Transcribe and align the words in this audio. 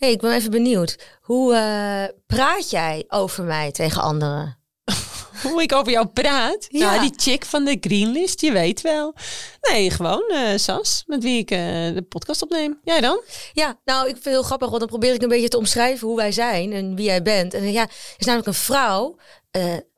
hey, 0.00 0.10
ik 0.10 0.20
ben 0.20 0.32
even 0.32 0.50
benieuwd. 0.50 0.98
Hoe 1.20 1.54
eh, 1.54 2.16
praat 2.26 2.70
jij 2.70 3.04
over 3.08 3.44
mij 3.44 3.70
tegen 3.70 4.02
anderen? 4.02 4.58
Hoe 5.42 5.62
ik 5.62 5.72
over 5.72 5.92
jou 5.92 6.06
praat? 6.06 6.66
Ja. 6.68 6.94
Ja, 6.94 7.00
die 7.00 7.12
chick 7.16 7.44
van 7.44 7.64
de 7.64 7.76
Greenlist, 7.80 8.40
je 8.40 8.52
weet 8.52 8.80
wel. 8.80 9.14
Nee, 9.60 9.90
gewoon 9.90 10.28
eh, 10.28 10.56
Sas, 10.56 11.02
met 11.06 11.22
wie 11.22 11.38
ik 11.38 11.50
eh, 11.50 11.58
de 11.94 12.04
podcast 12.08 12.42
opneem. 12.42 12.80
Jij 12.82 13.00
dan? 13.00 13.22
Ja, 13.52 13.78
nou, 13.84 14.00
ik 14.00 14.12
vind 14.12 14.24
het 14.24 14.34
heel 14.34 14.42
grappig, 14.42 14.68
want 14.68 14.80
dan 14.80 14.88
probeer 14.88 15.14
ik 15.14 15.22
een 15.22 15.28
beetje 15.28 15.48
te 15.48 15.56
omschrijven 15.56 16.06
hoe 16.06 16.16
wij 16.16 16.32
zijn 16.32 16.72
en 16.72 16.94
wie 16.94 17.04
jij 17.04 17.22
bent. 17.22 17.54
En 17.54 17.72
ja, 17.72 17.82
er 17.82 18.14
is 18.18 18.26
namelijk 18.26 18.48
een 18.48 18.54
vrouw. 18.54 19.16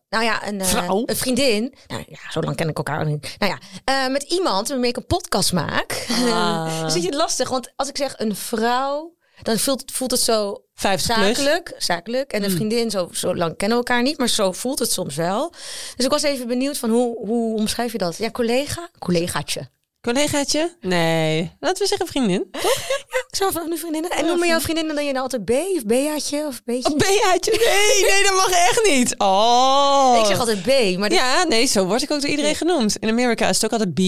nou 0.08 0.24
ja, 0.24 0.46
een, 0.46 0.60
een 0.60 1.16
vriendin. 1.16 1.74
Nou 1.86 2.04
ja, 2.08 2.30
zo 2.30 2.40
lang 2.40 2.56
ken 2.56 2.68
ik 2.68 2.76
elkaar 2.76 3.06
niet. 3.06 3.36
Nou 3.38 3.52
ja, 3.52 3.58
eh, 3.84 4.12
met 4.12 4.22
iemand 4.22 4.68
waarmee 4.68 4.90
ik 4.90 4.96
een 4.96 5.06
podcast 5.06 5.52
maak. 5.52 6.06
Ah. 6.08 6.82
dus 6.84 6.94
is 7.00 7.04
het 7.04 7.14
lastig, 7.14 7.48
want 7.48 7.72
als 7.76 7.88
ik 7.88 7.96
zeg 7.96 8.14
een 8.18 8.36
vrouw, 8.36 9.14
dan 9.42 9.58
voelt 9.58 9.80
het, 9.80 9.92
voelt 9.92 10.10
het 10.10 10.20
zo 10.20 10.64
50 10.74 11.14
plus. 11.14 11.36
zakelijk. 11.36 11.74
zakelijk. 11.78 12.32
En 12.32 12.44
een 12.44 12.50
vriendin, 12.50 12.90
zo, 12.90 13.08
zo 13.12 13.34
lang 13.34 13.56
kennen 13.56 13.78
we 13.78 13.84
elkaar 13.84 14.02
niet, 14.02 14.18
maar 14.18 14.28
zo 14.28 14.52
voelt 14.52 14.78
het 14.78 14.92
soms 14.92 15.16
wel. 15.16 15.50
Dus 15.96 16.04
ik 16.04 16.10
was 16.10 16.22
even 16.22 16.46
benieuwd 16.46 16.78
van 16.78 16.90
hoe, 16.90 17.26
hoe 17.26 17.58
omschrijf 17.58 17.92
je 17.92 17.98
dat? 17.98 18.16
Ja, 18.16 18.30
collega? 18.30 18.88
Collegaatje. 18.98 19.70
Collegaatje? 20.02 20.76
Nee, 20.80 21.52
laten 21.60 21.82
we 21.82 21.88
zeggen 21.88 22.06
vriendin. 22.06 22.46
Toch? 22.50 22.78
Zo 23.30 23.50
van 23.50 23.70
de 23.70 23.76
vriendinnen. 23.76 24.10
En 24.10 24.24
noem 24.26 24.38
maar 24.38 24.48
jouw 24.48 24.60
vriendinnen 24.60 24.94
dan 24.94 25.04
je 25.06 25.12
dan 25.12 25.22
altijd 25.22 25.44
B 25.44 25.50
of 25.50 25.84
Beaatje 25.86 26.44
of 26.46 26.62
Beetje? 26.64 26.96
Beaatje? 26.96 27.50
Nee, 27.50 28.10
nee, 28.12 28.22
dat 28.22 28.32
mag 28.36 28.50
echt 28.50 28.80
niet. 28.86 29.14
Oh. 29.18 30.16
Ik 30.20 30.26
zeg 30.26 30.38
altijd 30.38 30.62
B, 30.62 30.98
maar 30.98 31.08
dit- 31.08 31.18
Ja, 31.18 31.42
nee, 31.44 31.66
zo 31.66 31.86
word 31.86 32.02
ik 32.02 32.10
ook 32.10 32.20
door 32.20 32.30
iedereen 32.30 32.54
genoemd. 32.54 32.96
In 32.96 33.08
Amerika 33.08 33.48
is 33.48 33.60
het 33.60 33.64
ook 33.64 33.80
altijd 33.80 33.94
B. 33.94 33.98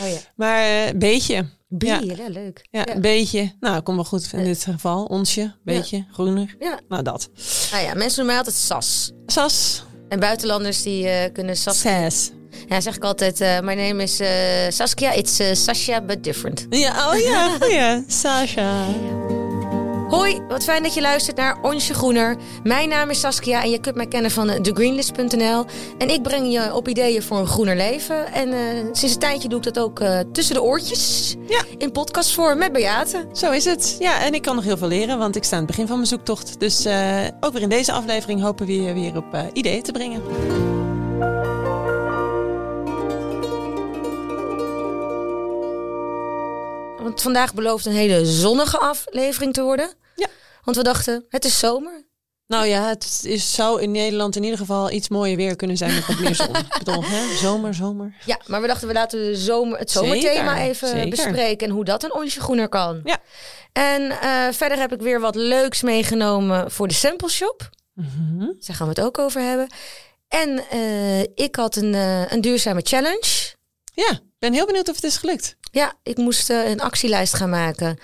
Oh 0.00 0.08
ja. 0.08 0.18
Maar 0.36 0.86
eh, 0.86 0.94
beetje. 0.96 1.42
B, 1.78 1.82
Ja. 1.82 1.98
ja, 2.00 2.28
leuk. 2.28 2.66
Ja, 2.70 2.88
een 2.88 3.00
beetje. 3.00 3.52
Nou, 3.60 3.80
komt 3.82 3.96
wel 3.96 4.04
goed 4.06 4.28
in 4.32 4.44
dit 4.44 4.64
geval. 4.64 5.04
Onsje, 5.04 5.54
beetje, 5.64 6.06
groener. 6.12 6.56
Ja. 6.58 6.80
Nou, 6.88 7.02
dat. 7.02 7.28
Nou 7.72 7.84
ja, 7.84 7.94
mensen 7.94 8.24
noemen 8.24 8.26
mij 8.26 8.36
altijd 8.36 8.56
Sas. 8.56 9.12
Sas. 9.26 9.82
En 10.08 10.20
buitenlanders 10.20 10.82
die 10.82 11.08
eh, 11.08 11.32
kunnen 11.32 11.56
Sas... 11.56 11.80
Sas. 11.80 12.30
Ja, 12.70 12.80
zeg 12.80 12.96
ik 12.96 13.04
altijd, 13.04 13.40
eh 13.40 13.60
my 13.60 13.74
name 13.74 14.02
is 14.02 14.20
eh, 14.20 14.28
Saskia. 14.68 15.12
It's 15.12 15.38
eh, 15.38 15.54
Sasha, 15.54 16.00
but 16.00 16.24
different. 16.24 16.66
Ja, 16.68 17.10
oh 17.12 17.18
ja, 17.18 17.50
oh 17.62 17.70
ja. 17.70 18.02
Sasha. 18.06 18.84
Hoi, 20.08 20.40
wat 20.48 20.64
fijn 20.64 20.82
dat 20.82 20.94
je 20.94 21.00
luistert 21.00 21.36
naar 21.36 21.58
Onsje 21.62 21.94
Groener. 21.94 22.36
Mijn 22.62 22.88
naam 22.88 23.10
is 23.10 23.20
Saskia 23.20 23.62
en 23.62 23.70
je 23.70 23.80
kunt 23.80 23.94
mij 23.94 24.06
kennen 24.06 24.30
van 24.30 24.62
thegreenlist.nl. 24.62 25.64
En 25.98 26.10
ik 26.10 26.22
breng 26.22 26.52
je 26.52 26.74
op 26.74 26.88
ideeën 26.88 27.22
voor 27.22 27.38
een 27.38 27.46
groener 27.46 27.76
leven. 27.76 28.32
En 28.32 28.48
sinds 28.92 29.14
een 29.14 29.20
tijdje 29.20 29.48
doe 29.48 29.58
ik 29.58 29.64
dat 29.64 29.78
ook 29.78 30.02
tussen 30.32 30.54
de 30.54 30.62
oortjes. 30.62 31.34
Ja. 31.48 31.62
In 31.78 31.92
podcastvorm 31.92 32.58
met 32.58 32.72
Beate. 32.72 33.26
Zo 33.32 33.50
is 33.50 33.64
het. 33.64 33.96
Ja, 33.98 34.20
en 34.20 34.34
ik 34.34 34.42
kan 34.42 34.54
nog 34.54 34.64
heel 34.64 34.76
veel 34.76 34.88
leren, 34.88 35.18
want 35.18 35.36
ik 35.36 35.44
sta 35.44 35.52
aan 35.52 35.62
het 35.62 35.70
begin 35.70 35.86
van 35.86 35.96
mijn 35.96 36.08
zoektocht. 36.08 36.60
Dus 36.60 36.86
ook 37.40 37.52
weer 37.52 37.62
in 37.62 37.68
deze 37.68 37.92
aflevering 37.92 38.40
hopen 38.40 38.66
we 38.66 38.82
je 38.82 38.92
weer 38.92 39.16
op 39.16 39.50
ideeën 39.52 39.82
te 39.82 39.92
brengen. 39.92 40.22
Want 47.10 47.22
vandaag 47.22 47.54
belooft 47.54 47.86
een 47.86 47.92
hele 47.92 48.26
zonnige 48.26 48.78
aflevering 48.78 49.52
te 49.52 49.62
worden. 49.62 49.92
Ja. 50.16 50.26
Want 50.64 50.76
we 50.76 50.82
dachten, 50.82 51.24
het 51.28 51.44
is 51.44 51.58
zomer. 51.58 52.04
Nou 52.46 52.66
ja, 52.66 52.88
het 52.88 53.20
is, 53.24 53.54
zou 53.54 53.82
in 53.82 53.90
Nederland 53.90 54.36
in 54.36 54.42
ieder 54.42 54.58
geval 54.58 54.90
iets 54.90 55.08
mooier 55.08 55.36
weer 55.36 55.56
kunnen 55.56 55.76
zijn 55.76 55.94
met 55.94 56.06
wat 56.06 56.18
meer 56.18 56.34
zon. 56.34 56.56
ik 56.56 56.78
bedoel, 56.78 57.04
hè? 57.04 57.36
zomer, 57.36 57.74
zomer. 57.74 58.14
Ja, 58.24 58.40
maar 58.46 58.60
we 58.60 58.66
dachten 58.66 58.88
we 58.88 58.94
laten 58.94 59.24
de 59.24 59.36
zomer, 59.36 59.78
het 59.78 59.90
zomerthema 59.90 60.54
Zeker, 60.54 60.68
even 60.68 60.88
zeker. 60.88 61.10
bespreken. 61.10 61.66
En 61.66 61.72
hoe 61.72 61.84
dat 61.84 62.02
een 62.02 62.14
onsje 62.14 62.40
groener 62.40 62.68
kan. 62.68 63.00
Ja. 63.04 63.18
En 63.72 64.10
eh, 64.10 64.52
verder 64.52 64.78
heb 64.78 64.92
ik 64.92 65.00
weer 65.00 65.20
wat 65.20 65.34
leuks 65.34 65.82
meegenomen 65.82 66.70
voor 66.70 66.88
de 66.88 66.94
sample 66.94 67.30
shop. 67.30 67.70
Mhm. 67.94 68.38
Daar 68.38 68.76
gaan 68.76 68.88
we 68.88 68.92
het 68.94 69.04
ook 69.04 69.18
over 69.18 69.40
hebben. 69.40 69.68
En 70.28 70.62
eh, 70.70 71.20
ik 71.20 71.56
had 71.56 71.76
een, 71.76 71.94
eh, 71.94 72.32
een 72.32 72.40
duurzame 72.40 72.80
challenge. 72.82 73.49
Ja, 73.94 74.10
ik 74.10 74.20
ben 74.38 74.52
heel 74.52 74.66
benieuwd 74.66 74.88
of 74.88 74.94
het 74.94 75.04
is 75.04 75.16
gelukt. 75.16 75.56
Ja, 75.72 75.94
ik 76.02 76.16
moest 76.16 76.50
eh, 76.50 76.68
een 76.70 76.80
actielijst 76.80 77.34
gaan 77.34 77.50
maken. 77.50 77.98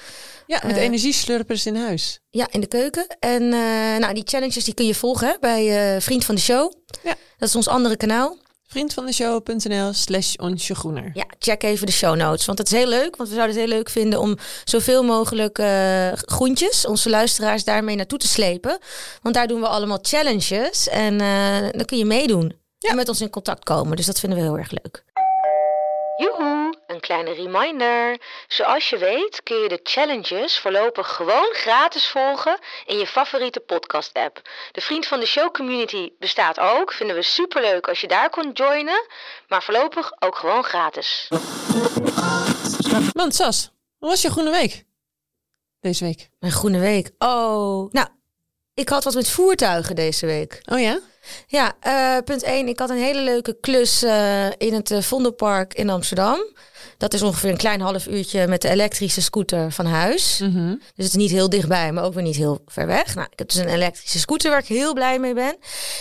Ja, 0.47 0.60
met 0.66 0.76
Eh. 0.76 0.82
energieslurpers 0.82 1.66
in 1.66 1.76
huis. 1.76 2.20
Ja, 2.30 2.47
in 2.50 2.60
de 2.60 2.66
keuken. 2.66 3.06
En 3.19 3.42
eh, 3.42 3.96
nou, 3.98 4.14
die 4.14 4.22
challenges 4.26 4.64
die 4.64 4.75
kun 4.75 4.86
je 4.86 4.94
volgen 4.94 5.28
hè, 5.28 5.34
bij 5.41 6.00
Vriend 6.00 6.25
van 6.25 6.34
de 6.34 6.41
Show. 6.41 6.72
Ja. 7.02 7.14
Dat 7.38 7.48
is 7.48 7.56
ons 7.56 7.69
andere 7.69 7.96
kanaal. 7.96 8.36
Vriendvandeshow.nl 8.69 9.92
slash 9.92 10.34
onsje 10.34 10.75
groener. 10.75 11.10
Ja, 11.14 11.25
check 11.38 11.62
even 11.62 11.86
de 11.86 11.92
show 11.92 12.16
notes. 12.16 12.46
Want 12.46 12.58
het 12.58 12.66
is 12.72 12.78
heel 12.78 12.86
leuk. 12.88 13.16
Want 13.16 13.28
we 13.28 13.34
zouden 13.34 13.56
het 13.56 13.64
heel 13.66 13.75
leuk 13.76 13.88
vinden 13.91 14.20
om 14.20 14.36
zoveel 14.64 15.02
mogelijk 15.04 15.62
groentjes, 16.16 16.86
onze 16.86 17.10
luisteraars, 17.10 17.64
daarmee 17.64 17.96
naartoe 17.96 18.19
te 18.19 18.26
slepen. 18.28 18.78
Want 19.22 19.34
daar 19.34 19.46
doen 19.46 19.60
we 19.60 19.66
allemaal 19.66 19.98
challenges. 20.02 20.88
En 20.88 21.20
eh, 21.20 21.58
dan 21.70 21.84
kun 21.84 21.98
je 21.98 22.04
meedoen. 22.04 22.52
Ja. 22.78 22.88
En 22.91 22.96
met 22.96 23.08
ons 23.08 23.20
in 23.20 23.30
contact 23.30 23.64
komen. 23.64 23.96
Dus 23.96 24.06
dat 24.06 24.20
vinden 24.20 24.38
we 24.38 24.44
heel 24.44 24.58
erg 24.58 24.70
leuk. 24.70 25.04
Joehoe, 26.16 26.75
een 26.87 27.00
kleine 27.00 27.32
reminder. 27.32 28.21
Zoals 28.49 28.88
je 28.88 28.99
weet 28.99 29.43
kun 29.43 29.56
je 29.56 29.69
de 29.69 29.81
challenges 29.82 30.59
voorlopig 30.59 31.15
gewoon 31.15 31.49
gratis 31.53 32.06
volgen 32.06 32.59
in 32.87 32.99
je 32.99 33.06
favoriete 33.06 33.60
podcast 33.60 34.12
app. 34.12 34.43
De 34.72 34.81
Vriend 34.81 35.06
van 35.06 35.21
de 35.21 35.26
Show 35.26 35.53
community 35.53 36.12
bestaat 36.19 36.60
ook. 36.60 36.93
Vinden 36.93 37.16
we 37.16 37.22
superleuk 37.22 37.88
als 37.88 38.00
je 38.00 38.09
daar 38.09 38.31
kon 38.31 38.50
joinen. 38.53 39.06
Maar 39.49 39.62
voorlopig 39.62 40.12
ook 40.19 40.37
gewoon 40.37 40.65
gratis. 40.65 41.28
Want 43.12 43.34
Sas, 43.34 43.71
hoe 43.99 44.09
was 44.09 44.22
je 44.22 44.31
groene 44.31 44.50
week? 44.50 44.84
Deze 45.81 46.05
week. 46.05 46.28
Mijn 46.41 46.53
groene 46.53 46.78
week. 46.78 47.10
Oh, 47.19 47.91
nou, 47.93 48.09
ik 48.75 48.88
had 48.88 49.05
wat 49.05 49.15
met 49.15 49.31
voertuigen 49.31 49.94
deze 49.94 50.26
week. 50.26 50.60
Oh 50.65 50.81
ja? 50.81 51.00
Ja, 51.47 51.76
eh, 51.81 52.16
punt 52.25 52.42
1. 52.42 52.69
Ik 52.69 52.78
had 52.78 52.91
een 52.91 52.97
hele 52.97 53.20
leuke 53.20 53.56
klus 53.60 54.03
eh, 54.03 54.47
in 54.59 54.75
het 54.75 54.91
eh, 54.91 55.00
Vondelpark 55.00 55.75
in 55.75 55.91
Amsterdam. 55.91 56.54
Dat 56.98 57.14
is 57.14 57.22
ongeveer 57.22 57.50
een 57.50 57.56
klein 57.56 57.81
half 57.81 58.06
uurtje 58.06 58.47
met 58.47 58.62
de 58.62 58.69
elektrische 58.69 59.22
scooter 59.22 59.72
van 59.72 59.87
huis. 59.87 60.38
Mhm. 60.38 60.69
Dus 60.70 61.04
het 61.04 61.06
is 61.06 61.14
niet 61.14 61.31
heel 61.31 61.48
dichtbij, 61.48 61.92
maar 61.92 62.04
ook 62.04 62.14
weer 62.14 62.22
niet 62.22 62.37
heel 62.37 62.62
ver 62.66 62.87
weg. 62.87 63.14
Nou, 63.14 63.28
ik 63.31 63.38
heb 63.38 63.48
dus 63.48 63.56
een 63.56 63.69
elektrische 63.69 64.19
scooter 64.19 64.50
waar 64.50 64.60
ik 64.60 64.66
heel 64.66 64.94
blij 64.94 65.19
mee 65.19 65.34
ben. 65.34 65.56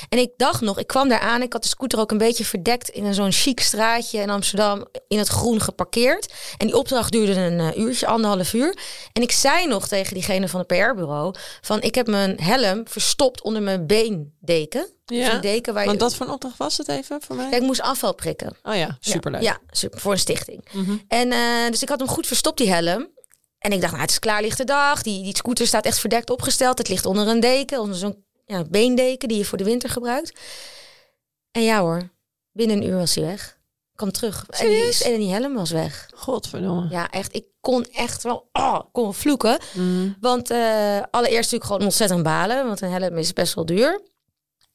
En 0.09 0.19
ik 0.19 0.29
dacht 0.37 0.61
nog, 0.61 0.79
ik 0.79 0.87
kwam 0.87 1.09
daar 1.09 1.19
aan. 1.19 1.41
Ik 1.41 1.53
had 1.53 1.61
de 1.61 1.67
scooter 1.67 1.99
ook 1.99 2.11
een 2.11 2.17
beetje 2.17 2.45
verdekt 2.45 2.89
in 2.89 3.05
een 3.05 3.13
zo'n 3.13 3.31
chic 3.31 3.59
straatje 3.59 4.19
in 4.19 4.29
Amsterdam 4.29 4.85
in 5.07 5.17
het 5.17 5.27
groen 5.27 5.61
geparkeerd. 5.61 6.33
En 6.57 6.67
die 6.67 6.77
opdracht 6.77 7.11
duurde 7.11 7.39
een 7.39 7.79
uurtje, 7.79 8.07
anderhalf 8.07 8.53
uur. 8.53 8.77
En 9.13 9.21
ik 9.21 9.31
zei 9.31 9.67
nog 9.67 9.87
tegen 9.87 10.13
diegene 10.13 10.47
van 10.47 10.59
het 10.59 10.67
PR-bureau 10.67 11.35
van 11.61 11.81
ik 11.81 11.95
heb 11.95 12.07
mijn 12.07 12.39
helm 12.41 12.87
verstopt 12.87 13.41
onder 13.41 13.61
mijn 13.61 13.87
beendeken. 13.87 14.93
Ja, 15.05 15.31
Zo'n 15.31 15.41
deken 15.41 15.73
waar 15.73 15.81
je... 15.81 15.87
Want 15.87 15.99
dat 15.99 16.15
voor 16.15 16.25
een 16.25 16.31
opdracht 16.31 16.57
was 16.57 16.77
het 16.77 16.87
even 16.87 17.21
voor 17.21 17.35
mij? 17.35 17.49
Ja, 17.49 17.55
ik 17.55 17.61
moest 17.61 17.81
afval 17.81 18.15
prikken. 18.15 18.57
Oh 18.63 18.75
ja, 18.75 18.97
superleuk. 18.99 19.41
Ja, 19.41 19.51
ja, 19.51 19.59
super, 19.69 19.99
voor 19.99 20.11
een 20.11 20.19
stichting. 20.19 20.65
Mhm. 20.71 20.97
En 21.07 21.31
eh, 21.31 21.69
dus 21.69 21.81
ik 21.81 21.89
had 21.89 21.99
hem 21.99 22.07
goed 22.07 22.27
verstopt, 22.27 22.57
die 22.57 22.69
helm. 22.69 23.09
En 23.59 23.71
ik 23.71 23.79
dacht, 23.79 23.91
nou, 23.91 24.03
het 24.03 24.11
is 24.11 24.19
klaarlichte 24.19 24.63
dag. 24.63 25.01
Die, 25.01 25.23
die 25.23 25.35
scooter 25.35 25.67
staat 25.67 25.85
echt 25.85 25.99
verdekt 25.99 26.29
opgesteld. 26.29 26.77
Het 26.77 26.89
ligt 26.89 27.05
onder 27.05 27.27
een 27.27 27.39
deken, 27.39 27.79
onder 27.79 27.97
zo'n 27.97 28.25
ja, 28.45 28.63
beendeken 28.63 29.27
die 29.27 29.37
je 29.37 29.45
voor 29.45 29.57
de 29.57 29.63
winter 29.63 29.89
gebruikt. 29.89 30.39
En 31.51 31.63
ja 31.63 31.79
hoor, 31.79 32.09
binnen 32.51 32.77
een 32.77 32.87
uur 32.87 32.97
was 32.97 33.15
hij 33.15 33.23
weg. 33.23 33.57
Kwam 33.95 34.11
terug. 34.11 34.45
En 34.49 34.67
die, 34.67 35.03
en 35.03 35.19
die 35.19 35.31
helm 35.31 35.53
was 35.53 35.71
weg. 35.71 36.09
Godverdomme. 36.15 36.87
Ja, 36.89 37.09
echt. 37.09 37.35
Ik 37.35 37.45
kon 37.61 37.85
echt 37.85 38.23
wel 38.23 38.49
oh, 38.51 38.79
kon 38.91 39.13
vloeken. 39.13 39.57
Mhm. 39.73 40.09
Want 40.19 40.49
eh, 40.49 41.01
allereerst 41.11 41.51
natuurlijk 41.51 41.63
gewoon 41.63 41.83
ontzettend 41.83 42.23
balen. 42.23 42.65
Want 42.65 42.81
een 42.81 42.91
helm 42.91 43.17
is 43.17 43.33
best 43.33 43.53
wel 43.53 43.65
duur. 43.65 44.01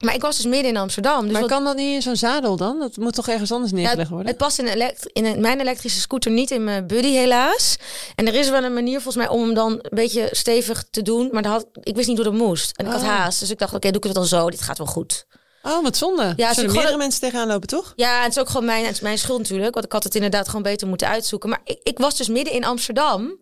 Maar 0.04 0.14
ik 0.14 0.20
was 0.20 0.36
dus 0.36 0.46
midden 0.46 0.70
in 0.70 0.76
Amsterdam. 0.76 1.22
Dus 1.22 1.32
maar 1.32 1.40
wat- 1.40 1.50
kan 1.50 1.64
dat 1.64 1.76
niet 1.76 1.94
in 1.94 2.02
zo'n 2.02 2.16
zadel 2.16 2.56
dan? 2.56 2.78
Dat 2.78 2.96
moet 2.96 3.14
toch 3.14 3.28
ergens 3.28 3.52
anders 3.52 3.72
neergelegd 3.72 4.08
worden? 4.10 4.28
het 4.28 4.36
past 4.36 4.58
in, 4.58 4.66
elekt- 4.66 5.10
in 5.12 5.24
een- 5.24 5.40
mijn 5.40 5.60
elektrische 5.60 6.00
scooter 6.00 6.30
niet 6.30 6.50
in 6.50 6.64
mijn 6.64 6.86
buddy 6.86 7.10
helaas. 7.12 7.76
En 8.14 8.26
er 8.26 8.34
is 8.34 8.50
wel 8.50 8.64
een 8.64 8.74
manier 8.74 9.00
volgens 9.00 9.16
mij 9.24 9.28
om 9.28 9.42
hem 9.42 9.54
dan 9.54 9.72
een 9.72 9.80
beetje 9.90 10.28
stevig 10.30 10.84
te 10.90 11.02
doen. 11.02 11.28
Maar 11.32 11.42
dat 11.42 11.52
had, 11.52 11.66
ik 11.82 11.94
wist 11.96 12.08
niet 12.08 12.16
hoe 12.16 12.26
dat 12.26 12.34
moest. 12.34 12.76
En 12.76 12.86
ik 12.86 12.92
had 12.92 13.00
Oh. 13.00 13.06
haast. 13.08 13.40
Dus 13.40 13.50
ik 13.50 13.58
dacht, 13.58 13.74
oké, 13.74 13.86
doe 13.88 13.96
ik 13.96 14.04
het 14.04 14.14
dan 14.14 14.26
zo. 14.26 14.50
Dit 14.50 14.62
gaat 14.62 14.78
wel 14.78 14.86
goed. 14.86 15.26
Oh, 15.62 15.82
wat 15.82 15.96
zonde. 15.96 16.22
Ja, 16.22 16.32
Zullen 16.34 16.54
gewoon 16.54 16.72
meerdere 16.72 16.92
een- 16.92 16.98
mensen 16.98 17.20
tegenaan 17.20 17.46
lopen, 17.48 17.68
toch? 17.68 17.92
Ja, 17.96 18.16
en 18.18 18.22
het 18.22 18.32
is 18.36 18.38
ook 18.38 18.48
gewoon 18.48 18.64
mijn, 18.64 18.94
mijn 19.02 19.18
schuld 19.18 19.38
natuurlijk. 19.38 19.74
Want 19.74 19.86
ik 19.86 19.92
had 19.92 20.04
het 20.04 20.14
inderdaad 20.14 20.46
gewoon 20.46 20.62
beter 20.62 20.88
moeten 20.88 21.08
uitzoeken. 21.08 21.48
Maar 21.48 21.60
ik, 21.64 21.78
ik 21.82 21.98
was 21.98 22.16
dus 22.16 22.28
midden 22.28 22.52
in 22.54 22.64
Amsterdam. 22.64 23.38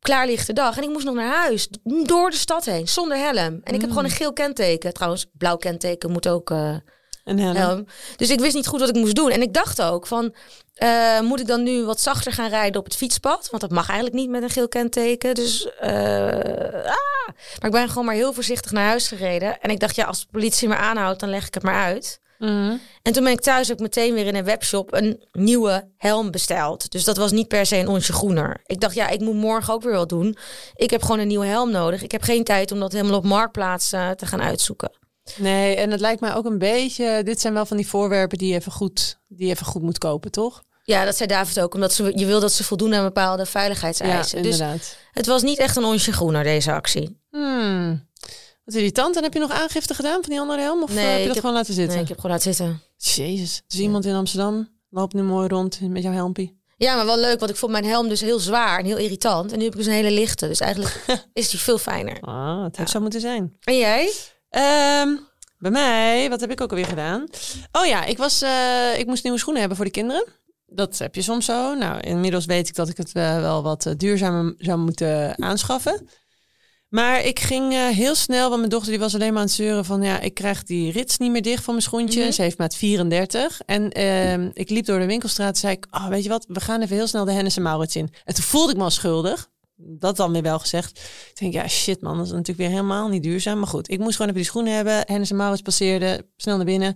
Klaarlichte 0.00 0.52
dag. 0.52 0.76
En 0.76 0.82
ik 0.82 0.88
moest 0.88 1.04
nog 1.04 1.14
naar 1.14 1.36
huis. 1.36 1.68
Door 1.84 2.30
de 2.30 2.36
stad 2.36 2.64
heen. 2.64 2.88
Zonder 2.88 3.16
helm. 3.18 3.60
En 3.64 3.74
ik 3.74 3.80
heb 3.80 3.90
gewoon 3.90 4.04
een 4.04 4.10
geel 4.10 4.32
kenteken. 4.32 4.92
Trouwens, 4.94 5.26
blauw 5.32 5.56
kenteken 5.56 6.10
moet 6.10 6.28
ook... 6.28 6.50
eh, 6.50 6.74
Een 7.24 7.38
helm. 7.38 7.56
helm. 7.56 7.86
Dus 8.16 8.30
ik 8.30 8.40
wist 8.40 8.54
niet 8.54 8.66
goed 8.66 8.80
wat 8.80 8.88
ik 8.88 8.94
moest 8.94 9.14
doen. 9.14 9.30
En 9.30 9.42
ik 9.42 9.52
dacht 9.54 9.82
ook 9.82 10.06
van, 10.06 10.34
eh, 10.76 11.20
moet 11.20 11.40
ik 11.40 11.46
dan 11.46 11.62
nu 11.62 11.84
wat 11.84 12.00
zachter 12.00 12.32
gaan 12.32 12.48
rijden 12.48 12.80
op 12.80 12.84
het 12.84 12.96
fietspad? 12.96 13.48
Want 13.50 13.62
dat 13.62 13.70
mag 13.70 13.88
eigenlijk 13.88 14.18
niet 14.18 14.30
met 14.30 14.42
een 14.42 14.50
geel 14.50 14.68
kenteken. 14.68 15.34
Dus, 15.34 15.68
eh, 15.78 15.90
ah. 16.84 17.26
Maar 17.26 17.66
ik 17.66 17.70
ben 17.70 17.88
gewoon 17.88 18.04
maar 18.04 18.14
heel 18.14 18.32
voorzichtig 18.32 18.70
naar 18.70 18.86
huis 18.86 19.08
gereden. 19.08 19.60
En 19.60 19.70
ik 19.70 19.80
dacht, 19.80 19.96
ja, 19.96 20.04
als 20.04 20.20
de 20.20 20.26
politie 20.30 20.68
me 20.68 20.76
aanhoudt, 20.76 21.20
dan 21.20 21.28
leg 21.28 21.46
ik 21.46 21.54
het 21.54 21.62
maar 21.62 21.84
uit. 21.84 22.20
Mhm. 22.38 22.76
En 23.02 23.12
toen 23.12 23.24
ben 23.24 23.32
ik 23.32 23.40
thuis 23.40 23.72
ook 23.72 23.78
meteen 23.78 24.14
weer 24.14 24.26
in 24.26 24.34
een 24.34 24.44
webshop 24.44 24.92
een 24.94 25.24
nieuwe 25.32 25.88
helm 25.96 26.30
besteld. 26.30 26.90
Dus 26.90 27.04
dat 27.04 27.16
was 27.16 27.32
niet 27.32 27.48
per 27.48 27.66
se 27.66 27.76
een 27.76 27.88
onsje 27.88 28.12
groener. 28.12 28.60
Ik 28.66 28.80
dacht, 28.80 28.94
ja, 28.94 29.08
ik 29.08 29.20
moet 29.20 29.34
morgen 29.34 29.74
ook 29.74 29.82
weer 29.82 29.94
wat 29.94 30.08
doen. 30.08 30.36
Ik 30.74 30.90
heb 30.90 31.02
gewoon 31.02 31.18
een 31.18 31.28
nieuwe 31.28 31.46
helm 31.46 31.70
nodig. 31.70 32.02
Ik 32.02 32.12
heb 32.12 32.22
geen 32.22 32.44
tijd 32.44 32.72
om 32.72 32.80
dat 32.80 32.92
helemaal 32.92 33.18
op 33.18 33.24
marktplaats 33.24 33.92
eh, 33.92 34.10
te 34.10 34.26
gaan 34.26 34.42
uitzoeken. 34.42 34.90
Nee, 35.36 35.76
en 35.76 35.90
het 35.90 36.00
lijkt 36.00 36.20
mij 36.20 36.34
ook 36.34 36.44
een 36.44 36.58
beetje... 36.58 37.22
Dit 37.22 37.40
zijn 37.40 37.54
wel 37.54 37.66
van 37.66 37.76
die 37.76 37.88
voorwerpen 37.88 38.38
die 38.38 38.48
je 38.48 38.54
even 38.54 38.72
goed, 38.72 39.18
die 39.28 39.46
je 39.46 39.52
even 39.52 39.66
goed 39.66 39.82
moet 39.82 39.98
kopen, 39.98 40.30
toch? 40.30 40.62
Ja, 40.86 41.04
dat 41.04 41.16
zei 41.16 41.28
David 41.28 41.60
ook. 41.60 41.74
Omdat 41.74 41.92
ze, 41.92 42.12
je 42.14 42.26
wil 42.26 42.40
dat 42.40 42.52
ze 42.52 42.64
voldoen 42.64 42.94
aan 42.94 43.04
bepaalde 43.04 43.46
veiligheidseisen. 43.46 44.38
ja, 44.38 44.42
dus 44.50 44.60
inderdaad. 44.60 44.96
het 45.12 45.26
was 45.26 45.42
niet 45.42 45.58
echt 45.58 45.76
een 45.76 45.84
onsje 45.84 46.12
groener, 46.12 46.42
deze 46.44 46.72
actie. 46.72 47.20
Hmm. 47.30 48.08
Wat 48.64 48.74
irritant. 48.74 49.16
En 49.16 49.22
heb 49.22 49.32
je 49.32 49.38
nog 49.38 49.50
aangifte 49.50 49.94
gedaan 49.94 50.20
van 50.20 50.30
die 50.30 50.40
andere 50.40 50.60
helm? 50.60 50.82
Of 50.82 50.94
Nee, 50.94 51.04
eh, 51.04 51.10
heb 51.10 51.18
je 51.20 51.24
dat 51.26 51.34
heb- 51.34 51.40
gewoon 51.44 51.56
laten 51.56 51.74
zitten? 51.74 51.92
Nee, 51.94 52.02
ik 52.02 52.08
heb 52.08 52.18
gewoon 52.20 52.36
laten 52.36 52.54
zitten. 52.54 52.82
Jezus. 52.96 53.62
Dus 53.66 53.78
iemand 53.80 54.04
in 54.04 54.14
Amsterdam 54.14 54.68
loopt 54.90 55.14
nu 55.14 55.22
mooi 55.22 55.48
rond 55.48 55.80
met 55.80 56.02
jouw 56.02 56.12
helmpie. 56.12 56.60
Ja, 56.76 56.94
maar 56.96 57.06
wel 57.06 57.18
leuk, 57.18 57.38
want 57.38 57.50
ik 57.50 57.56
vond 57.56 57.72
mijn 57.72 57.84
helm 57.84 58.08
dus 58.08 58.20
heel 58.20 58.38
zwaar 58.38 58.78
en 58.78 58.84
heel 58.84 58.96
irritant. 58.96 59.52
En 59.52 59.58
nu 59.58 59.64
heb 59.64 59.72
ik 59.72 59.78
dus 59.78 59.86
een 59.88 59.92
hele 59.92 60.10
lichte. 60.10 60.48
Dus 60.48 60.60
eigenlijk 60.60 61.04
is 61.32 61.50
die 61.50 61.60
veel 61.60 61.78
fijner. 61.78 62.20
Ah, 62.20 62.62
het 62.64 62.76
heeft 62.76 62.90
zo 62.90 63.00
moeten 63.00 63.20
zijn. 63.20 63.56
En 63.64 63.76
jij? 63.78 64.12
Ehm, 64.50 65.16
bij 65.58 65.70
mij, 65.70 66.28
wat 66.28 66.40
heb 66.40 66.50
ik 66.50 66.60
ook 66.60 66.70
alweer 66.70 66.86
gedaan? 66.86 67.26
Oh 67.72 67.86
ja, 67.86 68.04
ik, 68.04 68.18
was, 68.18 68.42
eh, 68.42 68.98
ik 68.98 69.06
moest 69.06 69.22
nieuwe 69.22 69.38
schoenen 69.38 69.60
hebben 69.60 69.76
voor 69.78 69.86
de 69.86 69.92
kinderen. 69.92 70.24
Dat 70.66 70.98
heb 70.98 71.14
je 71.14 71.22
soms 71.22 71.44
zo. 71.44 71.74
Nou, 71.74 72.00
inmiddels 72.00 72.44
weet 72.44 72.68
ik 72.68 72.74
dat 72.74 72.88
ik 72.88 72.96
het 72.96 73.12
eh, 73.12 73.40
wel 73.40 73.62
wat 73.62 73.86
eh, 73.86 73.92
duurzamer 73.96 74.54
zou 74.58 74.78
moeten 74.78 75.42
aanschaffen. 75.42 76.08
Maar 76.88 77.24
ik 77.24 77.40
ging 77.40 77.72
eh, 77.72 77.86
heel 77.88 78.14
snel, 78.14 78.46
want 78.48 78.58
mijn 78.58 78.70
dochter 78.70 78.90
die 78.90 79.00
was 79.00 79.14
alleen 79.14 79.32
maar 79.32 79.40
aan 79.40 79.46
het 79.46 79.54
zeuren 79.54 79.84
van... 79.84 80.02
ja, 80.02 80.20
ik 80.20 80.34
krijg 80.34 80.62
die 80.62 80.92
rits 80.92 81.18
niet 81.18 81.30
meer 81.30 81.42
dicht 81.42 81.64
van 81.64 81.74
mijn 81.74 81.86
schoentje. 81.86 82.22
Mhm. 82.22 82.32
Ze 82.32 82.42
heeft 82.42 82.58
maat 82.58 82.76
34. 82.76 83.60
En 83.66 83.90
ehm, 83.90 84.50
ik 84.52 84.70
liep 84.70 84.84
door 84.84 84.98
de 84.98 85.06
winkelstraat 85.06 85.54
en 85.54 85.60
zei 85.60 85.72
ik... 85.72 85.86
Oh, 85.90 86.08
weet 86.08 86.22
je 86.22 86.28
wat, 86.28 86.44
we 86.48 86.60
gaan 86.60 86.82
even 86.82 86.96
heel 86.96 87.06
snel 87.06 87.24
de 87.24 87.32
Hennis 87.32 87.56
en 87.56 87.62
Maurits 87.62 87.96
in. 87.96 88.08
En 88.24 88.34
toen 88.34 88.44
voelde 88.44 88.72
ik 88.72 88.78
me 88.78 88.84
al 88.84 88.90
schuldig. 88.90 89.50
Dat 89.76 90.16
dan 90.16 90.32
weer 90.32 90.42
wel 90.42 90.58
gezegd. 90.58 90.98
Ik 91.30 91.38
denk, 91.38 91.52
ja, 91.52 91.68
shit 91.68 92.00
man, 92.00 92.16
dat 92.16 92.26
is 92.26 92.32
natuurlijk 92.32 92.58
weer 92.58 92.68
helemaal 92.68 93.08
niet 93.08 93.22
duurzaam. 93.22 93.58
Maar 93.58 93.68
goed, 93.68 93.90
ik 93.90 93.98
moest 93.98 94.16
gewoon 94.16 94.30
even 94.30 94.42
die 94.42 94.50
schoenen 94.50 94.74
hebben. 94.74 95.02
Hennis 95.06 95.30
en 95.30 95.36
Maurits 95.36 95.62
passeerde, 95.62 96.26
snel 96.36 96.56
naar 96.56 96.64
binnen. 96.64 96.94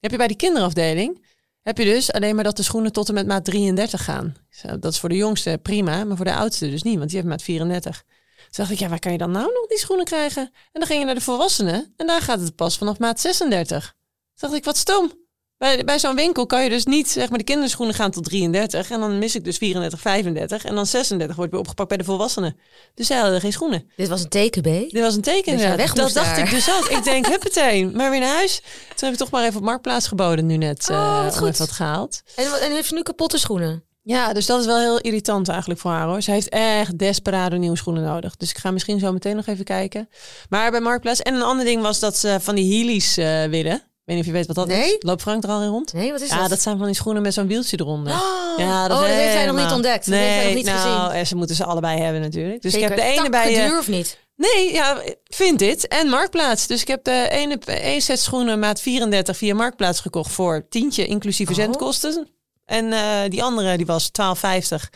Heb 0.00 0.10
je 0.10 0.16
bij 0.16 0.26
die 0.26 0.36
kinderafdeling... 0.36 1.26
heb 1.62 1.78
je 1.78 1.84
dus 1.84 2.12
alleen 2.12 2.34
maar 2.34 2.44
dat 2.44 2.56
de 2.56 2.62
schoenen 2.62 2.92
tot 2.92 3.08
en 3.08 3.14
met 3.14 3.26
maat 3.26 3.44
33 3.44 4.04
gaan. 4.04 4.36
Dat 4.80 4.92
is 4.92 4.98
voor 4.98 5.08
de 5.08 5.16
jongste 5.16 5.58
prima, 5.62 6.04
maar 6.04 6.16
voor 6.16 6.24
de 6.24 6.34
oudste 6.34 6.70
dus 6.70 6.82
niet. 6.82 6.98
Want 6.98 7.08
die 7.08 7.18
heeft 7.18 7.30
maat 7.30 7.42
34. 7.42 8.02
Toen 8.02 8.46
dacht 8.50 8.70
ik, 8.70 8.78
ja, 8.78 8.88
waar 8.88 8.98
kan 8.98 9.12
je 9.12 9.18
dan 9.18 9.30
nou 9.30 9.52
nog 9.52 9.66
die 9.66 9.78
schoenen 9.78 10.04
krijgen? 10.04 10.42
En 10.42 10.80
dan 10.80 10.86
ging 10.86 10.98
je 10.98 11.06
naar 11.06 11.14
de 11.14 11.20
volwassenen. 11.20 11.94
En 11.96 12.06
daar 12.06 12.22
gaat 12.22 12.40
het 12.40 12.54
pas 12.54 12.78
vanaf 12.78 12.98
maat 12.98 13.20
36. 13.20 13.94
Toen 14.34 14.48
dacht 14.48 14.54
ik, 14.54 14.64
wat 14.64 14.76
stom. 14.76 15.26
Bij, 15.58 15.84
bij 15.84 15.98
zo'n 15.98 16.14
winkel 16.14 16.46
kan 16.46 16.62
je 16.62 16.68
dus 16.68 16.84
niet, 16.84 17.10
zeg 17.10 17.28
maar, 17.28 17.38
de 17.38 17.44
kinderschoenen 17.44 17.94
gaan 17.94 18.10
tot 18.10 18.24
33. 18.24 18.90
En 18.90 19.00
dan 19.00 19.18
mis 19.18 19.34
ik 19.34 19.44
dus 19.44 19.56
34, 19.56 20.00
35. 20.00 20.64
En 20.64 20.74
dan 20.74 20.86
36 20.86 21.36
wordt 21.36 21.50
weer 21.50 21.60
opgepakt 21.60 21.88
bij 21.88 21.98
de 21.98 22.04
volwassenen. 22.04 22.56
Dus 22.94 23.06
zij 23.06 23.18
hadden 23.18 23.40
geen 23.40 23.52
schoenen. 23.52 23.90
Dit 23.96 24.08
was 24.08 24.22
een 24.22 24.28
teken, 24.28 24.62
B. 24.62 24.64
Dit 24.64 25.00
was 25.00 25.14
een 25.14 25.20
teken 25.20 25.56
weg 25.76 25.92
Dat 25.92 26.12
dacht 26.12 26.36
daar. 26.36 26.38
ik 26.38 26.50
dus 26.50 26.70
ook. 26.70 26.88
Ik 26.88 27.04
denk, 27.04 27.26
huppatee, 27.36 27.86
maar 27.86 28.10
weer 28.10 28.20
naar 28.20 28.34
huis. 28.34 28.60
Toen 28.88 29.08
heb 29.08 29.12
ik 29.12 29.18
toch 29.18 29.30
maar 29.30 29.44
even 29.44 29.56
op 29.56 29.64
Marktplaats 29.64 30.08
geboden 30.08 30.46
nu 30.46 30.56
net. 30.56 30.88
Oh, 30.90 30.96
eh 30.96 31.24
wat 31.24 31.38
goed. 31.38 31.58
wat 31.58 31.70
gehaald. 31.70 32.22
En, 32.36 32.72
heeft 32.72 32.88
ze 32.88 32.94
nu 32.94 33.02
kapotte 33.02 33.38
schoenen? 33.38 33.84
Ja, 34.02 34.32
dus 34.32 34.46
dat 34.46 34.60
is 34.60 34.66
wel 34.66 34.78
heel 34.78 34.98
irritant 34.98 35.48
eigenlijk 35.48 35.80
voor 35.80 35.90
haar 35.90 36.06
hoor. 36.06 36.22
Ze 36.22 36.30
heeft 36.30 36.48
echt 36.48 36.98
desperado 36.98 37.56
nieuwe 37.56 37.76
schoenen 37.76 38.02
nodig. 38.02 38.36
Dus 38.36 38.50
ik 38.50 38.58
ga 38.58 38.70
misschien 38.70 38.98
zo 38.98 39.12
meteen 39.12 39.36
nog 39.36 39.46
even 39.46 39.64
kijken. 39.64 40.08
Maar 40.48 40.70
bij 40.70 40.80
Marktplaats. 40.80 41.22
En 41.22 41.34
een 41.34 41.42
ander 41.42 41.64
ding 41.64 41.82
was 41.82 41.98
dat 41.98 42.16
ze 42.16 42.38
van 42.40 42.54
die 42.54 42.74
Heelys 42.74 43.16
eh 43.16 43.44
willen. 43.44 43.87
Ik 44.08 44.14
weet 44.14 44.24
niet 44.26 44.34
of 44.34 44.40
je 44.42 44.46
weet 44.46 44.56
wat 44.56 44.66
dat 44.68 44.76
Nee. 44.78 44.92
is. 44.94 44.96
Loopt 45.02 45.22
Frank 45.22 45.44
er 45.44 45.50
al 45.50 45.62
in 45.62 45.68
rond? 45.68 45.92
Nee, 45.92 46.12
wat 46.12 46.20
is 46.20 46.28
Ja, 46.28 46.40
dat? 46.40 46.48
dat 46.50 46.60
zijn 46.60 46.76
van 46.78 46.86
die 46.86 46.94
schoenen 46.94 47.22
met 47.22 47.34
zo'n 47.34 47.46
wieltje 47.46 47.76
eronder. 47.80 48.12
Oh, 48.12 48.58
Ja, 48.58 48.82
oh, 48.82 48.88
dat 48.88 49.04
heeft 49.04 49.34
hij 49.34 49.46
nog 49.46 49.56
niet 49.56 49.70
ontdekt. 49.72 50.04
Dat 50.06 50.14
Nee, 50.14 50.22
heeft 50.28 50.36
hij 50.36 50.44
nog 50.46 50.54
niet 50.54 50.64
nou, 50.66 51.00
gezien. 51.06 51.20
eh, 51.20 51.26
ze 51.26 51.36
moeten 51.36 51.56
ze 51.56 51.64
allebei 51.64 52.00
hebben 52.00 52.20
natuurlijk. 52.20 52.62
Dus 52.62 52.72
Zeker. 52.72 52.90
ik 52.90 52.96
heb 52.98 53.06
de 53.06 53.12
ene 53.20 53.30
bij 53.30 53.50
je. 53.52 53.56
duur 53.68 53.78
of 53.78 53.88
niet? 53.88 54.18
Nee, 54.36 54.72
ja, 54.72 55.02
vind 55.24 55.58
dit. 55.58 55.88
En 55.88 56.08
Marktplaats. 56.08 56.66
Dus 56.66 56.80
ik 56.80 56.88
heb 56.88 57.04
de 57.04 57.26
ene 57.30 57.58
één 57.64 58.00
set 58.02 58.20
schoenen 58.20 58.58
maat 58.58 58.80
34 58.80 59.36
via 59.36 59.54
Marktplaats 59.54 60.00
gekocht 60.00 60.30
voor 60.32 60.66
tientje, 60.68 61.06
inclusief 61.06 61.48
Oh. 61.48 61.54
zendkosten. 61.54 62.28
En 62.64 62.92
eh, 62.92 63.20
die 63.28 63.42
andere 63.42 63.76
die 63.76 63.86
was 63.86 64.10
12,50 64.12 64.90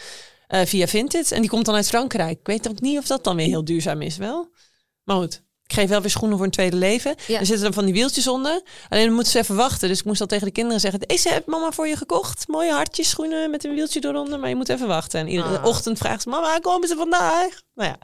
eh, 0.46 0.60
via 0.64 0.86
Vinted. 0.86 1.32
En 1.32 1.40
die 1.40 1.50
komt 1.50 1.64
dan 1.64 1.74
uit 1.74 1.88
Frankrijk. 1.88 2.38
Ik 2.38 2.46
weet 2.46 2.68
ook 2.68 2.80
niet 2.80 2.98
of 2.98 3.06
dat 3.06 3.24
dan 3.24 3.36
weer 3.36 3.46
heel 3.46 3.64
duurzaam 3.64 4.02
is, 4.02 4.16
wel. 4.16 4.50
Maar 5.04 5.16
goed. 5.16 5.42
Ik 5.72 5.78
geef 5.78 5.88
wel 5.88 6.00
weer 6.00 6.10
schoenen 6.10 6.36
voor 6.36 6.46
een 6.46 6.52
tweede 6.52 6.76
leven. 6.76 7.14
Ja. 7.26 7.38
Er 7.38 7.46
zitten 7.46 7.64
dan 7.64 7.72
van 7.72 7.84
die 7.84 7.94
wieltjes 7.94 8.28
onder. 8.28 8.62
Alleen 8.88 9.04
dan 9.04 9.14
moeten 9.14 9.32
ze 9.32 9.38
even 9.38 9.56
wachten. 9.56 9.88
Dus 9.88 9.98
ik 9.98 10.04
moest 10.04 10.20
al 10.20 10.26
tegen 10.26 10.46
de 10.46 10.52
kinderen 10.52 10.80
zeggen... 10.80 11.00
Deze 11.00 11.28
heb 11.28 11.46
mama 11.46 11.70
voor 11.72 11.88
je 11.88 11.96
gekocht. 11.96 12.48
Mooie 12.48 12.72
hartjes 12.72 13.08
schoenen 13.08 13.50
met 13.50 13.64
een 13.64 13.74
wieltje 13.74 14.00
eronder. 14.04 14.38
Maar 14.38 14.48
je 14.48 14.54
moet 14.56 14.69
even 14.69 14.86
wachten. 14.86 15.20
En 15.20 15.28
iedere 15.28 15.58
Ah. 15.58 15.64
ochtend 15.66 15.98
vraagt 15.98 16.22
ze... 16.22 16.28
Mama, 16.28 16.58
komen 16.58 16.88
ze 16.88 16.96
vandaag? 16.96 17.48
Nou 17.74 17.88
ja, 17.88 17.96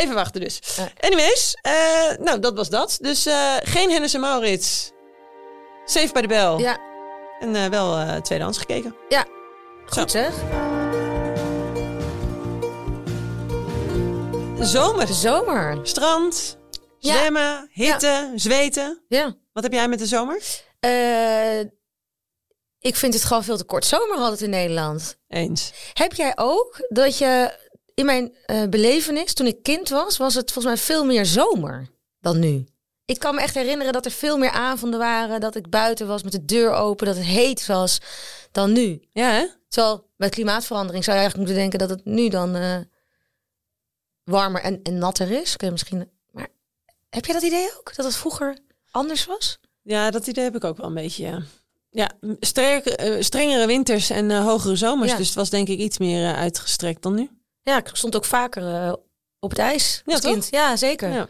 even 0.00 0.14
wachten 0.14 0.40
dus. 0.40 0.60
Ja. 0.76 0.88
Anyways, 1.00 1.54
eh, 1.62 1.72
nou 2.20 2.40
dat 2.40 2.56
was 2.56 2.68
dat. 2.68 2.98
Dus 3.00 3.26
eh, 3.26 3.54
geen 3.62 3.90
Hennis 3.90 4.14
en 4.14 4.20
Maurits. 4.20 4.90
Safe 5.84 6.12
bij 6.12 6.22
de 6.22 6.28
bel. 6.28 6.58
Ja, 6.58 6.78
En 7.40 7.54
eh, 7.56 7.66
wel 7.66 7.96
eh 7.98 8.16
tweedehands 8.16 8.58
gekeken. 8.58 8.94
ja. 9.08 9.24
Zo. 9.90 10.00
Goed 10.00 10.10
zeg. 10.10 10.32
Zomer. 14.60 15.06
Zomer. 15.08 15.78
Strand. 15.82 16.58
Ja. 17.00 17.18
Zwemmen. 17.18 17.68
Hitte. 17.72 18.32
Zweten. 18.34 19.02
Ja. 19.08 19.36
Wat 19.52 19.62
heb 19.62 19.72
jij 19.72 19.88
met 19.88 19.98
de 19.98 20.06
zomer? 20.06 20.42
Eh, 20.80 21.60
ik 22.78 22.96
vind 22.96 23.14
het 23.14 23.24
gewoon 23.24 23.44
veel 23.44 23.56
te 23.56 23.64
kort 23.64 23.84
zomer 23.84 24.16
altijd 24.16 24.40
in 24.40 24.50
Nederland. 24.50 25.18
Eens. 25.28 25.72
Heb 25.92 26.12
jij 26.12 26.32
ook 26.36 26.86
dat 26.88 27.18
je 27.18 27.58
in 27.94 28.04
mijn 28.04 28.36
eh, 28.46 28.62
belevenis, 28.68 29.34
toen 29.34 29.46
ik 29.46 29.62
kind 29.62 29.88
was, 29.88 30.16
was 30.16 30.34
het 30.34 30.52
volgens 30.52 30.74
mij 30.74 30.84
veel 30.84 31.04
meer 31.04 31.26
zomer 31.26 31.88
dan 32.20 32.38
nu. 32.38 32.64
Ik 33.04 33.18
kan 33.18 33.34
me 33.34 33.40
echt 33.40 33.54
herinneren 33.54 33.92
dat 33.92 34.04
er 34.04 34.10
veel 34.10 34.38
meer 34.38 34.50
avonden 34.50 34.98
waren, 34.98 35.40
dat 35.40 35.54
ik 35.54 35.70
buiten 35.70 36.06
was 36.06 36.22
met 36.22 36.32
de 36.32 36.44
deur 36.44 36.72
open, 36.72 37.06
dat 37.06 37.16
het 37.16 37.24
heet 37.24 37.66
was 37.66 37.98
dan 38.52 38.72
nu. 38.72 39.02
Ja, 39.12 39.30
hè? 39.30 39.46
Terwijl 39.68 40.08
bij 40.16 40.28
klimaatverandering 40.28 41.04
zou 41.04 41.16
je 41.16 41.22
eigenlijk 41.22 41.50
moeten 41.50 41.70
denken 41.70 41.88
dat 41.88 41.98
het 41.98 42.14
nu 42.14 42.28
dan 42.28 42.54
eh, 42.54 42.76
warmer 44.24 44.62
en, 44.62 44.82
en 44.82 44.98
natter 44.98 45.30
is. 45.30 45.56
Kun 45.56 45.66
je 45.66 45.72
misschien. 45.72 46.10
Heb 47.10 47.24
jij 47.24 47.34
dat 47.34 47.42
idee 47.42 47.68
ook? 47.78 47.96
Dat 47.96 48.04
het 48.04 48.16
vroeger 48.16 48.56
anders 48.90 49.26
was? 49.26 49.58
Ja, 49.82 50.10
dat 50.10 50.26
idee 50.26 50.44
heb 50.44 50.56
ik 50.56 50.64
ook 50.64 50.76
wel 50.76 50.86
een 50.86 50.94
beetje, 50.94 51.26
ja. 51.26 51.42
Ja, 51.90 52.10
eh, 52.20 53.16
strengere 53.20 53.66
winters 53.66 54.10
en 54.10 54.30
eh, 54.30 54.44
hogere 54.44 54.76
zomers. 54.76 55.10
Ja. 55.10 55.16
Dus 55.16 55.26
het 55.26 55.36
was 55.36 55.50
denk 55.50 55.68
ik 55.68 55.78
iets 55.78 55.98
meer 55.98 56.24
eh, 56.24 56.38
uitgestrekt 56.38 57.02
dan 57.02 57.14
nu. 57.14 57.30
Ja, 57.62 57.78
ik 57.78 57.90
stond 57.92 58.16
ook 58.16 58.24
vaker 58.24 58.96
op 59.40 59.50
het 59.50 59.58
ijs 59.58 60.02
Ja, 60.04 60.12
als 60.12 60.20
toch? 60.20 60.32
kind. 60.32 60.48
Ja, 60.50 60.76
zeker. 60.76 61.12
Ja. 61.12 61.28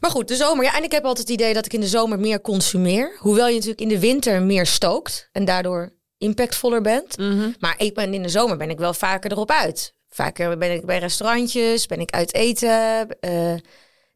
Maar 0.00 0.10
goed, 0.10 0.28
de 0.28 0.36
zomer. 0.36 0.64
Ja, 0.64 0.76
en 0.76 0.82
ik 0.82 0.92
heb 0.92 1.04
altijd 1.04 1.28
het 1.28 1.40
idee 1.40 1.54
dat 1.54 1.66
ik 1.66 1.72
in 1.72 1.80
de 1.80 1.88
zomer 1.88 2.18
meer 2.18 2.40
consumeer. 2.40 3.16
Hoewel 3.18 3.46
je 3.46 3.54
natuurlijk 3.54 3.80
in 3.80 3.88
de 3.88 3.98
winter 3.98 4.42
meer 4.42 4.66
stookt 4.66 5.28
en 5.32 5.44
daardoor 5.44 5.92
impactvoller 6.18 6.80
bent. 6.80 7.18
Mhm. 7.18 7.50
Maar 7.58 7.74
ik 7.78 7.94
ben 7.94 8.14
in 8.14 8.22
de 8.22 8.28
zomer 8.28 8.56
ben 8.56 8.70
ik 8.70 8.78
wel 8.78 8.94
vaker 8.94 9.32
erop 9.32 9.50
uit. 9.50 9.94
Vaker 10.08 10.58
ben 10.58 10.72
ik 10.72 10.86
bij 10.86 10.98
restaurantjes, 10.98 11.86
ben 11.86 12.00
ik 12.00 12.10
uit 12.10 12.34
eten, 12.34 13.08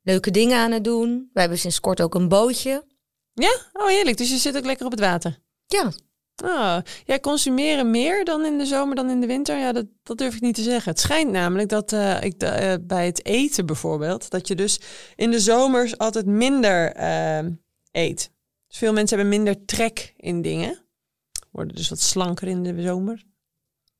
leuke 0.09 0.31
dingen 0.31 0.59
aan 0.59 0.73
het 0.73 0.85
doen. 0.85 1.31
We 1.33 1.41
hebben 1.41 1.59
sinds 1.59 1.81
kort 1.81 2.01
ook 2.01 2.15
een 2.15 2.29
bootje. 2.29 2.85
Ja? 3.33 3.61
Oh, 3.73 3.87
heerlijk. 3.87 4.17
Dus 4.17 4.31
je 4.31 4.37
zit 4.37 4.57
ook 4.57 4.65
lekker 4.65 4.87
op 4.87 4.91
het 4.91 5.01
water. 5.01 5.39
Ja, 5.67 5.93
Oh, 6.45 6.79
jij 7.05 7.21
consumeren 7.21 7.91
meer 7.91 8.25
dan 8.25 8.45
in 8.45 8.59
de 8.59 8.67
zomer 8.67 8.97
dan 8.97 9.11
in 9.11 9.21
de 9.21 9.27
winter? 9.27 9.59
Ja, 9.59 9.73
dat, 9.73 9.87
dat 10.03 10.19
durf 10.19 10.35
ik 10.35 10.41
niet 10.41 10.55
te 10.55 10.63
zeggen. 10.63 10.91
Het 10.91 11.01
schijnt 11.01 11.31
namelijk 11.31 11.69
dat 11.69 11.93
eh, 11.93 12.23
ik 12.23 12.43
eh, 12.43 12.75
bij 12.81 13.07
het 13.07 13.25
eten 13.25 13.67
bijvoorbeeld, 13.67 14.31
dat 14.31 14.49
je 14.49 14.55
dus 14.55 14.81
in 15.17 15.31
de 15.31 15.41
zomers 15.41 15.99
altijd 15.99 16.27
minder 16.27 16.93
eh, 16.93 17.47
eet. 17.91 18.31
Dus 18.69 18.79
veel 18.79 18.93
mensen 18.93 19.19
hebben 19.19 19.37
minder 19.37 19.65
trek 19.65 20.15
in 20.17 20.43
dingen. 20.43 20.85
Worden 21.51 21.77
dus 21.77 21.89
wat 21.89 22.01
slanker 22.01 22.49
in 22.49 22.63
de 22.63 22.83
zomer. 22.83 23.25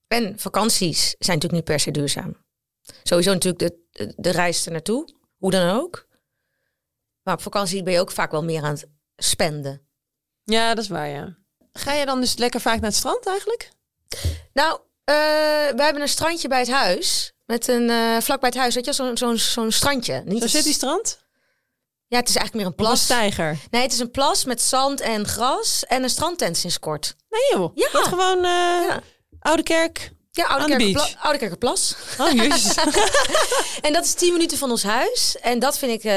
en 0.07 0.39
vakanties 0.39 1.01
zijn 1.01 1.37
natuurlijk 1.37 1.53
niet 1.53 1.63
per 1.63 1.79
se 1.79 1.91
duurzaam. 1.91 2.35
Sowieso 3.03 3.33
natuurlijk 3.33 3.59
de, 3.59 3.79
de, 3.91 4.13
de 4.17 4.29
reis 4.29 4.65
er 4.65 4.71
naartoe, 4.71 5.07
hoe 5.39 5.51
dan 5.51 5.69
ook. 5.69 6.07
Maar 7.23 7.33
op 7.33 7.41
vakantie 7.41 7.83
ben 7.83 7.93
je 7.93 7.99
ook 7.99 8.11
vaak 8.11 8.31
wel 8.31 8.43
meer 8.43 8.63
aan 8.63 8.71
het 8.73 8.87
spenden. 9.17 9.87
Ja, 10.43 10.73
dat 10.73 10.83
is 10.83 10.89
waar, 10.89 11.07
ja. 11.07 11.37
Ga 11.73 11.93
je 11.93 12.05
dan 12.05 12.21
dus 12.21 12.37
lekker 12.37 12.61
vaak 12.61 12.75
naar 12.79 12.89
het 12.89 12.95
strand 12.99 13.25
eigenlijk? 13.27 13.69
Nou, 14.53 14.79
eh, 15.03 15.15
we 15.75 15.83
hebben 15.83 16.01
een 16.01 16.07
strandje 16.07 16.47
bij 16.47 16.59
het 16.59 16.69
huis. 16.71 17.33
Met 17.45 17.67
een 17.67 17.89
eh 17.89 18.17
vlak 18.17 18.39
bij 18.39 18.49
het 18.49 18.57
huis, 18.57 18.75
weet 18.75 18.85
je, 18.85 18.93
zo'n 18.93 19.17
zo'n 19.17 19.37
zo'n 19.37 19.71
strandje. 19.71 20.21
Niet 20.25 20.37
Zo 20.37 20.43
een- 20.43 20.49
zit 20.49 20.63
die 20.63 20.73
strand? 20.73 21.27
Ja, 22.07 22.17
het 22.19 22.29
is 22.29 22.35
eigenlijk 22.35 22.53
meer 22.53 22.65
een 22.65 22.79
Of 22.79 22.79
een 22.79 22.85
plas. 22.85 23.03
steiger? 23.03 23.57
Nee, 23.71 23.81
het 23.81 23.91
is 23.93 23.99
een 23.99 24.11
plas 24.11 24.45
met 24.45 24.61
zand 24.61 25.01
en 25.01 25.27
gras 25.27 25.85
en 25.85 26.03
een 26.03 26.09
strandtent 26.09 26.57
sinds 26.57 26.79
kort. 26.79 27.15
Nee 27.29 27.59
joh. 27.59 27.71
Ja. 27.75 27.89
Dat 27.91 28.07
gewoon 28.07 28.37
eh, 28.37 28.87
Ja. 28.87 29.01
Oude 29.39 29.63
Kerk, 29.63 30.11
Ja, 30.31 30.47
Aan 30.47 30.55
de 30.57 30.61
Oudekerkerpla- 30.61 31.03
beach. 31.05 31.23
Oudekerkerplas. 31.23 31.95
Oh, 32.19 32.31
jezus. 32.31 32.75
En 33.81 33.93
dat 33.93 34.03
is 34.05 34.13
10 34.13 34.33
minuten 34.33 34.57
van 34.57 34.69
ons 34.71 34.83
huis. 34.83 35.37
En 35.41 35.59
dat 35.59 35.77
vind 35.77 35.91
ik 35.91 36.03
eh, 36.03 36.13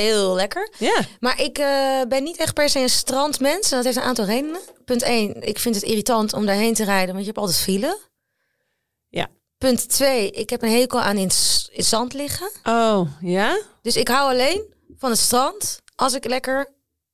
heel 0.00 0.34
lekker. 0.34 0.70
ja. 0.78 1.00
Maar 1.20 1.40
ik 1.40 1.58
eh, 1.58 2.00
ben 2.08 2.22
niet 2.22 2.36
echt 2.36 2.54
per 2.54 2.68
se 2.68 2.78
een 2.78 2.90
strandmens. 2.90 3.70
En 3.70 3.76
dat 3.76 3.84
heeft 3.84 3.96
een 3.96 4.02
aantal 4.02 4.24
redenen. 4.24 4.60
Punt 4.84 5.02
1, 5.02 5.42
ik 5.42 5.58
vind 5.58 5.74
het 5.74 5.84
irritant 5.84 6.32
om 6.32 6.46
daarheen 6.46 6.74
te 6.74 6.84
rijden, 6.84 7.08
want 7.14 7.18
je 7.18 7.24
hebt 7.26 7.38
altijd 7.38 7.58
file. 7.58 7.98
Ja. 9.08 9.28
Punt 9.58 9.88
2, 9.88 10.30
ik 10.30 10.50
heb 10.50 10.62
een 10.62 10.70
hekel 10.72 11.00
aan 11.00 11.16
in, 11.16 11.30
in 11.72 11.84
zand 11.84 12.12
liggen. 12.12 12.50
Oh, 12.64 13.08
ja? 13.20 13.58
Dus 13.82 13.96
ik 13.96 14.08
hou 14.08 14.30
alleen 14.30 14.74
van 14.98 15.10
het 15.10 15.18
strand 15.18 15.80
als 15.94 16.14
ik 16.14 16.24
lekker 16.24 16.68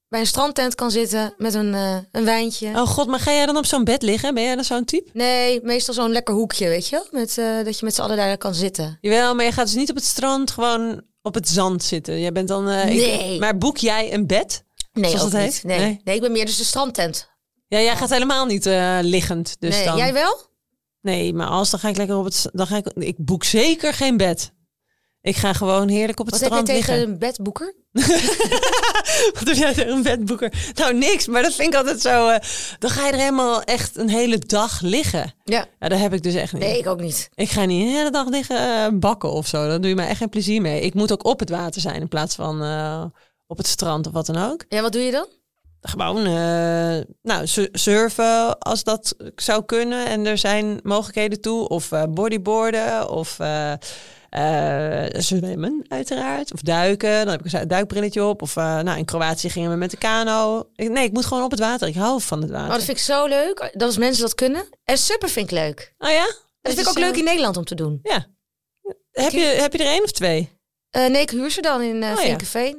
bij 0.09 0.21
een 0.21 0.27
strandtent 0.27 0.75
kan 0.75 0.91
zitten 0.91 1.35
met 1.37 1.55
een, 1.55 1.75
eh, 1.75 1.97
een 2.13 2.25
wijntje. 2.25 2.69
Oh 2.69 2.87
god, 2.87 3.07
maar 3.07 3.21
ga 3.21 3.33
jij 3.33 3.47
dan 3.47 3.57
op 3.57 3.67
zo'n 3.67 3.85
bed 3.85 4.03
liggen? 4.03 4.35
Ben 4.35 4.43
jij 4.43 4.55
dan 4.55 4.65
zo'n 4.65 4.85
type? 4.85 5.11
Nee, 5.13 5.61
meestal 5.63 5.95
zo'n 5.95 6.11
lekker 6.13 6.35
hoekje, 6.35 6.69
weet 6.69 6.89
je? 6.89 7.07
Met, 7.11 7.39
eh, 7.39 7.65
dat 7.65 7.79
je 7.79 7.85
met 7.85 7.95
z'n 7.95 8.01
allen 8.01 8.17
daar 8.17 8.39
kan 8.39 8.55
zitten. 8.55 8.99
Jawel, 9.01 9.35
maar 9.35 9.45
je 9.45 9.53
gaat 9.53 9.67
dus 9.67 9.75
niet 9.75 9.91
op 9.91 9.97
het 9.97 10.05
strand 10.05 10.51
gewoon 10.51 11.03
op 11.23 11.35
het 11.35 11.49
zand 11.49 11.83
zitten. 11.83 12.21
Jij 12.21 12.33
bent 12.33 12.49
dan... 12.49 12.69
eh, 12.69 12.89
ik- 12.91 13.19
Nee. 13.19 13.39
maar 13.39 13.59
boek 13.59 13.77
jij 13.77 14.13
een 14.15 14.27
bed? 14.27 14.65
Nee, 14.93 15.17
dat 15.17 15.33
heet? 15.33 15.61
Nee. 15.65 15.79
Nee. 15.79 16.01
nee. 16.05 16.15
ik 16.15 16.21
ben 16.21 16.33
meer 16.33 16.47
dus 16.47 16.57
de 16.57 16.65
strandtent. 16.65 17.29
Ja, 17.67 17.81
jij 17.81 17.97
gaat 17.97 18.11
helemaal 18.11 18.47
niet 18.47 18.65
liggend. 19.01 19.57
Dus 19.59 19.75
nee, 19.77 19.85
dan... 19.85 19.97
jij 19.97 20.13
wel? 20.13 20.47
Nee, 21.01 21.35
maar 21.35 21.47
als 21.47 21.71
dan 21.71 21.81
ga 21.81 21.89
ik 21.89 21.97
lekker 21.97 22.17
op 22.17 22.25
het... 22.25 22.49
Dan 22.53 22.67
ga 22.67 22.77
ik, 22.77 22.87
ik 22.95 23.15
boek 23.19 23.45
zeker 23.45 23.93
geen 23.95 24.17
bed. 24.17 24.53
Ik 25.21 25.37
ga 25.37 25.53
gewoon 25.53 25.89
heerlijk 25.89 26.21
op 26.21 26.27
het 26.27 26.35
Wat 26.41 26.45
heb 26.45 26.51
je 26.51 26.57
strand 26.59 26.79
tegen 26.79 26.95
liggen. 26.95 27.13
een 27.13 27.19
bedboeker? 27.19 27.75
Wat 29.39 29.47
heb 29.47 29.57
jij 29.57 29.75
tegen 29.75 29.93
een 29.93 30.03
bedboeker? 30.03 30.53
Nou, 30.75 30.95
niks. 30.95 31.27
Maar 31.27 31.43
dat 31.43 31.55
vind 31.55 31.73
ik 31.73 31.79
altijd 31.79 32.01
zo... 32.01 32.29
eh, 32.29 32.39
dan 32.79 32.91
ga 32.91 33.07
je 33.07 33.13
er 33.13 33.19
helemaal 33.19 33.63
echt 33.63 33.97
een 33.97 34.09
hele 34.09 34.39
dag 34.39 34.81
liggen. 34.81 35.35
Ja. 35.45 35.67
Ja, 35.81 35.89
dat 35.89 35.99
heb 35.99 36.13
ik 36.13 36.23
dus 36.23 36.35
echt 36.35 36.53
niet. 36.53 36.63
Nee, 36.63 36.79
ik 36.79 36.87
ook 36.87 37.01
niet. 37.01 37.29
Ik 37.35 37.49
ga 37.51 37.65
niet 37.65 37.87
een 37.89 37.95
hele 37.95 38.11
dag 38.11 38.29
liggen 38.29 38.57
eh, 38.57 38.87
bakken 38.93 39.33
of 39.33 39.47
zo. 39.47 39.69
Dan 39.69 39.81
doe 39.81 39.91
je 39.91 39.97
mij 39.97 40.09
echt 40.09 40.19
geen 40.19 40.29
plezier 40.29 40.61
mee. 40.61 40.81
Ik 40.81 40.95
moet 40.95 41.13
ook 41.13 41.25
op 41.25 41.41
het 41.41 41.51
water 41.51 41.81
zijn 41.81 42.01
in 42.01 42.09
plaats 42.09 42.35
van 42.35 42.63
eh, 42.63 43.05
op 43.47 43.57
het 43.57 43.67
strand 43.67 44.07
of 44.07 44.13
wat 44.13 44.27
dan 44.27 44.51
ook. 44.51 44.65
Ja, 44.69 44.81
wat 44.83 44.93
doe 44.93 45.03
je 45.03 45.11
dan? 45.11 45.27
Gewoon 45.81 46.19
uh, 46.27 47.03
nou, 47.23 47.47
su- 47.47 47.69
surfen 47.73 48.59
als 48.59 48.85
dat 48.85 49.15
zou 49.37 49.65
kunnen. 49.65 50.07
En 50.07 50.27
er 50.27 50.39
zijn 50.39 50.81
mogelijkheden 50.83 51.41
toe. 51.41 51.69
Of 51.69 51.91
uh, 51.93 52.03
bodyboarden 52.09 53.11
of 53.11 53.39
uh, 53.41 53.73
zwemmen 55.23 55.85
uiteraard. 55.89 56.53
Of 56.53 56.61
duiken. 56.61 57.25
Dan 57.25 57.29
heb 57.29 57.45
ik 57.45 57.53
een 57.53 57.69
duikbrilletje 57.69 58.25
op. 58.25 58.43
Of 58.43 58.55
nou, 58.55 58.99
in 58.99 59.05
Kroatië 59.05 59.51
gingen 59.51 59.71
we 59.71 59.77
met 59.77 59.91
de 59.91 59.97
kano. 59.97 60.69
Ik, 60.75 60.91
nee, 60.91 61.05
ik 61.05 61.13
moet 61.13 61.27
gewoon 61.27 61.45
op 61.45 61.51
het 61.51 61.61
water. 61.61 61.89
Ik 61.89 61.95
hou 61.95 62.21
van 62.21 62.41
het 62.41 62.51
water. 62.51 62.67
Oh, 62.67 62.75
dat 62.75 62.85
vind 62.85 62.97
ik 62.97 63.03
zo 63.03 63.27
leuk. 63.27 63.71
Dat 63.73 63.83
als 63.83 63.99
mensen 63.99 64.23
dat 64.23 64.35
kunnen. 64.35 64.69
En 64.85 64.99
suppen 64.99 65.29
vind 65.29 65.51
ik 65.51 65.59
leuk. 65.59 65.95
Oh 65.99 66.11
ja? 66.11 66.27
Dat 66.61 66.73
vind 66.75 66.87
ik 66.87 66.89
ook 66.89 66.99
leuk 66.99 67.17
in 67.17 67.25
Nederland 67.25 67.57
om 67.57 67.65
te 67.65 67.75
doen. 67.75 68.01
Ja. 68.03 68.27
Heb 69.11 69.33
je, 69.33 69.41
heb 69.41 69.73
je 69.73 69.79
er 69.79 69.91
één 69.91 70.03
of 70.03 70.13
twee? 70.13 70.57
Uh, 70.97 71.07
nee, 71.07 71.23
ik 71.23 71.31
huur 71.31 71.51
ze 71.51 71.61
dan 71.61 71.83
in 71.83 72.03
uh, 72.03 72.13
oh. 72.13 72.25
Ja. 72.25 72.75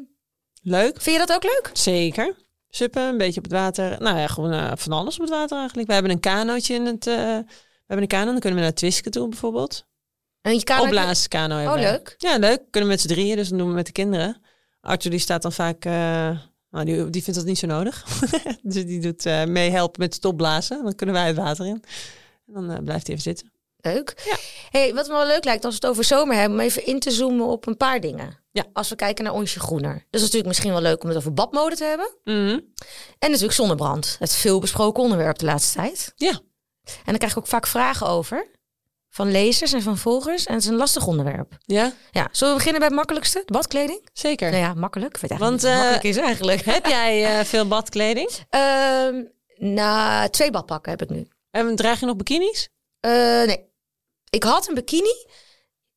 Leuk. 0.62 1.02
Vind 1.02 1.20
je 1.20 1.26
dat 1.26 1.34
ook 1.36 1.44
leuk? 1.44 1.70
Zeker. 1.74 2.36
Suppen, 2.70 3.04
een 3.04 3.18
beetje 3.18 3.38
op 3.38 3.44
het 3.44 3.54
water. 3.54 4.02
Nou 4.02 4.18
ja, 4.18 4.28
gewoon 4.28 4.54
uh, 4.54 4.72
van 4.76 4.92
alles 4.92 5.16
op 5.16 5.22
het 5.22 5.30
water 5.30 5.58
eigenlijk. 5.58 5.88
We 5.88 5.94
hebben 5.94 6.12
een 6.12 6.20
kanootje 6.20 6.74
in 6.74 6.86
het... 6.86 7.08
Uh, 7.08 7.16
we 7.16 7.96
hebben 7.96 8.02
een 8.02 8.08
kano, 8.08 8.32
dan 8.32 8.40
kunnen 8.40 8.60
we 8.60 8.66
naar 8.66 8.74
Twisken 8.74 9.12
toe 9.12 9.28
bijvoorbeeld. 9.28 9.88
En 10.42 10.54
je 10.54 10.64
kano... 10.64 10.84
Opblaaskano 10.84 11.56
hebben 11.56 11.74
Oh, 11.74 11.82
leuk. 11.82 12.16
Ja, 12.18 12.38
leuk. 12.38 12.62
Kunnen 12.70 12.90
we 12.90 12.96
met 12.96 13.02
z'n 13.02 13.08
drieën, 13.08 13.36
dus 13.36 13.50
dan 13.50 13.58
doen 13.58 13.68
we 13.68 13.74
met 13.74 13.86
de 13.86 13.92
kinderen. 13.92 14.42
Arthur 14.82 15.12
die 15.12 15.20
staat 15.20 15.42
dan 15.42 15.52
vaak... 15.54 15.86
Uh, 15.86 15.92
nou, 16.72 16.86
die, 16.86 17.10
die 17.10 17.24
vindt 17.24 17.40
dat 17.40 17.48
niet 17.48 17.60
zo 17.60 17.68
nodig. 17.68 18.04
dus 18.62 18.86
die 18.86 19.00
doet 19.00 19.26
uh, 19.26 19.44
meehelpen 19.46 20.02
met 20.02 20.14
het 20.14 20.26
opblazen. 20.26 20.84
Dan 20.84 20.96
kunnen 20.96 21.16
wij 21.16 21.28
het 21.28 21.36
water 21.36 21.66
in. 21.66 21.84
En 22.48 22.54
dan 22.54 22.72
uh, 22.72 22.78
blijft 22.84 23.08
hij 23.08 23.16
even 23.16 23.22
zitten. 23.36 23.52
Leuk. 23.82 24.22
Ja. 24.26 24.38
Hey, 24.70 24.94
wat 24.94 25.08
me 25.08 25.14
wel 25.14 25.28
leuk 25.28 25.44
lijkt 25.44 25.66
als 25.66 25.74
we 25.74 25.80
het 25.82 25.90
over 25.90 26.04
zomer 26.04 26.36
hebben, 26.36 26.60
om 26.60 26.66
even 26.66 26.86
in 26.86 27.00
te 27.00 27.12
zoomen 27.12 27.46
op 27.46 27.68
een 27.68 27.78
paar 27.78 28.00
dingen. 28.00 28.38
Ja. 28.52 28.66
Als 28.74 28.90
we 28.90 28.96
kijken 28.96 29.24
naar 29.24 29.34
Onsje 29.34 29.60
Groener. 29.60 29.94
Dat 29.94 30.06
is 30.10 30.20
natuurlijk 30.22 30.48
misschien 30.48 30.72
wel 30.72 30.82
leuk 30.82 31.04
om 31.04 31.10
het 31.10 31.18
over 31.18 31.34
badmode 31.34 31.76
te 31.76 31.84
hebben. 31.84 32.10
Mm 32.24 32.48
-hmm. 32.48 32.74
En 33.20 33.30
natuurlijk 33.30 33.54
zonnebrand. 33.54 34.16
Het 34.20 34.34
veel 34.34 34.60
besproken 34.60 35.04
onderwerp 35.04 35.38
de 35.38 35.46
laatste 35.46 35.78
tijd. 35.78 36.14
Ja. 36.16 36.42
En 36.84 37.02
daar 37.06 37.18
krijg 37.18 37.32
ik 37.32 37.38
ook 37.38 37.48
vaak 37.48 37.68
vragen 37.68 38.08
over. 38.08 38.48
Van 39.10 39.32
lezers 39.32 39.74
en 39.74 39.82
van 39.82 39.98
volgers. 39.98 40.46
En 40.46 40.54
het 40.54 40.64
is 40.64 40.70
een 40.70 40.76
lastig 40.76 41.08
onderwerp. 41.08 41.58
Ja. 41.66 41.92
Ja. 42.12 42.28
Zullen 42.32 42.54
we 42.54 42.60
beginnen 42.60 42.80
bij 42.80 42.88
het 42.88 42.98
makkelijkste? 42.98 43.42
De 43.46 43.54
badkleding? 43.54 44.10
Zeker. 44.14 44.52
Nou 44.52 44.64
ja, 44.64 44.74
makkelijk. 44.74 45.18
Ik 45.18 45.30
weet 45.30 45.40
Want 45.40 45.64
uh, 45.64 45.76
makkelijk 45.76 46.04
is 46.04 46.18
eigenlijk. 46.18 46.66
Heb 46.66 46.86
jij 46.86 47.40
uh, 47.40 47.46
veel 47.54 47.68
badkleding? 47.68 48.30
Uh, 48.30 49.24
nou, 49.56 50.30
twee 50.30 50.52
badpakken 50.52 50.92
heb 50.92 51.02
ik 51.02 51.10
nu. 51.10 51.28
En 51.52 51.76
draag 51.76 52.00
je 52.00 52.06
nog 52.06 52.16
bikinis? 52.16 52.70
Uh, 53.06 53.12
nee. 53.44 53.68
Ik 54.30 54.44
had 54.44 54.68
een 54.68 54.76
bikini. 54.76 55.26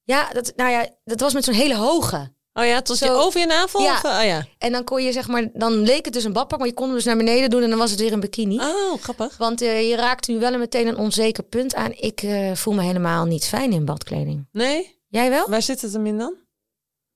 Ja, 0.03 0.29
dat, 0.33 0.53
nou 0.57 0.71
ja, 0.71 0.89
dat 1.05 1.21
was 1.21 1.33
met 1.33 1.45
zo'n 1.45 1.55
hele 1.55 1.77
hoge. 1.77 2.33
Oh 2.55 2.65
ja, 2.65 2.83
tot 2.83 2.99
je 2.99 3.11
over 3.11 3.41
je 3.41 3.47
navel? 3.47 3.81
Ja. 3.81 3.95
Of, 3.95 4.05
oh 4.05 4.25
ja. 4.25 4.47
En 4.59 4.73
dan 4.73 4.85
kon 4.85 5.03
je 5.03 5.13
zeg 5.13 5.29
maar, 5.29 5.49
dan 5.53 5.83
leek 5.83 6.05
het 6.05 6.15
dus 6.15 6.25
een 6.25 6.33
badpak, 6.33 6.59
maar 6.59 6.69
je 6.69 6.75
kon 6.75 6.87
hem 6.87 6.95
dus 6.95 7.05
naar 7.05 7.17
beneden 7.17 7.51
doen 7.51 7.63
en 7.63 7.69
dan 7.69 7.79
was 7.79 7.91
het 7.91 8.01
weer 8.01 8.13
een 8.13 8.21
bikini. 8.21 8.59
Oh, 8.59 9.03
grappig. 9.03 9.37
Want 9.37 9.63
uh, 9.63 9.89
je 9.89 9.97
raakt 9.97 10.29
nu 10.29 10.39
wel 10.39 10.59
meteen 10.59 10.87
een 10.87 10.97
onzeker 10.97 11.43
punt 11.43 11.75
aan. 11.75 11.93
Ik 11.93 12.23
uh, 12.23 12.55
voel 12.55 12.75
me 12.75 12.83
helemaal 12.83 13.25
niet 13.25 13.45
fijn 13.45 13.73
in 13.73 13.85
badkleding. 13.85 14.49
Nee? 14.53 15.01
Jij 15.09 15.31
wel? 15.31 15.49
Waar 15.49 15.63
zit 15.63 15.81
het 15.81 15.93
hem 15.93 16.07
in 16.07 16.19
dan? 16.19 16.35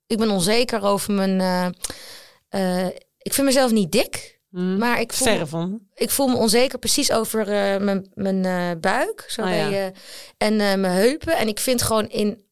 Ik 0.06 0.18
ben 0.18 0.30
onzeker 0.30 0.82
over 0.82 1.12
mijn. 1.12 1.40
Uh, 2.50 2.86
ik 3.18 3.32
vind 3.32 3.46
mezelf 3.46 3.70
niet 3.70 3.92
dik. 3.92 4.34
Mm. 4.50 4.78
Maar 4.78 5.00
ik 5.00 5.12
voel, 5.12 5.46
van. 5.46 5.80
ik 5.94 6.10
voel 6.10 6.26
me 6.26 6.36
onzeker 6.36 6.78
precies 6.78 7.12
over 7.12 7.46
mijn, 7.82 8.10
mijn 8.14 8.80
buik 8.80 9.24
zo 9.28 9.40
Oh, 9.40 9.48
bij, 9.48 9.70
ja. 9.70 9.92
en 10.38 10.56
mijn 10.56 10.84
heupen. 10.84 11.36
En 11.36 11.48
ik 11.48 11.58
vind 11.58 11.82
gewoon 11.82 12.08
in, 12.08 12.45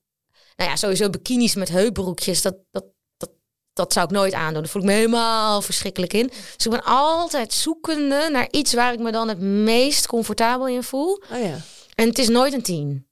nou 0.57 0.71
ja, 0.71 0.77
sowieso 0.77 1.11
bikinis 1.11 1.55
met 1.55 1.69
heupbroekjes, 1.69 2.43
dat, 2.43 2.57
dat, 2.71 2.85
dat, 3.17 3.31
dat 3.73 3.93
zou 3.93 4.07
ik 4.07 4.13
nooit 4.13 4.33
aandoen. 4.33 4.63
Daar 4.63 4.71
voel 4.71 4.83
ik 4.83 4.89
me 4.89 4.95
helemaal 4.95 5.63
verschrikkelijk 5.63 6.13
in. 6.13 6.27
Dus 6.27 6.65
ik 6.65 6.71
ben 6.71 6.85
altijd 6.85 7.53
zoekende 7.53 8.29
naar 8.33 8.49
iets 8.51 8.75
waar 8.75 8.93
ik 8.93 8.99
me 8.99 9.13
dan 9.13 9.29
het 9.29 9.41
meest 9.41 10.07
comfortabel 10.07 10.69
in 10.69 10.83
voel. 10.83 11.23
Oh 11.33 11.43
ja. 11.43 11.57
En 11.95 12.09
het 12.09 12.19
is 12.19 12.29
nooit 12.29 12.53
een 12.53 12.63
tien. 12.63 13.07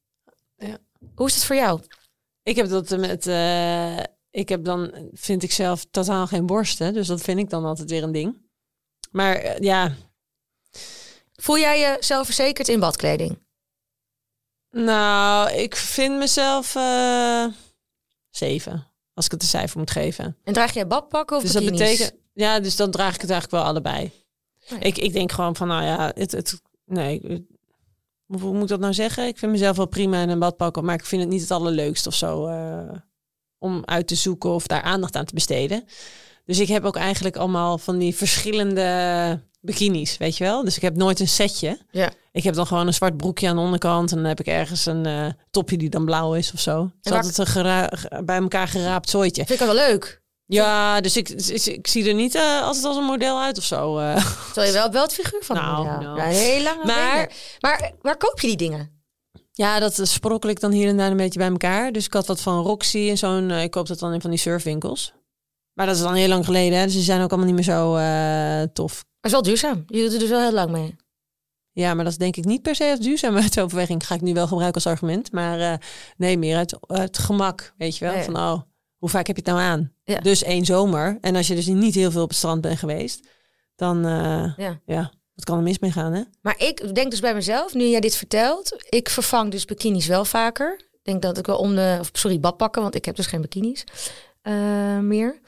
Ja. 0.57 0.79
Hoe 1.15 1.27
is 1.27 1.35
het 1.35 1.45
voor 1.45 1.57
jou? 1.57 1.81
Ik 2.43 2.57
heb 2.57 2.69
dat 2.69 2.99
met. 2.99 3.27
Uh, 3.27 3.99
ik 4.31 4.49
heb 4.49 4.65
dan, 4.65 5.11
vind 5.13 5.43
ik 5.43 5.53
zelf, 5.53 5.85
totaal 5.91 6.27
geen 6.27 6.47
borsten. 6.47 6.95
Dus 6.95 7.07
dat 7.07 7.21
vind 7.21 7.39
ik 7.39 7.51
dan 7.51 7.65
altijd 7.65 7.91
weer 7.91 8.03
een 8.03 8.13
ding. 8.13 8.51
Maar 9.11 9.45
uh, 9.45 9.59
ja. 9.59 9.95
Voel 11.33 11.59
jij 11.59 11.79
je 11.79 11.97
zelfverzekerd 12.01 12.69
in 12.69 12.81
badkleding? 12.81 13.42
Nou, 14.73 15.51
ik 15.51 15.77
vind 15.77 16.19
mezelf 16.19 16.75
uh, 16.75 17.47
zeven. 18.31 18.87
Als 19.15 19.25
ik 19.25 19.31
het 19.31 19.43
een 19.43 19.49
cijfer 19.49 19.79
moet 19.79 19.91
geven. 19.91 20.37
En 20.45 20.53
draag 20.53 20.73
jij 20.73 20.87
badpakken 20.87 21.37
of 21.37 21.43
dus 21.43 21.53
bikinis? 21.53 21.79
dat 21.79 21.89
betekent. 21.89 22.21
Ja, 22.33 22.61
dus 22.61 22.77
dan 22.77 22.91
draag 22.91 23.15
ik 23.15 23.21
het 23.21 23.31
eigenlijk 23.31 23.63
wel 23.63 23.71
allebei. 23.71 24.13
Oh 24.73 24.79
ik, 24.81 24.99
ik 24.99 25.13
denk 25.13 25.33
gewoon 25.33 25.57
van, 25.57 25.69
nou 25.69 25.85
ja, 25.85 26.13
het, 26.15 26.33
het, 26.33 26.63
nee, 26.85 27.47
hoe 28.27 28.53
moet 28.53 28.63
ik 28.63 28.69
dat 28.69 28.81
nou 28.81 28.95
zeggen? 28.95 29.27
Ik 29.27 29.39
vind 29.39 29.53
mezelf 29.53 29.77
wel 29.77 29.87
prima 29.87 30.23
in 30.23 30.29
een 30.29 30.39
badpak, 30.39 30.83
maar 30.83 30.95
ik 30.95 31.05
vind 31.05 31.23
het 31.23 31.31
niet 31.31 31.41
het 31.41 31.51
allerleukst 31.51 32.07
of 32.07 32.15
zo 32.15 32.49
uh, 32.49 32.91
om 33.59 33.83
uit 33.85 34.07
te 34.07 34.15
zoeken 34.15 34.51
of 34.51 34.67
daar 34.67 34.83
aandacht 34.83 35.17
aan 35.17 35.25
te 35.25 35.35
besteden. 35.35 35.85
Dus 36.53 36.61
ik 36.61 36.69
heb 36.69 36.85
ook 36.85 36.97
eigenlijk 36.97 37.37
allemaal 37.37 37.79
van 37.79 37.99
die 37.99 38.15
verschillende 38.15 39.41
bikinis, 39.61 40.17
weet 40.17 40.37
je 40.37 40.45
wel? 40.45 40.65
Dus 40.65 40.77
ik 40.77 40.83
heb 40.83 40.97
nooit 40.97 41.21
een 41.21 41.29
setje. 41.29 41.79
Ja. 41.91 42.11
Ik 42.33 42.43
heb 42.43 42.55
dan 42.55 42.67
gewoon 42.67 42.87
een 42.87 42.95
zwart 42.95 43.17
broekje 43.17 43.49
aan 43.49 43.57
de 43.57 43.63
onderkant 43.63 44.11
en 44.11 44.17
dan 44.17 44.27
heb 44.27 44.41
ik 44.41 44.47
ergens 44.47 44.87
een 44.87 45.07
uh, 45.07 45.27
topje 45.51 45.77
die 45.77 45.89
dan 45.89 46.05
blauw 46.05 46.35
is 46.35 46.53
of 46.53 46.61
zo. 46.61 46.83
Het 46.83 47.07
is 47.07 47.13
altijd 47.13 47.39
een 47.39 47.47
gera- 47.47 47.91
bij 48.25 48.37
elkaar 48.37 48.69
geraapt 48.69 49.11
zooitje. 49.11 49.45
Vind 49.45 49.61
ik 49.61 49.67
wel 49.67 49.75
leuk. 49.75 50.23
Ja, 50.47 51.01
dus 51.01 51.17
ik, 51.17 51.29
ik, 51.29 51.65
ik 51.67 51.87
zie 51.87 52.09
er 52.09 52.15
niet 52.15 52.35
uh, 52.35 52.63
altijd 52.63 52.85
als 52.85 52.97
een 52.97 53.05
model 53.05 53.41
uit 53.41 53.59
of 53.59 53.65
zo. 53.65 53.99
Uh. 53.99 54.17
Terwijl 54.45 54.67
je 54.67 54.79
wel 54.79 54.91
wel 54.91 55.03
het 55.03 55.15
figuur 55.15 55.43
van 55.45 55.57
nou, 55.57 55.85
model. 55.85 56.01
nou. 56.01 56.17
Ja, 56.17 56.25
heel 56.25 56.63
lang. 56.63 56.85
Maar, 56.85 57.33
maar 57.61 57.93
waar 58.01 58.17
koop 58.17 58.41
je 58.41 58.47
die 58.47 58.57
dingen? 58.57 59.03
Ja, 59.53 59.79
dat 59.79 60.01
sprokkel 60.03 60.51
ik 60.51 60.61
dan 60.61 60.73
hier 60.73 60.89
en 60.89 60.97
daar 60.97 61.11
een 61.11 61.17
beetje 61.17 61.39
bij 61.39 61.49
elkaar. 61.51 61.93
Dus 61.93 62.07
ik 62.07 62.13
had 62.13 62.27
wat 62.27 62.41
van 62.41 62.63
Roxy 62.63 63.09
en 63.11 63.19
zo'n. 63.19 63.51
Ik 63.51 63.71
koop 63.71 63.87
dat 63.87 63.99
dan 63.99 64.13
in 64.13 64.21
van 64.21 64.31
die 64.31 64.39
surfwinkels. 64.39 65.13
Maar 65.75 65.87
dat 65.87 65.97
is 65.97 66.03
dan 66.03 66.15
heel 66.15 66.29
lang 66.29 66.45
geleden, 66.45 66.79
hè? 66.79 66.85
dus 66.85 66.95
die 66.95 67.03
zijn 67.03 67.23
ook 67.23 67.31
allemaal 67.31 67.47
niet 67.47 67.55
meer 67.55 67.75
zo 67.75 67.97
uh, 67.97 68.63
tof. 68.73 68.95
Maar 68.95 69.31
is 69.31 69.31
wel 69.31 69.43
duurzaam. 69.43 69.85
Je 69.87 70.03
doet 70.03 70.13
er 70.13 70.19
dus 70.19 70.29
wel 70.29 70.41
heel 70.41 70.53
lang 70.53 70.71
mee. 70.71 70.97
Ja, 71.73 71.95
maar 71.95 72.05
dat 72.05 72.13
is 72.13 72.19
denk 72.19 72.37
ik 72.37 72.45
niet 72.45 72.63
per 72.63 72.75
se 72.75 72.91
als 72.91 73.01
duurzaamheidsoverweging. 73.01 74.05
Ga 74.07 74.15
ik 74.15 74.21
nu 74.21 74.35
wel 74.35 74.47
gebruiken 74.47 74.85
als 74.85 74.93
argument. 74.93 75.33
Maar 75.33 75.59
uh, 75.59 75.75
nee, 76.17 76.39
meer 76.39 76.59
het, 76.59 76.77
het 76.87 77.19
gemak, 77.19 77.75
weet 77.77 77.97
je 77.97 78.05
wel. 78.05 78.15
Nee. 78.15 78.25
Van, 78.25 78.37
oh, 78.37 78.61
hoe 78.97 79.09
vaak 79.09 79.27
heb 79.27 79.37
je 79.37 79.43
het 79.45 79.51
nou 79.51 79.67
aan? 79.67 79.93
Ja. 80.05 80.21
Dus 80.21 80.43
één 80.43 80.65
zomer. 80.65 81.19
En 81.21 81.37
als 81.37 81.47
je 81.47 81.55
dus 81.55 81.67
niet 81.67 81.95
heel 81.95 82.11
veel 82.11 82.23
op 82.23 82.29
het 82.29 82.39
strand 82.39 82.61
bent 82.61 82.79
geweest, 82.79 83.29
dan 83.77 84.07
uh, 84.07 84.57
ja. 84.57 84.81
ja, 84.85 85.13
wat 85.35 85.45
kan 85.45 85.57
er 85.57 85.63
mis 85.63 85.79
mee 85.79 85.93
gaan, 85.93 86.13
hè? 86.13 86.23
Maar 86.41 86.55
ik 86.59 86.95
denk 86.95 87.11
dus 87.11 87.21
bij 87.21 87.35
mezelf, 87.35 87.75
nu 87.75 87.85
jij 87.85 88.01
dit 88.01 88.17
vertelt, 88.17 88.77
ik 88.89 89.09
vervang 89.09 89.51
dus 89.51 89.65
bikinis 89.65 90.07
wel 90.07 90.25
vaker. 90.25 90.81
Ik 90.93 91.01
denk 91.03 91.23
dat 91.23 91.39
ik 91.39 91.47
wel 91.47 91.59
om 91.59 91.75
de, 91.75 91.97
of 92.01 92.11
sorry, 92.13 92.41
badpakken, 92.41 92.83
want 92.83 92.95
ik 92.95 93.05
heb 93.05 93.17
dus 93.17 93.27
geen 93.27 93.41
bikinis 93.41 93.85
uh, 94.43 94.99
meer. 94.99 95.41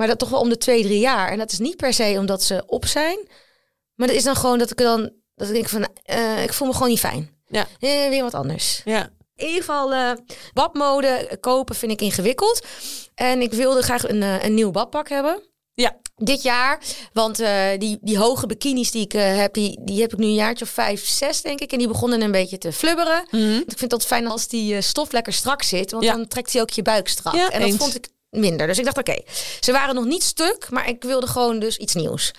Maar 0.00 0.08
dat 0.08 0.18
toch 0.18 0.28
wel 0.28 0.40
om 0.40 0.48
de 0.48 0.58
twee, 0.58 0.82
drie 0.82 0.98
jaar. 0.98 1.30
En 1.30 1.38
dat 1.38 1.52
is 1.52 1.58
niet 1.58 1.76
per 1.76 1.92
se 1.92 2.14
omdat 2.18 2.42
ze 2.42 2.62
op 2.66 2.86
zijn. 2.86 3.18
Maar 3.94 4.06
dat 4.06 4.16
is 4.16 4.22
dan 4.22 4.36
gewoon 4.36 4.58
dat 4.58 4.70
ik 4.70 4.76
dan, 4.76 5.10
dat 5.34 5.48
ik 5.48 5.54
denk 5.54 5.68
van, 5.68 5.88
uh, 6.10 6.42
ik 6.42 6.52
voel 6.52 6.66
me 6.68 6.72
gewoon 6.74 6.88
niet 6.88 6.98
fijn. 6.98 7.30
Ja. 7.46 7.66
Eh, 7.80 8.08
weer 8.08 8.22
wat 8.22 8.34
anders. 8.34 8.80
Ja. 8.84 9.08
In 9.36 9.46
ieder 9.46 9.60
geval, 9.60 9.92
eh 9.92 10.10
badmode 10.52 11.36
kopen 11.40 11.74
vind 11.74 11.92
ik 11.92 12.00
ingewikkeld. 12.00 12.66
En 13.14 13.40
ik 13.40 13.52
wilde 13.52 13.82
graag 13.82 14.08
een, 14.08 14.22
eh, 14.22 14.44
een 14.44 14.54
nieuw 14.54 14.70
badpak 14.70 15.08
hebben. 15.08 15.42
Ja. 15.74 15.96
Dit 16.16 16.42
jaar, 16.42 16.80
want 17.12 17.40
eh, 17.40 17.68
die, 17.78 17.98
die 18.00 18.18
hoge 18.18 18.46
bikinis 18.46 18.90
die 18.90 19.02
ik 19.02 19.14
eh, 19.14 19.36
heb, 19.36 19.54
die, 19.54 19.78
die 19.84 20.00
heb 20.00 20.12
ik 20.12 20.18
nu 20.18 20.24
een 20.26 20.34
jaartje 20.34 20.64
of 20.64 20.70
vijf, 20.70 21.06
zes 21.06 21.42
denk 21.42 21.60
ik. 21.60 21.72
En 21.72 21.78
die 21.78 21.88
begonnen 21.88 22.20
een 22.22 22.30
beetje 22.30 22.58
te 22.58 22.72
flubberen. 22.72 23.26
Mhm. 23.30 23.62
Ik 23.66 23.78
vind 23.78 23.92
het 23.92 24.06
fijn 24.06 24.26
als 24.26 24.48
die 24.48 24.74
eh, 24.74 24.82
stof 24.82 25.12
lekker 25.12 25.32
strak 25.32 25.62
zit, 25.62 25.90
want 25.90 26.04
Ja. 26.04 26.12
dan 26.12 26.28
trekt 26.28 26.52
hij 26.52 26.62
ook 26.62 26.70
je 26.70 26.82
buik 26.82 27.08
strak. 27.08 27.34
Ja, 27.34 27.50
en 27.50 27.60
dat 27.60 27.68
eens. 27.68 27.78
vond 27.78 27.94
ik 27.94 28.08
minder. 28.30 28.66
Dus 28.66 28.78
ik 28.78 28.84
dacht, 28.84 28.98
oké, 28.98 29.16
ze 29.60 29.72
waren 29.72 29.94
nog 29.94 30.04
niet 30.04 30.22
stuk, 30.22 30.70
maar 30.70 30.88
ik 30.88 31.02
wilde 31.02 31.26
gewoon 31.26 31.58
dus 31.58 31.76
iets 31.76 31.94
nieuws. 31.94 32.30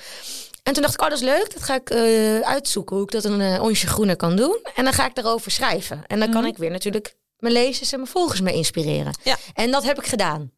En 0.64 0.74
toen 0.74 0.82
dacht 0.82 0.94
ik, 0.94 1.02
oh, 1.02 1.10
dat 1.10 1.18
is 1.18 1.24
leuk. 1.24 1.54
Dat 1.54 1.64
ga 1.64 1.76
ik 1.76 1.90
eh, 1.90 2.40
uitzoeken 2.40 2.96
hoe 2.96 3.06
ik 3.06 3.12
dat 3.12 3.24
een 3.24 3.42
eh, 3.42 3.62
onsje 3.64 3.88
groener 3.88 4.16
kan 4.16 4.36
doen. 4.36 4.60
En 4.76 4.84
dan 4.84 4.94
ga 4.94 5.06
ik 5.06 5.16
daarover 5.16 5.52
schrijven. 5.52 6.04
En 6.08 6.20
dan 6.20 6.32
kan 6.32 6.46
ik 6.46 6.58
weer 6.58 6.72
natuurlijk 6.72 7.16
mijn 7.38 7.54
lezers 7.54 7.92
en 7.92 8.00
mijn 8.00 8.12
volgers 8.12 8.42
mee 8.42 8.54
inspireren. 8.56 9.18
Ja. 9.24 9.38
En 9.54 9.72
dat 9.72 9.84
heb 9.84 9.98
ik 10.00 10.06
gedaan. 10.06 10.52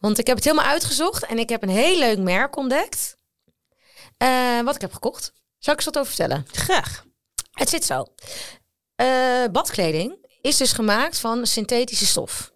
Want 0.00 0.18
ik 0.18 0.26
heb 0.26 0.36
het 0.36 0.44
helemaal 0.44 0.66
uitgezocht 0.66 1.26
en 1.26 1.38
ik 1.38 1.48
heb 1.48 1.62
een 1.62 1.68
heel 1.68 1.98
leuk 1.98 2.18
merk 2.18 2.56
ontdekt. 2.56 3.16
eh, 4.16 4.60
wat 4.60 4.74
ik 4.74 4.80
heb 4.80 4.92
gekocht. 4.92 5.32
Zal 5.58 5.72
ik 5.72 5.78
eens 5.78 5.88
wat 5.88 5.98
over 5.98 6.14
vertellen? 6.14 6.46
Graag. 6.52 7.04
Het 7.50 7.68
zit 7.68 7.84
zo. 7.84 8.04
Badkleding 9.52 10.16
is 10.40 10.56
dus 10.56 10.72
gemaakt 10.72 11.18
van 11.18 11.46
synthetische 11.46 12.06
stof. 12.06 12.50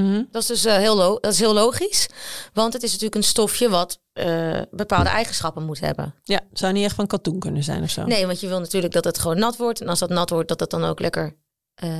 Mhm. 0.00 0.22
Dat 0.30 0.42
is 0.42 0.48
dus 0.48 0.64
eh, 0.64 0.76
heel, 0.76 0.96
dat 0.96 1.32
is 1.32 1.38
heel 1.38 1.54
logisch. 1.54 2.08
Want 2.52 2.72
het 2.72 2.82
is 2.82 2.88
natuurlijk 2.88 3.14
een 3.14 3.22
stofje 3.22 3.68
wat 3.68 4.00
eh, 4.12 4.60
bepaalde 4.70 5.08
eigenschappen 5.08 5.64
moet 5.64 5.80
hebben. 5.80 6.14
Ja, 6.22 6.40
het 6.48 6.58
zou 6.58 6.72
niet 6.72 6.84
echt 6.84 6.94
van 6.94 7.06
katoen 7.06 7.38
kunnen 7.38 7.62
zijn 7.62 7.82
of 7.82 7.90
zo. 7.90 8.04
Nee, 8.04 8.26
want 8.26 8.40
je 8.40 8.48
wil 8.48 8.60
natuurlijk 8.60 8.92
dat 8.92 9.04
het 9.04 9.18
gewoon 9.18 9.38
nat 9.38 9.56
wordt. 9.56 9.80
En 9.80 9.88
als 9.88 9.98
dat 9.98 10.08
nat 10.08 10.30
wordt, 10.30 10.48
dat 10.48 10.60
het 10.60 10.70
dan 10.70 10.84
ook 10.84 11.00
lekker 11.00 11.36
eh, 11.74 11.90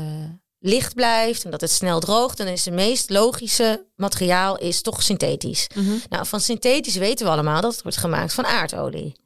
licht 0.59 0.95
blijft. 0.95 1.45
En 1.45 1.51
dat 1.51 1.61
het 1.61 1.71
snel 1.71 2.01
droogt. 2.01 2.39
En 2.39 2.45
dan 2.45 2.55
is 2.55 2.65
het 2.65 2.75
meest 2.75 3.11
logische 3.11 3.87
materiaal 3.97 4.59
is 4.59 4.83
toch 4.83 5.03
synthetisch. 5.03 5.67
Mhm. 5.75 5.95
Nou, 6.09 6.27
van 6.27 6.41
synthetisch 6.41 6.97
weten 6.97 7.27
we 7.27 7.33
allemaal 7.33 7.61
dat 7.61 7.73
het 7.73 7.83
wordt 7.83 7.99
gemaakt 7.99 8.33
van 8.33 8.47
aardolie. 8.47 9.17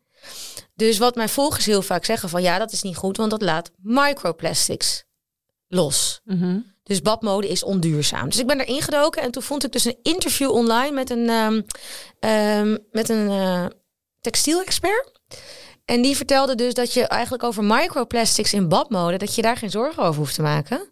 Dus 0.75 0.99
wat 0.99 1.15
mijn 1.15 1.29
volgers 1.29 1.65
heel 1.65 1.83
vaak 1.83 2.05
zeggen 2.05 2.29
van 2.29 2.43
ja, 2.43 2.59
dat 2.59 2.73
is 2.73 2.83
niet 2.83 2.97
goed, 2.97 3.17
want 3.17 3.31
dat 3.31 3.43
laat 3.43 3.71
microplastics 3.77 5.05
los. 5.69 6.21
Mhm. 6.25 6.59
Dus 6.89 7.03
badmode 7.03 7.49
is 7.49 7.65
onduurzaam. 7.65 8.29
Dus 8.29 8.39
ik 8.39 8.47
ben 8.47 8.61
erin 8.61 8.83
gedoken 8.83 9.23
en 9.23 9.31
toen 9.31 9.43
vond 9.43 9.65
ik 9.65 9.73
dus 9.73 9.85
een 9.85 9.99
interview 10.03 10.51
online 10.51 10.91
met 10.91 11.11
een, 11.11 11.29
ehm, 11.29 11.63
ehm, 12.21 12.77
met 12.91 13.09
een 13.09 13.29
eh, 13.29 13.67
textielexpert. 14.21 15.21
En 15.85 16.03
die 16.03 16.17
vertelde 16.17 16.55
dus 16.55 16.75
dat 16.75 16.93
je 16.93 17.07
eigenlijk 17.07 17.43
over 17.43 17.65
microplastics 17.65 18.53
in 18.53 18.69
badmode, 18.69 19.17
dat 19.17 19.35
je 19.35 19.43
daar 19.43 19.57
geen 19.57 19.71
zorgen 19.71 20.03
over 20.03 20.21
hoeft 20.21 20.35
te 20.35 20.43
maken. 20.43 20.91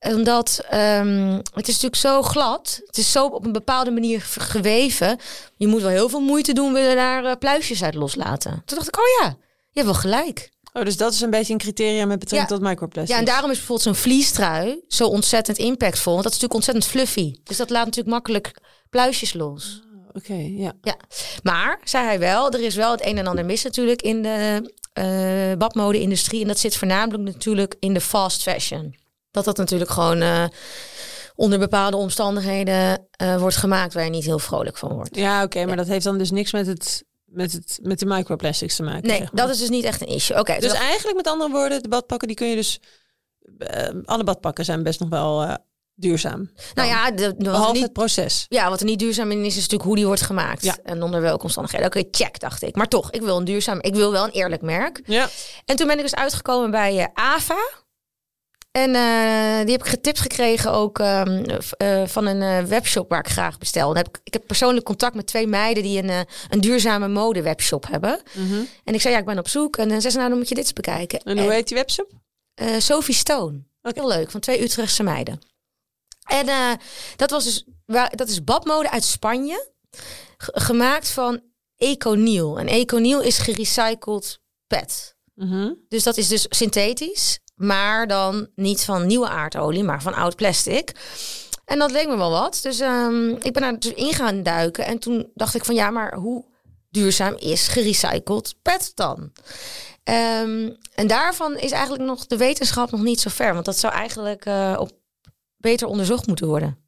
Omdat 0.00 0.64
ehm, 0.68 1.32
het 1.32 1.68
is 1.68 1.80
natuurlijk 1.80 1.96
zo 1.96 2.22
glad. 2.22 2.80
Het 2.86 2.98
is 2.98 3.12
zo 3.12 3.26
op 3.26 3.44
een 3.44 3.52
bepaalde 3.52 3.90
manier 3.90 4.20
geweven. 4.22 5.18
Je 5.56 5.66
moet 5.66 5.82
wel 5.82 5.90
heel 5.90 6.08
veel 6.08 6.20
moeite 6.20 6.52
doen, 6.52 6.72
willen 6.72 6.96
daar 6.96 7.24
eh, 7.24 7.36
pluisjes 7.38 7.82
uit 7.82 7.94
loslaten. 7.94 8.62
Toen 8.64 8.76
dacht 8.76 8.88
ik, 8.88 8.98
oh 8.98 9.04
ja, 9.20 9.36
je 9.70 9.80
hebt 9.80 9.86
wel 9.86 9.94
gelijk. 9.94 10.50
Oh, 10.78 10.84
dus 10.84 10.96
dat 10.96 11.12
is 11.12 11.20
een 11.20 11.30
beetje 11.30 11.52
een 11.52 11.58
criterium 11.58 12.08
met 12.08 12.18
betrekking 12.18 12.50
Ja. 12.50 12.56
tot 12.56 12.66
microplastics. 12.68 13.18
Ja, 13.18 13.26
en 13.26 13.32
daarom 13.32 13.50
is 13.50 13.56
bijvoorbeeld 13.56 13.86
zo'n 13.96 14.02
vliestrui 14.02 14.80
zo 14.88 15.06
ontzettend 15.06 15.58
impactvol. 15.58 16.12
Want 16.12 16.24
dat 16.24 16.32
is 16.34 16.40
natuurlijk 16.40 16.68
ontzettend 16.68 16.86
fluffy. 16.86 17.34
Dus 17.44 17.56
dat 17.56 17.70
laat 17.70 17.84
natuurlijk 17.84 18.14
makkelijk 18.14 18.54
pluisjes 18.90 19.32
los. 19.32 19.82
Oké, 20.12 20.34
ja. 20.56 20.72
Ja. 20.82 20.96
Maar, 21.42 21.80
zei 21.84 22.04
hij 22.04 22.18
wel, 22.18 22.50
er 22.50 22.60
is 22.60 22.74
wel 22.74 22.90
het 22.90 23.06
een 23.06 23.18
en 23.18 23.26
ander 23.26 23.44
mis 23.44 23.62
natuurlijk 23.62 24.02
in 24.02 24.22
de 24.22 24.70
eh 24.92 25.52
badmode-industrie. 25.58 26.40
En 26.42 26.48
dat 26.48 26.58
zit 26.58 26.76
voornamelijk 26.76 27.22
natuurlijk 27.22 27.76
in 27.78 27.94
de 27.94 28.00
fast 28.00 28.42
fashion. 28.42 28.94
Dat 29.30 29.44
dat 29.44 29.56
natuurlijk 29.56 29.90
gewoon 29.90 30.20
eh, 30.20 30.44
onder 31.34 31.58
bepaalde 31.58 31.96
omstandigheden 31.96 33.06
eh, 33.10 33.36
wordt 33.36 33.56
gemaakt 33.56 33.94
waar 33.94 34.04
je 34.04 34.10
niet 34.10 34.24
heel 34.24 34.38
vrolijk 34.38 34.76
van 34.76 34.92
wordt. 34.92 35.16
Ja, 35.16 35.42
oké, 35.42 35.64
maar 35.66 35.76
dat 35.76 35.86
heeft 35.86 36.04
dan 36.04 36.18
dus 36.18 36.30
niks 36.30 36.52
met, 36.52 36.66
het, 36.66 37.04
met, 37.28 37.52
het, 37.52 37.78
met 37.82 37.98
de 37.98 38.06
microplastics 38.06 38.76
te 38.76 38.82
maken. 38.82 39.08
Nee, 39.08 39.18
zeg 39.18 39.32
maar. 39.32 39.42
dat 39.46 39.54
is 39.54 39.58
dus 39.60 39.68
niet 39.68 39.84
echt 39.84 40.00
een 40.00 40.06
issue. 40.08 40.38
Oké, 40.38 40.52
Dus 40.52 40.62
dus 40.70 40.72
eigenlijk 40.78 41.16
met 41.16 41.26
andere 41.26 41.50
woorden, 41.50 41.82
de 41.82 41.88
badpakken 41.88 42.28
die 42.28 42.36
kun 42.36 42.46
je 42.48 42.56
dus... 42.56 42.80
eh, 43.58 43.88
alle 44.04 44.24
badpakken 44.24 44.64
zijn 44.64 44.82
best 44.82 45.00
nog 45.00 45.08
wel 45.08 45.42
eh, 45.42 45.54
duurzaam. 45.94 46.50
nou 46.74 46.88
ja, 46.88 47.10
de, 47.10 47.34
Behalve 47.38 47.72
niet 47.72 47.82
het 47.82 47.92
proces. 47.92 48.46
Ja, 48.48 48.68
wat 48.68 48.80
er 48.80 48.86
niet 48.86 48.98
duurzaam 48.98 49.30
in 49.30 49.38
is, 49.44 49.46
is 49.46 49.54
natuurlijk 49.54 49.82
hoe 49.82 49.96
die 49.96 50.06
wordt 50.06 50.22
gemaakt. 50.22 50.64
Ja. 50.64 50.76
En 50.82 51.02
onder 51.02 51.20
welke 51.20 51.42
omstandigheden. 51.42 51.86
Oké, 51.86 52.02
check, 52.10 52.40
dacht 52.40 52.62
ik. 52.62 52.76
Maar 52.76 52.88
toch, 52.88 53.10
ik 53.10 53.20
wil 53.22 53.36
een 53.36 53.44
duurzaam, 53.44 53.78
ik 53.80 53.94
wil 53.94 54.12
wel 54.12 54.24
een 54.24 54.30
eerlijk 54.30 54.62
merk. 54.62 55.00
Ja. 55.04 55.28
En 55.64 55.76
toen 55.76 55.86
ben 55.86 55.96
ik 55.96 56.02
dus 56.02 56.14
uitgekomen 56.14 56.70
bij 56.70 56.98
eh, 56.98 57.06
Ava. 57.14 57.58
En 58.78 58.94
eh, 58.94 59.64
die 59.64 59.72
heb 59.72 59.84
ik 59.84 59.90
getipt 59.90 60.20
gekregen 60.20 60.72
ook 60.72 60.98
ehm, 60.98 61.44
eh, 61.76 62.06
van 62.06 62.26
een 62.26 62.42
eh, 62.42 62.68
webshop 62.68 63.08
waar 63.08 63.18
ik 63.18 63.28
graag 63.28 63.58
bestel. 63.58 63.96
Heb 63.96 64.08
ik, 64.08 64.20
ik 64.24 64.32
heb 64.32 64.46
persoonlijk 64.46 64.84
contact 64.84 65.14
met 65.14 65.26
twee 65.26 65.46
meiden 65.46 65.82
die 65.82 66.02
een, 66.02 66.26
een 66.48 66.60
duurzame 66.60 67.08
mode 67.08 67.42
webshop 67.42 67.86
hebben. 67.86 68.20
Mhm. 68.34 68.62
En 68.84 68.94
ik 68.94 69.00
zei, 69.00 69.14
ja, 69.14 69.20
ik 69.20 69.26
ben 69.26 69.38
op 69.38 69.48
zoek. 69.48 69.76
En 69.76 69.88
dan 69.88 70.00
zei 70.00 70.12
ze, 70.12 70.18
nou, 70.18 70.30
dan 70.30 70.38
moet 70.38 70.48
je 70.48 70.54
dit 70.54 70.64
eens 70.64 70.72
bekijken. 70.72 71.20
En 71.20 71.38
hoe 71.38 71.52
heet 71.52 71.68
die 71.68 71.76
webshop? 71.76 72.10
Sophie 72.78 73.14
Stone. 73.14 73.62
Oké. 73.82 74.00
Heel 74.00 74.08
leuk, 74.08 74.30
van 74.30 74.40
twee 74.40 74.62
Utrechtse 74.62 75.02
meiden. 75.02 75.40
En 76.26 76.78
dat 77.16 77.30
was 77.30 77.44
dus, 77.44 77.64
dat 78.10 78.28
is 78.28 78.44
badmode 78.44 78.90
uit 78.90 79.04
Spanje. 79.04 79.72
Gemaakt 80.36 81.10
van 81.10 81.40
Econiel. 81.76 82.58
En 82.58 82.66
Econiel 82.66 83.20
is 83.20 83.38
gerecycled 83.38 84.40
pet. 84.66 85.16
Mhm. 85.34 85.72
Dus 85.88 86.02
dat 86.02 86.16
is 86.16 86.28
dus 86.28 86.46
synthetisch. 86.48 87.38
Maar 87.58 88.06
dan 88.06 88.48
niet 88.54 88.84
van 88.84 89.06
nieuwe 89.06 89.28
aardolie, 89.28 89.82
maar 89.84 90.02
van 90.02 90.14
oud 90.14 90.36
plastic. 90.36 90.92
En 91.64 91.78
dat 91.78 91.90
leek 91.90 92.08
me 92.08 92.16
wel 92.16 92.30
wat. 92.30 92.58
Dus 92.62 92.80
ehm, 92.80 93.28
ik 93.28 93.52
ben 93.52 93.62
daar 93.62 93.78
dus 93.78 93.94
in 93.94 94.12
gaan 94.12 94.42
duiken. 94.42 94.84
En 94.84 94.98
toen 94.98 95.30
dacht 95.34 95.54
ik 95.54 95.64
van 95.64 95.74
ja, 95.74 95.90
maar 95.90 96.14
hoe 96.14 96.44
duurzaam 96.90 97.34
is 97.34 97.68
gerecycled 97.68 98.54
pet 98.62 98.92
dan? 98.94 99.32
Ehm, 100.04 100.70
en 100.94 101.06
daarvan 101.06 101.58
is 101.58 101.70
eigenlijk 101.70 102.04
nog 102.04 102.26
de 102.26 102.36
wetenschap 102.36 102.90
nog 102.90 103.02
niet 103.02 103.20
zo 103.20 103.30
ver. 103.30 103.52
Want 103.52 103.64
dat 103.64 103.78
zou 103.78 103.92
eigenlijk 103.92 104.44
eh, 104.44 104.76
op 104.78 104.90
beter 105.56 105.86
onderzocht 105.86 106.26
moeten 106.26 106.46
worden. 106.46 106.78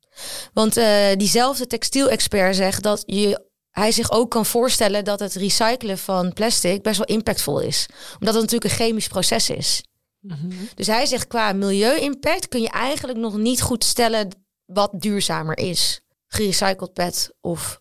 Want 0.52 0.76
eh, 0.76 1.16
diezelfde 1.16 1.66
textielexpert 1.66 2.56
zegt 2.56 2.82
dat 2.82 3.02
je, 3.06 3.48
hij 3.70 3.92
zich 3.92 4.10
ook 4.10 4.30
kan 4.30 4.46
voorstellen 4.46 5.04
dat 5.04 5.20
het 5.20 5.34
recyclen 5.34 5.98
van 5.98 6.32
plastic 6.32 6.82
best 6.82 6.98
wel 6.98 7.16
impactvol 7.16 7.60
is. 7.60 7.86
Omdat 8.18 8.34
het 8.34 8.42
natuurlijk 8.42 8.64
een 8.64 8.86
chemisch 8.86 9.08
proces 9.08 9.50
is. 9.50 9.82
Mhm. 10.20 10.50
Dus 10.74 10.86
hij 10.86 11.06
zegt 11.06 11.26
qua 11.26 11.52
milieu-impact 11.52 12.48
kun 12.48 12.60
je 12.60 12.68
eigenlijk 12.68 13.18
nog 13.18 13.36
niet 13.36 13.62
goed 13.62 13.84
stellen 13.84 14.28
wat 14.64 14.90
duurzamer 14.92 15.58
is. 15.58 16.00
Gerecycled 16.26 16.92
pet 16.92 17.32
of 17.40 17.80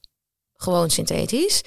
gewoon 0.54 0.90
synthetisch. 0.90 1.62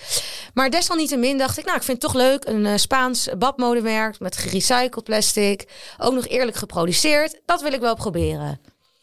Maar 0.54 0.70
desalniettemin 0.70 1.38
dacht 1.38 1.58
ik, 1.58 1.64
nou, 1.64 1.76
ik 1.76 1.82
vind 1.82 2.02
het 2.02 2.12
toch 2.12 2.22
leuk. 2.22 2.44
Een 2.44 2.66
eh, 2.66 2.76
Spaans 2.76 3.28
badmodemerk 3.38 4.20
met 4.20 4.36
gerecycled 4.36 5.04
plastic. 5.04 5.68
Ook 5.98 6.12
nog 6.12 6.26
eerlijk 6.26 6.56
geproduceerd. 6.56 7.40
Dat 7.44 7.62
wil 7.62 7.72
ik 7.72 7.80
wel 7.80 7.94
proberen. 7.94 8.60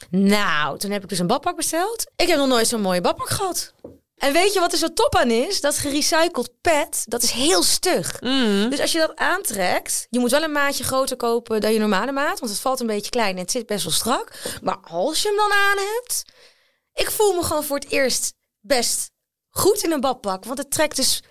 Nou, 0.10 0.78
toen 0.78 0.92
heb 0.92 1.04
ik 1.04 1.10
dus 1.10 1.20
een 1.20 1.28
badpak 1.28 1.56
besteld. 1.56 2.12
Ik 2.16 2.28
heb 2.28 2.38
nog 2.38 2.48
nooit 2.48 2.68
zo'n 2.68 2.82
mooie 2.82 3.02
badpak 3.02 3.30
gehad. 3.30 3.74
En 4.20 4.34
weet 4.34 4.54
je 4.54 4.60
wat 4.60 4.72
er 4.72 4.78
zo 4.78 4.94
top 4.94 5.16
aan 5.16 5.32
is? 5.32 5.62
Dat 5.62 5.78
gerecycled 5.78 6.52
pet, 6.62 7.04
dat 7.06 7.24
is 7.24 7.32
heel 7.32 7.64
stug. 7.64 8.22
Mhm. 8.22 8.70
Dus 8.70 8.80
als 8.80 8.92
je 8.92 8.98
dat 8.98 9.16
aantrekt, 9.16 10.08
je 10.10 10.20
moet 10.20 10.32
wel 10.32 10.44
een 10.44 10.52
maatje 10.52 10.84
groter 10.84 11.18
kopen 11.18 11.62
dan 11.62 11.74
je 11.74 11.80
normale 11.80 12.12
maat, 12.12 12.40
want 12.40 12.52
het 12.52 12.62
valt 12.62 12.80
een 12.80 12.88
beetje 12.88 13.12
klein 13.12 13.36
en 13.36 13.42
het 13.42 13.52
zit 13.52 13.66
best 13.66 13.84
wel 13.84 13.94
strak. 13.94 14.32
Maar 14.62 14.78
als 14.82 15.22
je 15.22 15.28
hem 15.28 15.38
dan 15.38 15.52
aan 15.52 15.78
hebt, 15.78 16.24
ik 16.94 17.12
voel 17.12 17.34
me 17.34 17.44
gewoon 17.44 17.64
voor 17.64 17.78
het 17.78 17.92
eerst 17.92 18.34
best 18.60 19.12
goed 19.50 19.84
in 19.84 19.92
een 19.92 20.02
badpak, 20.02 20.46
want 20.46 20.58
het 20.58 20.72
trekt 20.72 20.96
dus 20.96 21.24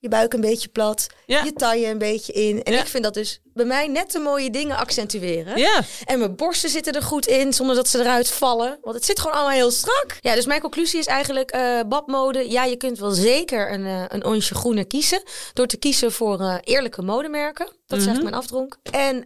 je 0.00 0.08
buik 0.08 0.32
een 0.32 0.40
beetje 0.40 0.68
plat, 0.68 1.06
Ja. 1.26 1.44
je 1.44 1.52
taille 1.52 1.86
een 1.86 1.98
beetje 1.98 2.32
in. 2.32 2.62
En 2.62 2.72
Ja. 2.72 2.80
ik 2.80 2.86
vind 2.86 3.04
dat 3.04 3.14
dus 3.14 3.40
bij 3.44 3.64
mij 3.64 3.86
net 3.86 4.12
de 4.12 4.18
mooie 4.18 4.50
dingen 4.50 4.76
accentueren. 4.76 5.56
Ja. 5.58 5.80
En 6.04 6.18
mijn 6.18 6.36
borsten 6.36 6.70
zitten 6.70 6.92
er 6.92 7.02
goed 7.02 7.26
in, 7.26 7.52
zonder 7.52 7.76
dat 7.76 7.88
ze 7.88 7.98
eruit 7.98 8.30
vallen. 8.30 8.78
Want 8.82 8.96
het 8.96 9.04
zit 9.04 9.18
gewoon 9.20 9.34
allemaal 9.36 9.52
heel 9.54 9.70
strak. 9.70 10.16
Ja, 10.20 10.34
dus 10.34 10.46
mijn 10.46 10.60
conclusie 10.60 10.98
is 10.98 11.06
eigenlijk 11.06 11.50
eh, 11.50 11.80
badmode. 11.88 12.50
Ja, 12.50 12.64
je 12.64 12.76
kunt 12.76 12.98
wel 12.98 13.10
zeker 13.10 13.72
een, 13.72 13.86
eh, 13.86 14.04
een 14.08 14.24
onsje 14.24 14.54
groener 14.54 14.86
kiezen. 14.86 15.22
Door 15.52 15.66
te 15.66 15.76
kiezen 15.76 16.12
voor 16.12 16.40
eh, 16.40 16.56
eerlijke 16.60 17.02
modemerken. 17.02 17.72
Dat 17.86 18.02
zegt 18.02 18.22
mijn 18.22 18.34
afdronk. 18.34 18.76
En, 18.90 19.22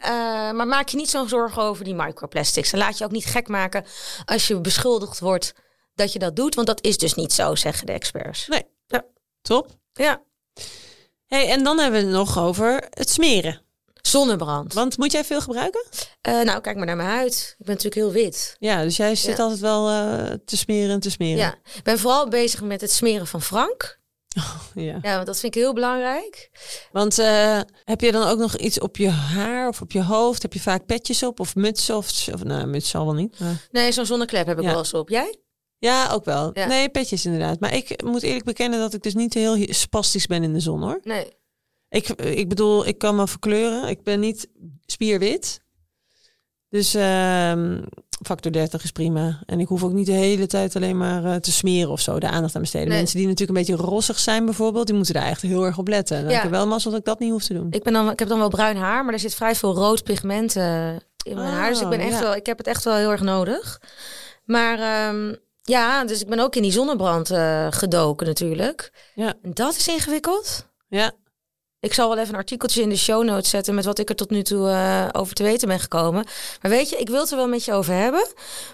maar 0.56 0.66
maak 0.66 0.88
je 0.88 0.96
niet 0.96 1.10
zo'n 1.10 1.28
zorgen 1.28 1.62
over 1.62 1.84
die 1.84 1.94
microplastics. 1.94 2.72
En 2.72 2.78
laat 2.78 2.98
je 2.98 3.04
ook 3.04 3.10
niet 3.10 3.24
gek 3.26 3.48
maken 3.48 3.84
als 4.24 4.46
je 4.46 4.60
beschuldigd 4.60 5.18
wordt 5.20 5.52
dat 5.94 6.12
je 6.12 6.18
dat 6.18 6.36
doet. 6.36 6.54
Want 6.54 6.66
dat 6.66 6.84
is 6.84 6.98
dus 6.98 7.14
niet 7.14 7.32
zo, 7.32 7.54
zeggen 7.54 7.86
de 7.86 7.92
experts. 7.92 8.46
Nee. 8.48 8.64
Ja. 8.86 9.04
Top. 9.42 9.68
Ja. 9.92 10.22
Hey, 11.32 11.48
en 11.50 11.64
dan 11.64 11.78
hebben 11.78 12.00
we 12.00 12.06
het 12.06 12.16
nog 12.16 12.38
over 12.38 12.86
het 12.90 13.10
smeren. 13.10 13.60
Zonnebrand. 14.02 14.72
Want 14.72 14.98
moet 14.98 15.12
jij 15.12 15.24
veel 15.24 15.40
gebruiken? 15.40 15.84
Eh, 16.20 16.40
nou, 16.40 16.60
kijk 16.60 16.76
maar 16.76 16.86
naar 16.86 16.96
mijn 16.96 17.08
huid. 17.08 17.54
Ik 17.58 17.64
ben 17.66 17.74
natuurlijk 17.74 17.94
heel 18.02 18.12
wit. 18.22 18.56
Ja, 18.58 18.82
dus 18.82 18.96
jij 18.96 19.14
zit 19.14 19.36
Ja. 19.36 19.42
altijd 19.42 19.60
wel 19.60 19.88
eh, 19.88 20.32
te 20.44 20.56
smeren 20.56 20.90
en 20.90 21.00
te 21.00 21.10
smeren. 21.10 21.36
Ja, 21.38 21.54
ik 21.74 21.82
ben 21.82 21.98
vooral 21.98 22.28
bezig 22.28 22.62
met 22.62 22.80
het 22.80 22.92
smeren 22.92 23.26
van 23.26 23.42
Frank. 23.42 23.98
Ja. 24.74 24.98
Ja, 25.02 25.14
want 25.14 25.26
dat 25.26 25.38
vind 25.40 25.54
ik 25.56 25.62
heel 25.62 25.72
belangrijk. 25.72 26.50
Want 26.92 27.18
eh, 27.18 27.60
heb 27.84 28.00
je 28.00 28.12
dan 28.12 28.28
ook 28.28 28.38
nog 28.38 28.56
iets 28.56 28.80
op 28.80 28.96
je 28.96 29.08
haar 29.08 29.68
of 29.68 29.80
op 29.80 29.92
je 29.92 30.02
hoofd? 30.02 30.42
Heb 30.42 30.52
je 30.52 30.60
vaak 30.60 30.86
petjes 30.86 31.22
op 31.22 31.40
of 31.40 31.54
mutsen? 31.54 31.96
Of, 31.96 32.28
of 32.32 32.44
nou, 32.44 32.66
muts 32.66 32.88
zal 32.90 33.04
wel 33.04 33.14
niet. 33.14 33.38
maar- 33.40 33.68
Nee, 33.70 33.92
zo'n 33.92 34.06
zonneklep 34.06 34.46
heb 34.46 34.56
ik 34.58 34.64
Ja. 34.64 34.70
wel 34.70 34.78
eens 34.78 34.94
op. 34.94 35.08
Jij? 35.08 35.36
Ja, 35.82 36.08
ook 36.12 36.24
wel. 36.24 36.50
Ja. 36.54 36.66
Nee, 36.66 36.88
petjes 36.88 37.24
inderdaad. 37.24 37.60
Maar 37.60 37.74
ik 37.74 38.02
moet 38.04 38.22
eerlijk 38.22 38.44
bekennen 38.44 38.78
dat 38.80 38.94
ik 38.94 39.02
dus 39.02 39.14
niet 39.14 39.34
heel 39.34 39.56
spastisch 39.68 40.26
ben 40.26 40.42
in 40.42 40.52
de 40.52 40.60
zon 40.60 40.82
hoor. 40.82 41.00
Nee. 41.04 41.28
Ik, 41.88 42.08
ik 42.08 42.48
bedoel, 42.48 42.86
ik 42.86 42.98
kan 42.98 43.16
me 43.16 43.26
verkleuren. 43.28 43.88
Ik 43.88 44.02
ben 44.02 44.20
niet 44.20 44.48
spierwit. 44.86 45.60
Dus 46.68 46.94
ehm, 46.94 47.82
factor 48.26 48.52
30 48.52 48.84
is 48.84 48.90
prima. 48.90 49.42
En 49.46 49.60
ik 49.60 49.68
hoef 49.68 49.82
ook 49.82 49.92
niet 49.92 50.06
de 50.06 50.12
hele 50.12 50.46
tijd 50.46 50.76
alleen 50.76 50.96
maar 50.98 51.24
eh, 51.24 51.34
te 51.34 51.52
smeren 51.52 51.90
of 51.90 52.00
zo, 52.00 52.18
de 52.18 52.28
aandacht 52.28 52.54
aan 52.54 52.60
besteden. 52.60 52.88
Nee. 52.88 52.98
Mensen 52.98 53.18
die 53.18 53.26
natuurlijk 53.26 53.58
een 53.58 53.64
beetje 53.64 53.84
rossig 53.84 54.18
zijn 54.18 54.44
bijvoorbeeld, 54.44 54.86
die 54.86 54.96
moeten 54.96 55.14
daar 55.14 55.26
echt 55.26 55.42
heel 55.42 55.64
erg 55.64 55.78
op 55.78 55.88
letten. 55.88 56.20
Dan 56.22 56.30
Ja. 56.30 56.36
heb 56.36 56.44
ik 56.44 56.50
wel 56.50 56.66
mazzel 56.66 56.90
dat 56.90 57.00
ik 57.00 57.06
dat 57.06 57.18
niet 57.18 57.30
hoef 57.30 57.44
te 57.44 57.54
doen. 57.54 57.66
Ik, 57.70 57.82
ben 57.82 57.92
dan, 57.92 58.10
ik 58.10 58.18
heb 58.18 58.28
dan 58.28 58.38
wel 58.38 58.48
bruin 58.48 58.76
haar, 58.76 59.04
maar 59.04 59.14
er 59.14 59.20
zit 59.20 59.34
vrij 59.34 59.54
veel 59.54 59.74
rood 59.74 60.02
pigment 60.04 60.56
eh, 60.56 60.88
in 61.24 61.34
mijn 61.34 61.52
haar. 61.52 61.70
Dus 61.70 61.80
ik, 61.80 61.88
ben 61.88 61.98
Oh, 62.00 62.04
echt 62.04 62.14
ja. 62.14 62.20
wel, 62.20 62.34
ik 62.34 62.46
heb 62.46 62.58
het 62.58 62.66
echt 62.66 62.84
wel 62.84 62.94
heel 62.94 63.10
erg 63.10 63.20
nodig. 63.22 63.80
Maar 64.44 64.78
ehm, 64.78 65.34
ja, 65.62 66.04
dus 66.04 66.20
ik 66.20 66.28
ben 66.28 66.38
ook 66.38 66.56
in 66.56 66.62
die 66.62 66.72
zonnebrand 66.72 67.30
eh, 67.30 67.66
gedoken 67.70 68.26
natuurlijk. 68.26 68.92
Ja. 69.14 69.34
En 69.42 69.54
dat 69.54 69.76
is 69.76 69.88
ingewikkeld. 69.88 70.66
Ja, 70.88 71.12
Ik 71.80 71.94
zal 71.94 72.08
wel 72.08 72.18
even 72.18 72.32
een 72.32 72.38
artikeltje 72.38 72.82
in 72.82 72.88
de 72.88 72.96
show 72.96 73.24
notes 73.24 73.50
zetten 73.50 73.74
met 73.74 73.84
wat 73.84 73.98
ik 73.98 74.08
er 74.08 74.14
tot 74.14 74.30
nu 74.30 74.42
toe 74.42 74.68
eh, 74.68 75.08
over 75.12 75.34
te 75.34 75.42
weten 75.42 75.68
ben 75.68 75.80
gekomen. 75.80 76.24
Maar 76.62 76.70
weet 76.70 76.88
je, 76.90 76.96
ik 76.96 77.08
wil 77.08 77.20
het 77.20 77.30
er 77.30 77.36
wel 77.36 77.48
met 77.48 77.64
je 77.64 77.72
over 77.72 77.94
hebben. 77.94 78.26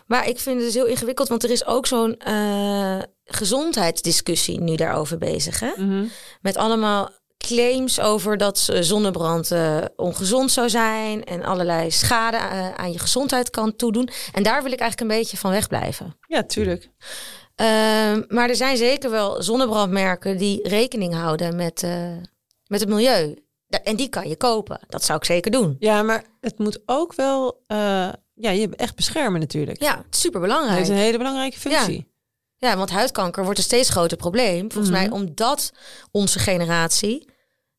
Maar 0.07 0.29
ik 0.29 0.39
vind 0.39 0.57
het 0.57 0.65
dus 0.65 0.75
heel 0.75 0.87
ingewikkeld, 0.87 1.29
want 1.29 1.45
er 1.45 1.51
is 1.51 1.67
ook 1.67 1.87
zo'n 1.87 2.17
eh, 2.17 2.99
gezondheidsdiscussie 3.25 4.61
nu 4.61 4.77
daarover 4.77 5.19
bezig. 5.19 5.61
Hè? 5.61 5.71
mhm. 5.77 6.05
Met 6.41 6.57
allemaal 6.57 7.11
claims 7.55 8.01
over 8.01 8.37
dat 8.37 8.69
zonnebrand 8.81 9.51
eh, 9.51 9.77
ongezond 9.97 10.51
zou 10.53 10.69
zijn 10.71 11.25
en 11.25 11.45
allerlei 11.45 11.91
schade 11.91 12.37
eh, 12.37 12.75
aan 12.75 12.93
je 12.93 12.99
gezondheid 12.99 13.51
kan 13.51 13.77
toedoen. 13.77 14.09
En 14.33 14.43
daar 14.43 14.63
wil 14.63 14.73
ik 14.73 14.79
eigenlijk 14.81 15.11
een 15.11 15.19
beetje 15.19 15.37
van 15.37 15.51
wegblijven. 15.51 16.17
ja 16.29 16.43
tuurlijk. 16.43 16.91
Ehm, 17.55 18.23
maar 18.29 18.49
er 18.49 18.57
zijn 18.57 18.77
zeker 18.77 19.11
wel 19.11 19.43
zonnebrandmerken 19.43 20.37
die 20.39 20.69
rekening 20.69 21.15
houden 21.15 21.57
met, 21.57 21.83
eh, 21.83 22.13
met 22.67 22.81
het 22.81 22.89
milieu. 22.89 23.37
En 23.83 23.97
die 23.97 24.09
kan 24.09 24.29
je 24.29 24.37
kopen. 24.37 24.81
Dat 24.89 25.05
zou 25.05 25.19
ik 25.19 25.25
zeker 25.25 25.51
doen. 25.51 25.77
Ja, 25.79 26.03
maar 26.03 26.25
het 26.41 26.59
moet 26.59 26.81
ook 26.87 27.15
wel 27.15 27.65
ja, 28.35 28.51
je 28.51 28.69
echt 28.77 28.95
beschermen 28.97 29.41
natuurlijk. 29.41 29.83
Ja, 29.83 30.05
super 30.11 30.41
Dat 30.41 30.49
belangrijk. 30.49 30.79
heeft 30.79 30.91
een 30.91 30.97
hele 30.97 31.19
belangrijke 31.19 31.59
functie. 31.59 32.07
Ja, 32.57 32.77
want 32.77 32.91
huidkanker 32.91 33.45
wordt 33.45 33.59
een 33.59 33.65
steeds 33.65 33.89
groter 33.91 34.17
probleem. 34.17 34.73
Volgens 34.73 34.93
Mhm. 34.93 35.03
mij 35.03 35.11
omdat 35.11 35.73
onze 36.11 36.39
generatie 36.39 37.29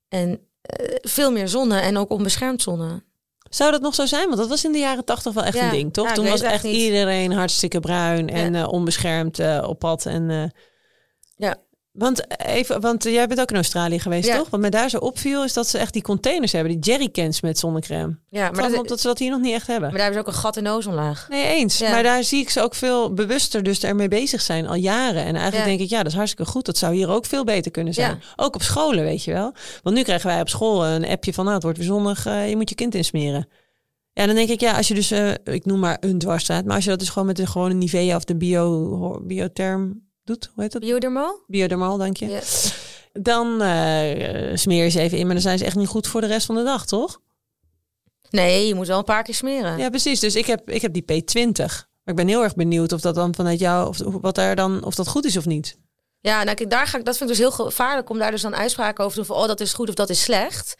en 0.10 0.40
eh, 0.62 0.96
veel 1.02 1.32
meer 1.32 1.48
zonne 1.48 1.80
en 1.80 1.98
ook 1.98 2.10
onbeschermd 2.10 2.62
zonne. 2.62 3.04
Zou 3.50 3.72
dat 3.72 3.82
nog 3.82 3.96
zo 3.96 4.06
zijn? 4.06 4.26
Want 4.26 4.38
dat 4.38 4.50
was 4.50 4.66
in 4.66 4.72
de 4.72 4.78
jaren 4.78 5.06
tachtig 5.06 5.34
wel 5.34 5.44
echt 5.44 5.56
Ja. 5.58 5.64
een 5.66 5.72
ding, 5.72 5.94
toch? 5.94 6.04
Ja, 6.06 6.10
ik 6.10 6.16
Toen 6.16 6.28
was 6.30 6.42
echt 6.42 6.64
niet. 6.64 6.76
iedereen 6.76 7.32
hartstikke 7.32 7.80
bruin 7.80 8.30
en 8.30 8.56
eh, 8.56 8.68
onbeschermd 8.68 9.40
eh, 9.40 9.64
op 9.68 9.80
pad. 9.80 10.06
En, 10.06 10.52
Ja. 11.36 11.56
Want, 12.00 12.40
even, 12.42 12.82
want 12.82 13.06
eh, 13.06 13.14
jij 13.14 13.28
bent 13.28 13.40
ook 13.42 13.50
in 13.50 13.56
Australië 13.56 14.00
geweest, 14.00 14.28
Ja. 14.28 14.38
toch? 14.38 14.50
Wat 14.50 14.60
mij 14.60 14.70
daar 14.70 14.90
zo 14.90 14.98
opviel 14.98 15.44
is 15.44 15.54
dat 15.54 15.68
ze 15.68 15.78
echt 15.78 15.94
die 15.94 16.02
containers 16.02 16.52
hebben, 16.52 16.72
die 16.72 16.92
jerrycans 16.92 17.42
met 17.42 17.60
zonnecrème. 17.60 18.18
Ja, 18.28 18.52
maar, 18.52 18.70
dat, 18.70 18.80
op 18.80 18.88
dat 18.88 19.00
ze 19.00 19.08
dat 19.08 19.20
hier 19.20 19.30
nog 19.30 19.40
niet 19.42 19.54
echt 19.54 19.68
hebben. 19.68 19.90
maar 19.90 19.98
daar 19.98 20.02
hebben 20.06 20.24
ze 20.24 20.28
ook 20.30 20.34
een 20.36 20.42
gat 20.42 20.58
in 20.58 20.64
de 20.64 20.70
ozonlaag. 20.70 21.28
Nee, 21.30 21.46
eens. 21.46 21.78
Ja. 21.78 21.90
Maar 21.92 22.04
daar 22.04 22.24
zie 22.24 22.40
ik 22.40 22.50
ze 22.50 22.62
ook 22.62 22.76
veel 22.76 23.14
bewuster 23.14 23.64
dus 23.64 23.84
ermee 23.84 24.08
bezig 24.08 24.42
zijn, 24.42 24.68
al 24.68 24.76
jaren. 24.76 25.24
En 25.24 25.36
eigenlijk 25.36 25.56
Ja. 25.56 25.64
denk 25.66 25.80
ik, 25.80 25.90
ja, 25.90 25.98
dat 25.98 26.08
is 26.12 26.18
hartstikke 26.18 26.52
goed. 26.52 26.66
Dat 26.66 26.78
zou 26.78 26.96
hier 26.96 27.10
ook 27.10 27.26
veel 27.26 27.44
beter 27.44 27.72
kunnen 27.72 27.94
zijn. 27.94 28.22
Ook 28.36 28.56
op 28.56 28.62
scholen, 28.62 29.04
weet 29.04 29.24
je 29.24 29.32
wel. 29.34 29.54
Want 29.84 29.96
nu 29.96 30.02
krijgen 30.04 30.28
wij 30.30 30.42
op 30.42 30.50
school 30.50 30.86
een 30.86 31.06
appje 31.08 31.34
van, 31.34 31.44
nou, 31.44 31.56
het 31.56 31.64
wordt 31.64 31.78
weer 31.78 31.88
zonnig, 31.88 32.26
eh, 32.26 32.50
je 32.50 32.56
moet 32.56 32.70
je 32.70 32.76
kind 32.76 32.96
insmeren. 32.96 33.48
Ja, 34.14 34.26
dan 34.26 34.36
denk 34.36 34.50
ik, 34.50 34.60
ja, 34.60 34.78
als 34.78 34.88
je 34.88 34.94
dus, 34.94 35.12
eh, 35.12 35.32
ik 35.44 35.66
noem 35.66 35.80
maar 35.80 35.98
een 36.00 36.18
dwarsstraat, 36.18 36.66
maar 36.66 36.76
als 36.76 36.84
je 36.84 36.90
dat 36.90 37.00
dus 37.00 37.10
gewoon 37.10 37.28
met 37.28 37.36
de 37.38 37.48
gewone 37.48 37.74
Nivea 37.74 38.16
of 38.16 38.24
de 38.24 38.36
bio, 38.36 39.20
biotherm 39.24 40.08
doet, 40.30 40.52
hoe 40.54 40.64
heet 40.64 40.72
dat? 40.72 40.82
Biodermal? 40.82 41.44
Biodermal, 41.48 41.98
dank 41.98 42.18
je. 42.18 42.42
Dan 43.14 43.62
eh, 43.62 44.56
smeer 44.56 44.84
je 44.84 44.90
ze 44.90 45.00
even 45.00 45.18
in, 45.18 45.26
maar 45.26 45.34
dan 45.34 45.44
zijn 45.44 45.58
ze 45.58 45.66
echt 45.66 45.76
niet 45.76 45.88
goed 45.88 46.08
voor 46.08 46.22
de 46.22 46.28
rest 46.28 46.46
van 46.46 46.56
de 46.56 46.64
dag, 46.64 46.86
toch? 46.86 47.20
Nee, 48.30 48.68
je 48.68 48.76
moet 48.76 48.88
wel 48.88 48.98
een 48.98 49.04
paar 49.04 49.24
keer 49.24 49.34
smeren. 49.34 49.78
Ja, 49.78 49.90
precies. 49.90 50.20
Dus 50.20 50.36
ik 50.36 50.46
heb, 50.46 50.70
ik 50.70 50.82
heb 50.82 50.94
die 50.94 51.04
P20. 51.04 51.56
Maar 51.56 52.04
ik 52.04 52.16
ben 52.16 52.28
heel 52.28 52.44
erg 52.44 52.56
benieuwd 52.56 52.92
of 52.92 53.02
dat 53.02 53.16
dan 53.16 53.36
vanuit 53.36 53.60
jou, 53.60 53.88
of, 53.88 53.98
wat 54.22 54.36
daar 54.36 54.56
dan, 54.56 54.84
of 54.84 54.96
dat 54.96 55.08
goed 55.08 55.26
is 55.26 55.38
of 55.38 55.46
niet. 55.46 55.78
Ja, 56.22 56.44
nou, 56.44 56.56
kijk, 56.56 56.70
daar 56.70 56.88
ga 56.88 56.98
ik, 56.98 57.06
dat 57.06 57.18
vind 57.18 57.30
ik 57.30 57.38
dus 57.38 57.46
heel 57.46 57.66
gevaarlijk 57.66 58.10
om 58.10 58.18
daar 58.18 58.32
dus 58.32 58.42
dan 58.42 58.56
uitspraken 58.56 59.04
over 59.04 59.18
te 59.18 59.26
doen 59.26 59.36
van 59.36 59.44
oh, 59.44 59.48
dat 59.48 59.60
is 59.60 59.74
goed 59.74 59.90
of 59.90 59.96
dat 59.96 60.10
is 60.10 60.22
slecht. 60.22 60.76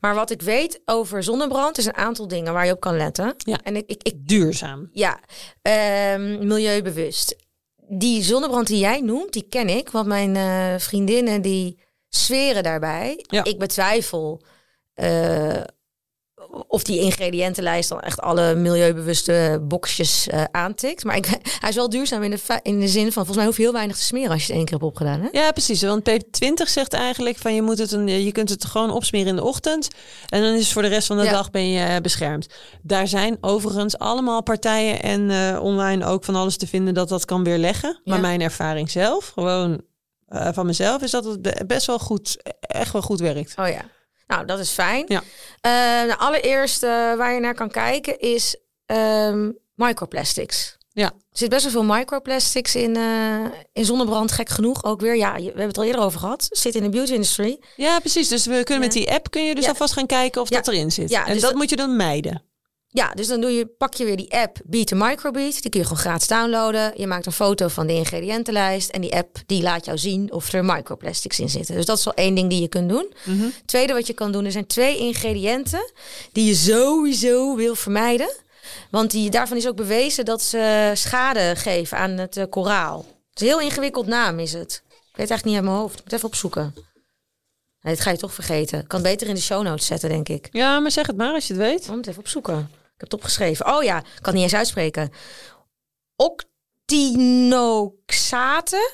Maar 0.00 0.14
wat 0.14 0.30
ik 0.30 0.42
weet 0.42 0.80
over 0.84 1.22
zonnebrand 1.22 1.78
is 1.78 1.86
een 1.86 1.96
aantal 1.96 2.28
dingen 2.28 2.52
waar 2.52 2.66
je 2.66 2.72
op 2.72 2.80
kan 2.80 2.96
letten. 2.96 3.34
Ja. 3.36 3.58
En 3.62 3.76
ik, 3.76 3.86
ik, 3.86 4.02
ik 4.02 4.28
Duurzaam. 4.28 4.88
ja, 4.92 5.20
ehm, 5.62 6.46
milieubewust. 6.46 7.36
Die 7.90 8.22
zonnebrand 8.22 8.66
die 8.66 8.78
jij 8.78 9.00
noemt, 9.00 9.32
die 9.32 9.46
ken 9.48 9.68
ik, 9.68 9.90
want 9.90 10.06
mijn 10.06 10.36
eh, 10.36 10.78
vriendinnen 10.78 11.42
die 11.42 11.78
zweren 12.08 12.62
daarbij. 12.62 13.24
Ja. 13.28 13.44
Ik 13.44 13.58
betwijfel 13.58 14.42
eh, 14.94 15.62
of 16.66 16.82
die 16.82 17.00
ingrediëntenlijst 17.00 17.88
dan 17.88 18.00
echt 18.00 18.20
alle 18.20 18.54
milieubewuste 18.54 19.60
boxjes 19.62 20.26
eh, 20.28 20.44
aantikt. 20.50 21.04
Maar 21.04 21.16
ik, 21.16 21.26
hij 21.60 21.68
is 21.68 21.74
wel 21.74 21.88
duurzaam 21.88 22.22
in 22.22 22.30
de, 22.30 22.60
in 22.62 22.80
de 22.80 22.88
zin 22.88 23.02
van, 23.04 23.12
volgens 23.12 23.36
mij 23.36 23.46
hoef 23.46 23.56
je 23.56 23.62
heel 23.62 23.72
weinig 23.72 23.96
te 23.96 24.02
smeren 24.04 24.30
als 24.30 24.40
je 24.40 24.46
het 24.46 24.56
één 24.56 24.64
keer 24.64 24.74
hebt 24.78 24.88
opgedaan. 24.90 25.20
Hè? 25.20 25.28
Ja, 25.32 25.52
precies. 25.52 25.82
Want 25.82 26.10
P20 26.10 26.62
zegt 26.64 26.92
eigenlijk 26.92 27.36
van 27.38 27.54
je 27.54 27.62
moet 27.62 27.78
het 27.78 27.92
een, 27.92 28.06
je 28.24 28.32
kunt 28.32 28.48
het 28.48 28.64
gewoon 28.64 28.90
opsmeren 28.90 29.28
in 29.28 29.36
de 29.36 29.44
ochtend. 29.44 29.88
En 30.28 30.42
dan 30.42 30.52
is 30.54 30.62
het 30.62 30.72
voor 30.72 30.82
de 30.82 30.88
rest 30.88 31.06
van 31.06 31.16
de 31.16 31.24
Ja. 31.24 31.30
dag 31.32 31.50
ben 31.50 31.68
je 31.70 31.84
eh, 31.84 31.96
beschermd. 32.00 32.46
Daar 32.82 33.08
zijn 33.08 33.36
overigens 33.40 33.98
allemaal 33.98 34.42
partijen 34.42 35.02
en 35.02 35.30
eh, 35.30 35.62
online 35.62 36.04
ook 36.04 36.24
van 36.24 36.34
alles 36.34 36.56
te 36.56 36.66
vinden 36.66 36.94
dat 36.94 37.08
dat 37.08 37.24
kan 37.24 37.44
weerleggen. 37.44 38.00
Maar 38.04 38.14
Ja. 38.16 38.20
mijn 38.20 38.40
ervaring 38.40 38.90
zelf, 38.90 39.28
gewoon 39.34 39.80
eh, 40.26 40.48
van 40.52 40.66
mezelf, 40.66 41.02
is 41.02 41.10
dat 41.10 41.24
het 41.24 41.42
be- 41.42 41.64
best 41.66 41.86
wel 41.86 41.98
goed, 41.98 42.36
echt 42.60 42.92
wel 42.92 43.02
goed 43.02 43.20
werkt. 43.20 43.54
Oh 43.58 43.68
ja. 43.68 43.80
Nou, 44.28 44.46
dat 44.46 44.58
is 44.58 44.70
fijn. 44.70 45.04
Ja. 45.08 45.22
Nou, 46.06 46.18
allereerst 46.18 46.82
eh, 46.82 46.90
waar 46.90 47.32
je 47.34 47.40
naar 47.40 47.54
kan 47.54 47.70
kijken 47.70 48.18
is 48.20 48.56
ehm, 48.86 49.50
microplastics. 49.74 50.76
Ja. 50.92 51.04
Er 51.06 51.44
zit 51.44 51.48
best 51.48 51.62
wel 51.62 51.72
veel 51.72 51.94
microplastics 51.96 52.74
in, 52.74 52.96
eh, 52.96 53.44
in 53.72 53.84
zonnebrand, 53.84 54.32
gek 54.32 54.48
genoeg. 54.48 54.84
Ook 54.84 55.00
weer, 55.00 55.16
ja, 55.16 55.34
we 55.34 55.42
hebben 55.44 55.66
het 55.66 55.78
al 55.78 55.84
eerder 55.84 56.00
over 56.00 56.20
gehad. 56.20 56.46
Zit 56.50 56.74
in 56.74 56.82
de 56.82 56.88
beauty 56.88 57.12
industry. 57.12 57.58
Ja, 57.76 57.98
precies. 57.98 58.28
Dus 58.28 58.46
we 58.46 58.52
kunnen 58.52 58.74
Ja. 58.74 58.78
met 58.80 58.92
die 58.92 59.10
app 59.12 59.30
kun 59.30 59.44
je 59.44 59.54
dus 59.54 59.64
Ja. 59.64 59.70
alvast 59.70 59.92
gaan 59.92 60.06
kijken 60.06 60.40
of 60.40 60.48
dat 60.48 60.68
erin 60.68 60.90
zit. 60.92 61.10
Ja, 61.10 61.26
en 61.26 61.32
dus 61.32 61.40
dat, 61.40 61.50
dat- 61.50 61.58
moet 61.60 61.70
je 61.70 61.76
dan 61.76 61.96
mijden. 61.96 62.42
Ja, 62.90 63.12
dus 63.14 63.26
dan 63.26 63.40
doe 63.40 63.50
je, 63.50 63.66
pak 63.66 63.94
je 63.94 64.04
weer 64.04 64.16
die 64.16 64.32
app 64.32 64.58
Beat 64.64 64.86
the 64.86 64.94
Microbeat. 64.94 65.62
Die 65.62 65.70
kun 65.70 65.80
je 65.80 65.86
gewoon 65.86 66.02
gratis 66.02 66.26
downloaden. 66.26 66.92
Je 66.96 67.06
maakt 67.06 67.26
een 67.26 67.32
foto 67.32 67.68
van 67.68 67.86
de 67.86 67.92
ingrediëntenlijst. 67.92 68.90
En 68.90 69.00
die 69.00 69.14
app 69.14 69.36
die 69.46 69.62
laat 69.62 69.84
jou 69.84 69.98
zien 69.98 70.32
of 70.32 70.52
er 70.52 70.64
microplastics 70.64 71.40
in 71.40 71.48
zitten. 71.48 71.74
Dus 71.74 71.84
dat 71.84 71.98
is 71.98 72.04
wel 72.04 72.14
één 72.14 72.34
ding 72.34 72.50
die 72.50 72.60
je 72.60 72.68
kunt 72.68 72.88
doen. 72.88 73.12
Mhm. 73.24 73.46
Tweede 73.66 73.92
wat 73.92 74.06
je 74.06 74.12
kan 74.12 74.32
doen, 74.32 74.44
er 74.44 74.52
zijn 74.52 74.66
twee 74.66 74.98
ingrediënten 74.98 75.92
die 76.32 76.46
je 76.46 76.54
sowieso 76.54 77.56
wil 77.56 77.74
vermijden. 77.74 78.30
Want 78.90 79.10
die, 79.10 79.30
daarvan 79.30 79.56
is 79.56 79.68
ook 79.68 79.76
bewezen 79.76 80.24
dat 80.24 80.42
ze 80.42 80.90
schade 80.94 81.52
geven 81.56 81.98
aan 81.98 82.10
het 82.10 82.36
eh, 82.36 82.44
koraal. 82.50 82.98
Het 83.30 83.40
is 83.40 83.48
een 83.48 83.58
heel 83.58 83.68
ingewikkeld 83.68 84.06
naam 84.06 84.38
is 84.38 84.52
het. 84.52 84.82
Ik 84.88 85.16
weet 85.16 85.28
het 85.28 85.30
eigenlijk 85.30 85.44
niet 85.44 85.54
uit 85.54 85.64
mijn 85.64 85.76
hoofd. 85.76 85.98
Ik 85.98 86.04
moet 86.04 86.12
even 86.12 86.28
opzoeken. 86.28 86.74
Nee, 87.82 87.94
dit 87.94 88.02
ga 88.02 88.10
je 88.10 88.16
toch 88.16 88.34
vergeten. 88.34 88.80
Ik 88.80 88.88
kan 88.88 89.02
beter 89.02 89.28
in 89.28 89.34
de 89.34 89.40
show 89.40 89.62
notes 89.62 89.86
zetten, 89.86 90.08
denk 90.08 90.28
ik. 90.28 90.48
Ja, 90.50 90.80
maar 90.80 90.90
zeg 90.90 91.06
het 91.06 91.16
maar 91.16 91.32
als 91.32 91.46
je 91.46 91.54
het 91.54 91.62
weet. 91.62 91.84
Ik 91.84 91.90
moet 91.90 92.06
even 92.06 92.20
opzoeken. 92.20 92.70
Ik 92.98 93.04
heb 93.04 93.10
het 93.10 93.20
opgeschreven. 93.20 93.66
Oh 93.76 93.82
ja, 93.82 93.98
ik 93.98 94.04
kan 94.04 94.14
het 94.22 94.34
niet 94.34 94.42
eens 94.42 94.54
uitspreken. 94.54 95.10
Octinoxate 96.16 98.90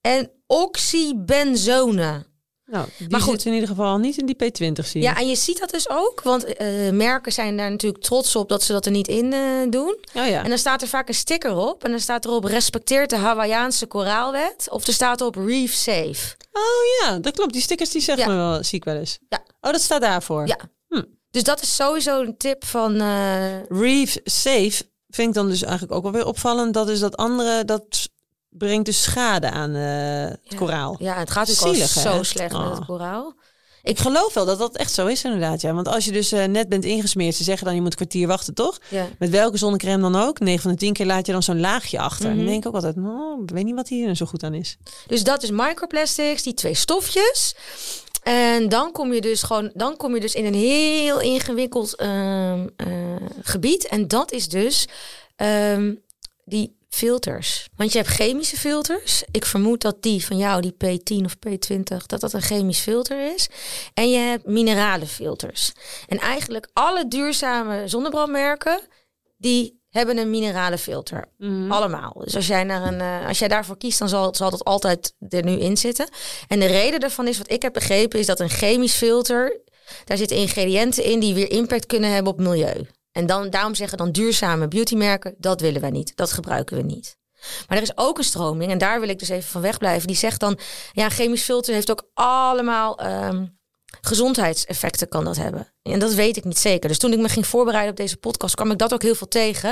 en 0.00 0.30
oxybenzone. 0.46 2.26
Nou, 2.64 2.86
die 2.98 3.08
Maar 3.08 3.20
goed. 3.20 3.44
in 3.44 3.52
ieder 3.52 3.68
geval 3.68 3.98
niet 3.98 4.18
in 4.18 4.26
die 4.26 4.36
P20 4.36 4.84
zie 4.84 5.00
je. 5.00 5.06
Ja, 5.06 5.16
en 5.16 5.28
je 5.28 5.36
ziet 5.36 5.58
dat 5.58 5.70
dus 5.70 5.88
ook, 5.88 6.20
want 6.22 6.44
eh, 6.44 6.90
merken 6.90 7.32
zijn 7.32 7.56
daar 7.56 7.70
natuurlijk 7.70 8.02
trots 8.02 8.36
op 8.36 8.48
dat 8.48 8.62
ze 8.62 8.72
dat 8.72 8.84
er 8.86 8.92
niet 8.92 9.08
in 9.08 9.32
eh, 9.32 9.40
doen. 9.70 9.98
Oh 10.14 10.26
ja. 10.26 10.42
En 10.42 10.48
dan 10.48 10.58
staat 10.58 10.82
er 10.82 10.88
vaak 10.88 11.08
een 11.08 11.14
sticker 11.14 11.56
op 11.56 11.84
en 11.84 11.90
dan 11.90 12.00
staat 12.00 12.24
erop 12.24 12.44
respecteert 12.44 13.10
de 13.10 13.16
Hawaïaanse 13.16 13.86
koraalwet 13.86 14.66
of 14.70 14.86
er 14.86 14.92
staat 14.92 15.20
op 15.20 15.34
reef 15.34 15.72
safe. 15.74 16.36
Oh 16.52 16.62
ja, 17.08 17.18
dat 17.18 17.34
klopt. 17.34 17.52
Die 17.52 17.62
stickers 17.62 17.90
die 17.90 18.02
zeggen 18.02 18.24
Ja. 18.28 18.30
me 18.30 18.36
wel, 18.50 18.64
zie 18.64 18.78
ik 18.78 18.84
wel 18.84 18.96
eens. 18.96 19.18
Ja. 19.28 19.42
Oh, 19.60 19.72
dat 19.72 19.80
staat 19.80 20.00
daarvoor. 20.00 20.46
Ja. 20.46 20.58
Dus 21.30 21.42
dat 21.42 21.62
is 21.62 21.74
sowieso 21.76 22.20
een 22.20 22.36
tip 22.36 22.64
van 22.64 23.00
eh, 23.00 23.62
Reef 23.68 24.16
Safe 24.24 24.82
vind 25.08 25.28
ik 25.28 25.34
dan 25.34 25.48
dus 25.48 25.62
eigenlijk 25.62 25.92
ook 25.92 26.02
wel 26.02 26.12
weer 26.12 26.26
opvallend. 26.26 26.74
Dat 26.74 26.88
is 26.88 27.00
dat 27.00 27.16
andere, 27.16 27.64
dat 27.64 28.08
brengt 28.48 28.84
dus 28.86 29.02
schade 29.02 29.50
aan 29.50 29.74
eh, 29.74 30.30
het 30.30 30.38
Ja. 30.42 30.56
koraal. 30.56 30.96
ja, 30.98 31.14
het 31.14 31.30
gaat 31.30 31.48
natuurlijk 31.48 31.88
Zielig, 31.88 31.90
zo 32.14 32.22
slecht 32.22 32.52
met 32.52 32.60
Oh. 32.66 32.74
het 32.76 32.84
koraal. 32.84 33.34
Ik 33.82 33.98
geloof 33.98 34.34
wel 34.34 34.44
dat 34.46 34.58
dat 34.58 34.76
echt 34.76 34.92
zo 34.92 35.06
is 35.06 35.24
inderdaad. 35.24 35.60
Ja. 35.60 35.72
Want 35.74 35.88
als 35.88 36.04
je 36.04 36.12
dus 36.12 36.32
eh, 36.32 36.44
net 36.44 36.68
bent 36.68 36.84
ingesmeerd, 36.84 37.34
ze 37.34 37.42
zeggen 37.44 37.66
dan 37.66 37.74
je 37.74 37.80
moet 37.80 37.90
een 37.90 37.96
kwartier 37.96 38.26
wachten, 38.26 38.54
toch? 38.54 38.78
Ja. 38.88 39.06
Met 39.18 39.30
welke 39.30 39.56
zonnecrème 39.56 40.02
dan 40.10 40.16
ook. 40.22 40.38
9 40.40 40.62
van 40.62 40.70
de 40.70 40.76
10 40.76 40.92
keer 40.92 41.06
laat 41.06 41.26
je 41.26 41.32
dan 41.32 41.42
zo'n 41.42 41.60
laagje 41.60 41.98
achter. 42.00 42.24
En 42.24 42.30
Mhm. 42.30 42.38
dan 42.38 42.46
denk 42.46 42.62
ik 42.62 42.68
ook 42.68 42.74
altijd, 42.74 42.96
oh, 42.96 43.42
ik 43.42 43.50
weet 43.50 43.64
niet 43.64 43.74
wat 43.74 43.88
hier 43.88 44.14
zo 44.14 44.26
goed 44.26 44.42
aan 44.42 44.54
is. 44.54 44.76
Dus 45.06 45.24
dat 45.24 45.42
is 45.42 45.50
microplastics, 45.50 46.42
die 46.42 46.54
twee 46.54 46.74
stofjes. 46.74 47.54
En 48.28 48.68
dan 48.68 48.92
kom 48.92 49.12
je 49.12 49.20
dus 49.20 49.42
gewoon, 49.42 49.70
dan 49.74 49.96
kom 49.96 50.14
je 50.14 50.20
dus 50.20 50.34
in 50.34 50.44
een 50.44 50.54
heel 50.54 51.20
ingewikkeld 51.20 51.96
ehm, 51.96 52.66
eh, 52.76 52.88
gebied. 53.42 53.86
En 53.86 54.08
dat 54.08 54.32
is 54.32 54.48
dus 54.48 54.86
ehm, 55.36 55.94
die 56.44 56.76
filters. 56.88 57.68
Want 57.76 57.92
je 57.92 57.98
hebt 57.98 58.10
chemische 58.10 58.56
filters. 58.56 59.22
Ik 59.30 59.44
vermoed 59.44 59.80
dat 59.80 60.02
die 60.02 60.24
van 60.24 60.36
jou, 60.36 60.60
die 60.60 60.72
P10 60.72 61.24
of 61.24 61.36
P20, 61.36 62.06
dat 62.06 62.20
dat 62.20 62.32
een 62.32 62.42
chemisch 62.42 62.80
filter 62.80 63.34
is. 63.34 63.48
En 63.94 64.10
je 64.10 64.18
hebt 64.18 64.46
minerale 64.46 65.06
filters. 65.06 65.72
En 66.06 66.18
eigenlijk 66.18 66.68
alle 66.72 67.08
duurzame 67.08 67.88
zonnebrandmerken, 67.88 68.80
die 69.36 69.77
hebben 69.98 70.18
een 70.18 70.30
minerale 70.30 70.78
filter. 70.78 71.24
Allemaal. 71.68 72.12
Dus 72.24 72.36
als 72.36 72.46
jij, 72.46 72.64
naar 72.64 72.82
een, 72.82 73.00
eh, 73.00 73.28
als 73.28 73.38
jij 73.38 73.48
daarvoor 73.48 73.76
kiest, 73.76 73.98
dan 73.98 74.08
zal, 74.08 74.34
zal 74.34 74.50
dat 74.50 74.64
altijd 74.64 75.14
er 75.28 75.44
nu 75.44 75.52
in 75.52 75.76
zitten. 75.76 76.08
En 76.48 76.60
de 76.60 76.66
reden 76.66 77.00
daarvan 77.00 77.26
is, 77.28 77.38
wat 77.38 77.50
ik 77.50 77.62
heb 77.62 77.72
begrepen, 77.72 78.18
is 78.18 78.26
dat 78.26 78.40
een 78.40 78.48
chemisch 78.48 78.94
filter, 78.94 79.60
daar 80.04 80.16
zitten 80.16 80.36
ingrediënten 80.36 81.04
in 81.04 81.20
die 81.20 81.34
weer 81.34 81.50
impact 81.50 81.86
kunnen 81.86 82.12
hebben 82.12 82.32
op 82.32 82.38
milieu. 82.38 82.86
En 83.12 83.26
dan, 83.26 83.50
daarom 83.50 83.74
zeggen 83.74 83.98
dan 83.98 84.12
duurzame 84.12 84.68
beautymerken, 84.68 85.34
dat 85.38 85.60
willen 85.60 85.80
wij 85.80 85.90
niet. 85.90 86.16
Dat 86.16 86.32
gebruiken 86.32 86.76
we 86.76 86.82
niet. 86.82 87.16
Maar 87.68 87.76
er 87.76 87.82
is 87.82 87.96
ook 87.96 88.18
een 88.18 88.24
stroming, 88.24 88.70
en 88.70 88.78
daar 88.78 89.00
wil 89.00 89.08
ik 89.08 89.18
dus 89.18 89.28
even 89.28 89.50
van 89.50 89.60
wegblijven. 89.60 90.06
Die 90.06 90.16
zegt 90.16 90.40
dan, 90.40 90.58
ja, 90.92 91.04
een 91.04 91.10
chemisch 91.10 91.42
filter 91.42 91.74
heeft 91.74 91.90
ook 91.90 92.10
allemaal 92.14 92.98
ehm, 92.98 93.46
gezondheidseffecten 94.08 95.08
kan 95.08 95.24
dat 95.24 95.36
hebben. 95.36 95.72
En 95.82 95.98
dat 95.98 96.14
weet 96.14 96.36
ik 96.36 96.44
niet 96.44 96.58
zeker. 96.58 96.88
Dus 96.88 96.98
toen 96.98 97.12
ik 97.12 97.18
me 97.18 97.28
ging 97.28 97.46
voorbereiden 97.46 97.90
op 97.90 97.96
deze 97.96 98.16
podcast, 98.16 98.54
kwam 98.54 98.70
ik 98.70 98.78
dat 98.78 98.92
ook 98.92 99.02
heel 99.02 99.14
veel 99.14 99.28
tegen. 99.28 99.70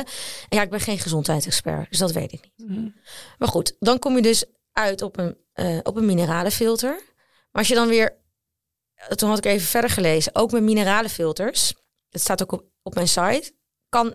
En 0.48 0.56
ja, 0.56 0.62
ik 0.62 0.70
ben 0.70 0.80
geen 0.80 0.98
gezondheidsexpert, 0.98 1.90
dus 1.90 1.98
dat 1.98 2.12
weet 2.12 2.32
ik 2.32 2.50
niet. 2.56 2.92
Maar 3.38 3.48
goed, 3.48 3.76
dan 3.78 3.98
kom 3.98 4.16
je 4.16 4.22
dus 4.22 4.44
uit 4.72 5.02
op 5.02 5.18
een, 5.18 5.36
eh, 5.52 5.78
op 5.82 5.96
een 5.96 6.06
mineralenfilter. 6.06 6.90
Maar 7.50 7.62
als 7.62 7.68
je 7.68 7.74
dan 7.74 7.88
weer, 7.88 8.16
toen 9.14 9.28
had 9.28 9.38
ik 9.38 9.44
even 9.44 9.66
verder 9.66 9.90
gelezen, 9.90 10.34
ook 10.34 10.52
met 10.52 10.62
mineralenfilters, 10.62 11.74
het 12.10 12.20
staat 12.20 12.42
ook 12.42 12.52
op, 12.52 12.64
op 12.82 12.94
mijn 12.94 13.08
site, 13.08 13.52
kan 13.88 14.14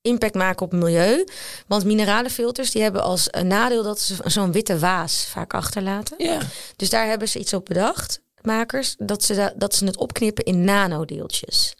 impact 0.00 0.34
maken 0.34 0.64
op 0.64 0.70
het 0.70 0.80
milieu. 0.82 1.24
Want 1.66 1.84
mineralenfilters 1.84 2.70
die 2.70 2.82
hebben 2.82 3.02
als 3.02 3.28
een 3.30 3.46
nadeel 3.46 3.82
dat 3.82 4.00
ze 4.00 4.16
zo'n 4.24 4.52
witte 4.52 4.78
waas 4.78 5.26
vaak 5.26 5.54
achterlaten. 5.54 6.24
Ja. 6.24 6.38
Dus 6.76 6.90
daar 6.90 7.06
hebben 7.06 7.28
ze 7.28 7.38
iets 7.38 7.54
op 7.54 7.64
bedacht, 7.64 8.22
makers, 8.44 8.94
dat 8.98 9.22
ze, 9.24 9.34
da- 9.34 9.52
dat 9.56 9.74
ze 9.74 9.84
het 9.84 9.96
opknippen 9.96 10.44
in 10.44 10.64
nanodeeltjes. 10.64 11.74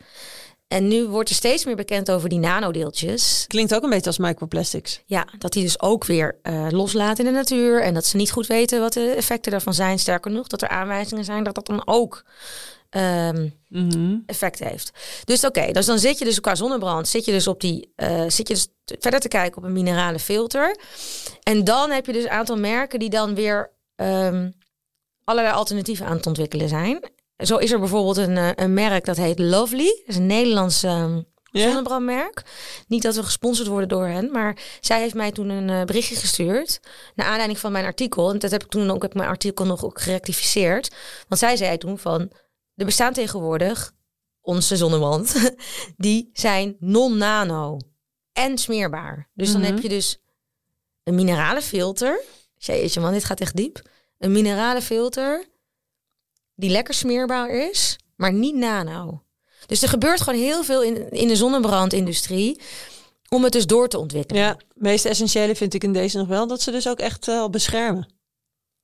En 0.69 0.89
nu 0.89 1.07
wordt 1.07 1.29
er 1.29 1.35
steeds 1.35 1.65
meer 1.65 1.77
bekend 1.77 2.11
over 2.11 2.29
die 2.29 2.39
nanodeeltjes. 2.39 3.45
Klinkt 3.49 3.75
ook 3.75 3.83
een 3.83 3.91
beetje 3.91 4.07
als 4.07 4.19
microplastics. 4.19 5.03
Ja, 5.07 5.27
dat 5.39 5.53
die 5.53 5.63
dus 5.63 5.81
ook 5.81 6.05
weer 6.05 6.39
eh, 6.43 6.67
loslaten 6.71 7.25
in 7.27 7.33
de 7.33 7.39
natuur. 7.39 7.83
En 7.83 7.95
dat 7.95 8.07
ze 8.07 8.17
niet 8.17 8.31
goed 8.31 8.47
weten 8.47 8.81
wat 8.81 8.93
de 8.93 9.11
effecten 9.11 9.51
daarvan 9.53 9.75
zijn. 9.75 9.99
Sterker 9.99 10.31
nog, 10.31 10.47
dat 10.47 10.63
er 10.63 10.69
aanwijzingen 10.69 11.25
zijn 11.25 11.45
dat 11.45 11.55
dat 11.55 11.67
dan 11.67 11.83
ook 11.87 12.25
ehm, 12.91 13.49
Mhm. 13.69 14.17
effect 14.27 14.59
heeft. 14.59 14.91
Dus 15.25 15.45
oké, 15.45 15.73
dus 15.73 15.87
dan 15.87 15.99
zit 15.99 16.19
je 16.19 16.25
dus 16.25 16.41
qua 16.41 16.55
zonnebrand, 16.55 17.09
zit 17.09 17.25
je 17.25 17.33
dus 17.33 17.47
op 17.47 17.61
die, 17.61 17.93
eh, 17.97 18.21
zit 18.29 18.49
je 18.49 18.55
dus 18.55 18.69
verder 18.99 19.21
te 19.21 19.29
kijken 19.29 19.57
op 19.59 19.65
een 19.65 19.73
minerale 19.73 20.19
filter. 20.19 20.77
En 21.43 21.65
dan 21.65 21.91
heb 21.91 22.07
je 22.07 22.13
dus 22.13 22.25
een 22.25 22.31
aantal 22.31 22.57
merken 22.57 22.99
die 22.99 23.11
dan 23.11 23.35
weer 23.35 23.71
ehm, 23.97 24.51
allerlei 25.25 25.55
alternatieven 25.55 26.07
aan 26.07 26.17
het 26.17 26.27
ontwikkelen 26.27 26.69
zijn. 26.69 27.11
Zo 27.37 27.57
is 27.57 27.71
er 27.73 27.79
bijvoorbeeld 27.79 28.17
een, 28.17 28.37
eh, 28.37 28.51
een 28.55 28.75
merk 28.75 29.05
dat 29.05 29.17
heet 29.17 29.39
Lovely. 29.39 29.87
Dat 29.87 30.09
is 30.09 30.17
een 30.17 30.27
Nederlands 30.27 30.83
ehm, 30.83 31.21
zonnebrandmerk. 31.43 32.43
Niet 32.89 33.03
dat 33.03 33.15
we 33.17 33.23
gesponsord 33.23 33.69
worden 33.69 33.89
door 33.89 34.07
hen, 34.07 34.31
maar 34.31 34.57
zij 34.81 35.01
heeft 35.01 35.15
mij 35.15 35.33
toen 35.33 35.49
een 35.49 35.71
eh, 35.71 35.85
berichtje 35.85 36.17
gestuurd. 36.17 36.81
Naar 37.15 37.27
aanleiding 37.27 37.59
van 37.59 37.73
mijn 37.73 37.85
artikel. 37.85 38.31
En 38.31 38.39
dat 38.39 38.51
heb 38.51 38.63
ik 38.65 38.71
toen 38.71 38.91
ook, 38.91 39.03
heb 39.03 39.15
mijn 39.15 39.29
artikel 39.29 39.65
nog 39.67 39.85
ook 39.85 40.01
gerectificeerd. 40.01 40.95
Want 41.29 41.41
zij 41.41 41.57
zei 41.57 41.79
toen 41.79 41.99
van, 41.99 42.21
er 42.75 42.85
bestaan 42.85 43.13
tegenwoordig 43.13 43.93
onze 44.41 44.77
zonnebrand, 44.77 45.35
die 45.97 46.31
zijn 46.33 46.77
non-nano 46.79 47.79
en 48.33 48.59
smeerbaar. 48.59 49.31
Dus 49.35 49.53
dan 49.53 49.61
Mhm. 49.61 49.71
heb 49.73 49.83
je 49.83 49.89
dus 49.89 50.19
een 51.03 51.15
minerale 51.15 51.63
filter. 51.63 52.21
Jeetje 52.57 53.01
man, 53.01 53.13
dit 53.13 53.25
gaat 53.25 53.41
echt 53.41 53.57
diep. 53.57 53.83
Een 54.23 54.33
minerale 54.33 54.83
filter 54.83 55.45
die 56.55 56.71
lekker 56.71 56.95
smeerbaar 56.95 57.51
is, 57.51 57.97
maar 58.17 58.33
niet 58.33 58.55
nano. 58.55 59.23
Dus 59.67 59.83
er 59.83 59.89
gebeurt 59.89 60.21
gewoon 60.21 60.41
heel 60.41 60.65
veel 60.65 60.83
in, 60.83 61.11
in 61.11 61.29
de 61.29 61.37
zonnebrandindustrie 61.37 62.61
om 63.29 63.43
het 63.45 63.53
dus 63.53 63.67
door 63.67 63.89
te 63.89 63.99
ontwikkelen. 63.99 64.43
Ja, 64.43 64.49
het 64.49 64.65
meest 64.75 65.05
essentiële 65.05 65.57
vind 65.57 65.75
ik 65.75 65.85
in 65.85 65.93
deze 65.93 66.19
nog 66.19 66.29
wel 66.29 66.47
dat 66.47 66.61
ze 66.61 66.71
dus 66.71 66.89
ook 66.89 66.99
echt 66.99 67.29
eh, 67.29 67.49
beschermen. 67.49 68.09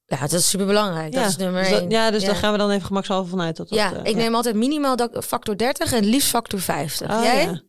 Ja, 0.06 0.20
dat 0.20 0.32
is 0.32 0.48
super 0.48 0.66
belangrijk. 0.66 1.12
Dat 1.12 1.28
is 1.28 1.36
nummer 1.36 1.62
dus 1.62 1.70
dat- 1.70 1.80
één. 1.80 1.90
ja, 1.90 2.10
dus 2.10 2.20
ja. 2.22 2.26
daar 2.26 2.36
gaan 2.36 2.52
we 2.52 2.58
dan 2.58 2.70
even 2.70 2.86
gemakshalve 2.86 3.30
vanuit. 3.30 3.56
Dat 3.56 3.68
dat, 3.68 3.78
ja, 3.78 3.94
eh, 3.94 4.10
ik 4.10 4.16
neem 4.16 4.34
altijd 4.34 4.54
minimaal 4.54 4.96
factor 5.24 5.56
30 5.56 5.92
en 5.92 6.04
liefst 6.04 6.28
factor 6.28 6.60
50. 6.60 7.08
Ah, 7.10 7.22
Jij? 7.22 7.44
Ja. 7.44 7.62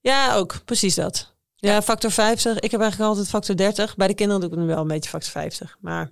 ja, 0.00 0.34
ook 0.36 0.64
precies 0.64 0.94
dat. 0.94 1.34
Ja, 1.56 1.82
factor 1.82 2.10
50. 2.10 2.58
Ik 2.58 2.70
heb 2.70 2.80
eigenlijk 2.80 3.10
altijd 3.10 3.28
factor 3.28 3.56
30. 3.56 3.96
Bij 3.96 4.06
de 4.06 4.14
kinderen 4.14 4.40
doe 4.40 4.50
ik 4.50 4.56
nu 4.56 4.66
wel 4.66 4.80
een 4.80 4.88
beetje 4.88 5.10
factor 5.10 5.30
50. 5.30 5.76
Maar 5.80 6.10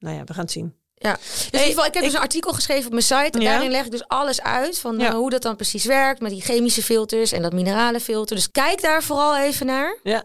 nou 0.00 0.16
ja, 0.16 0.24
we 0.24 0.32
gaan 0.34 0.42
het 0.42 0.52
zien. 0.52 0.74
Ja, 0.94 1.12
dus 1.12 1.44
in 1.44 1.52
ieder 1.52 1.66
geval, 1.68 1.84
ik 1.84 1.94
heb 1.94 2.02
dus 2.02 2.12
een 2.12 2.20
artikel 2.20 2.52
geschreven 2.52 2.84
op 2.86 2.90
mijn 2.92 3.02
site. 3.04 3.38
En 3.38 3.40
Ja. 3.40 3.50
daarin 3.50 3.70
leg 3.70 3.84
ik 3.84 3.90
dus 3.90 4.08
alles 4.08 4.40
uit 4.42 4.78
van 4.78 4.98
Ja. 4.98 5.08
eh, 5.08 5.14
hoe 5.14 5.30
dat 5.30 5.42
dan 5.42 5.56
precies 5.56 5.84
werkt 5.84 6.20
met 6.20 6.30
die 6.30 6.40
chemische 6.42 6.82
filters 6.82 7.32
en 7.32 7.42
dat 7.42 7.52
minerale 7.52 8.00
filter. 8.00 8.36
Dus 8.36 8.50
kijk 8.50 8.82
daar 8.82 9.02
vooral 9.02 9.36
even 9.38 9.66
naar 9.66 9.98
Ja, 10.02 10.24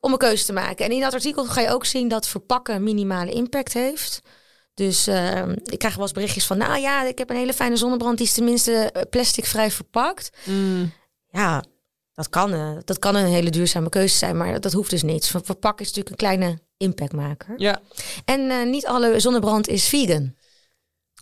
om 0.00 0.12
een 0.12 0.18
keuze 0.18 0.44
te 0.44 0.52
maken. 0.52 0.84
En 0.84 0.90
in 0.90 1.00
dat 1.00 1.14
artikel 1.14 1.44
ga 1.44 1.60
je 1.60 1.68
ook 1.70 1.84
zien 1.84 2.08
dat 2.08 2.28
verpakken 2.28 2.82
minimale 2.82 3.30
impact 3.30 3.72
heeft. 3.72 4.20
Dus 4.74 5.06
eh, 5.06 5.42
ik 5.64 5.78
krijg 5.78 5.94
wel 5.94 6.02
eens 6.04 6.12
berichtjes 6.12 6.46
van, 6.46 6.58
nou 6.58 6.78
ja, 6.80 7.02
ik 7.04 7.18
heb 7.18 7.30
een 7.30 7.36
hele 7.36 7.52
fijne 7.54 7.76
zonnebrand, 7.76 8.18
die 8.18 8.26
is 8.26 8.32
tenminste 8.32 8.72
eh, 8.72 9.02
plasticvrij 9.10 9.70
verpakt. 9.70 10.30
Mm, 10.44 10.92
Ja, 11.30 11.64
dat 12.22 12.28
kan, 12.30 12.52
eh, 12.52 12.70
dat 12.84 12.98
kan 12.98 13.14
een 13.16 13.26
hele 13.26 13.50
duurzame 13.50 13.88
keuze 13.88 14.16
zijn, 14.16 14.36
maar 14.36 14.60
dat, 14.60 14.72
hoeft 14.72 14.90
dus 14.90 15.02
niet. 15.02 15.26
Ver- 15.26 15.44
Verpakken 15.44 15.84
is 15.86 15.92
natuurlijk 15.92 16.22
een 16.22 16.28
kleine 16.28 16.58
impactmaker. 16.76 17.54
ja. 17.56 17.80
En 18.24 18.50
eh, 18.50 18.66
niet 18.66 18.86
alle 18.86 19.20
zonnebrand 19.20 19.68
is 19.68 19.88
vegan. 19.88 20.34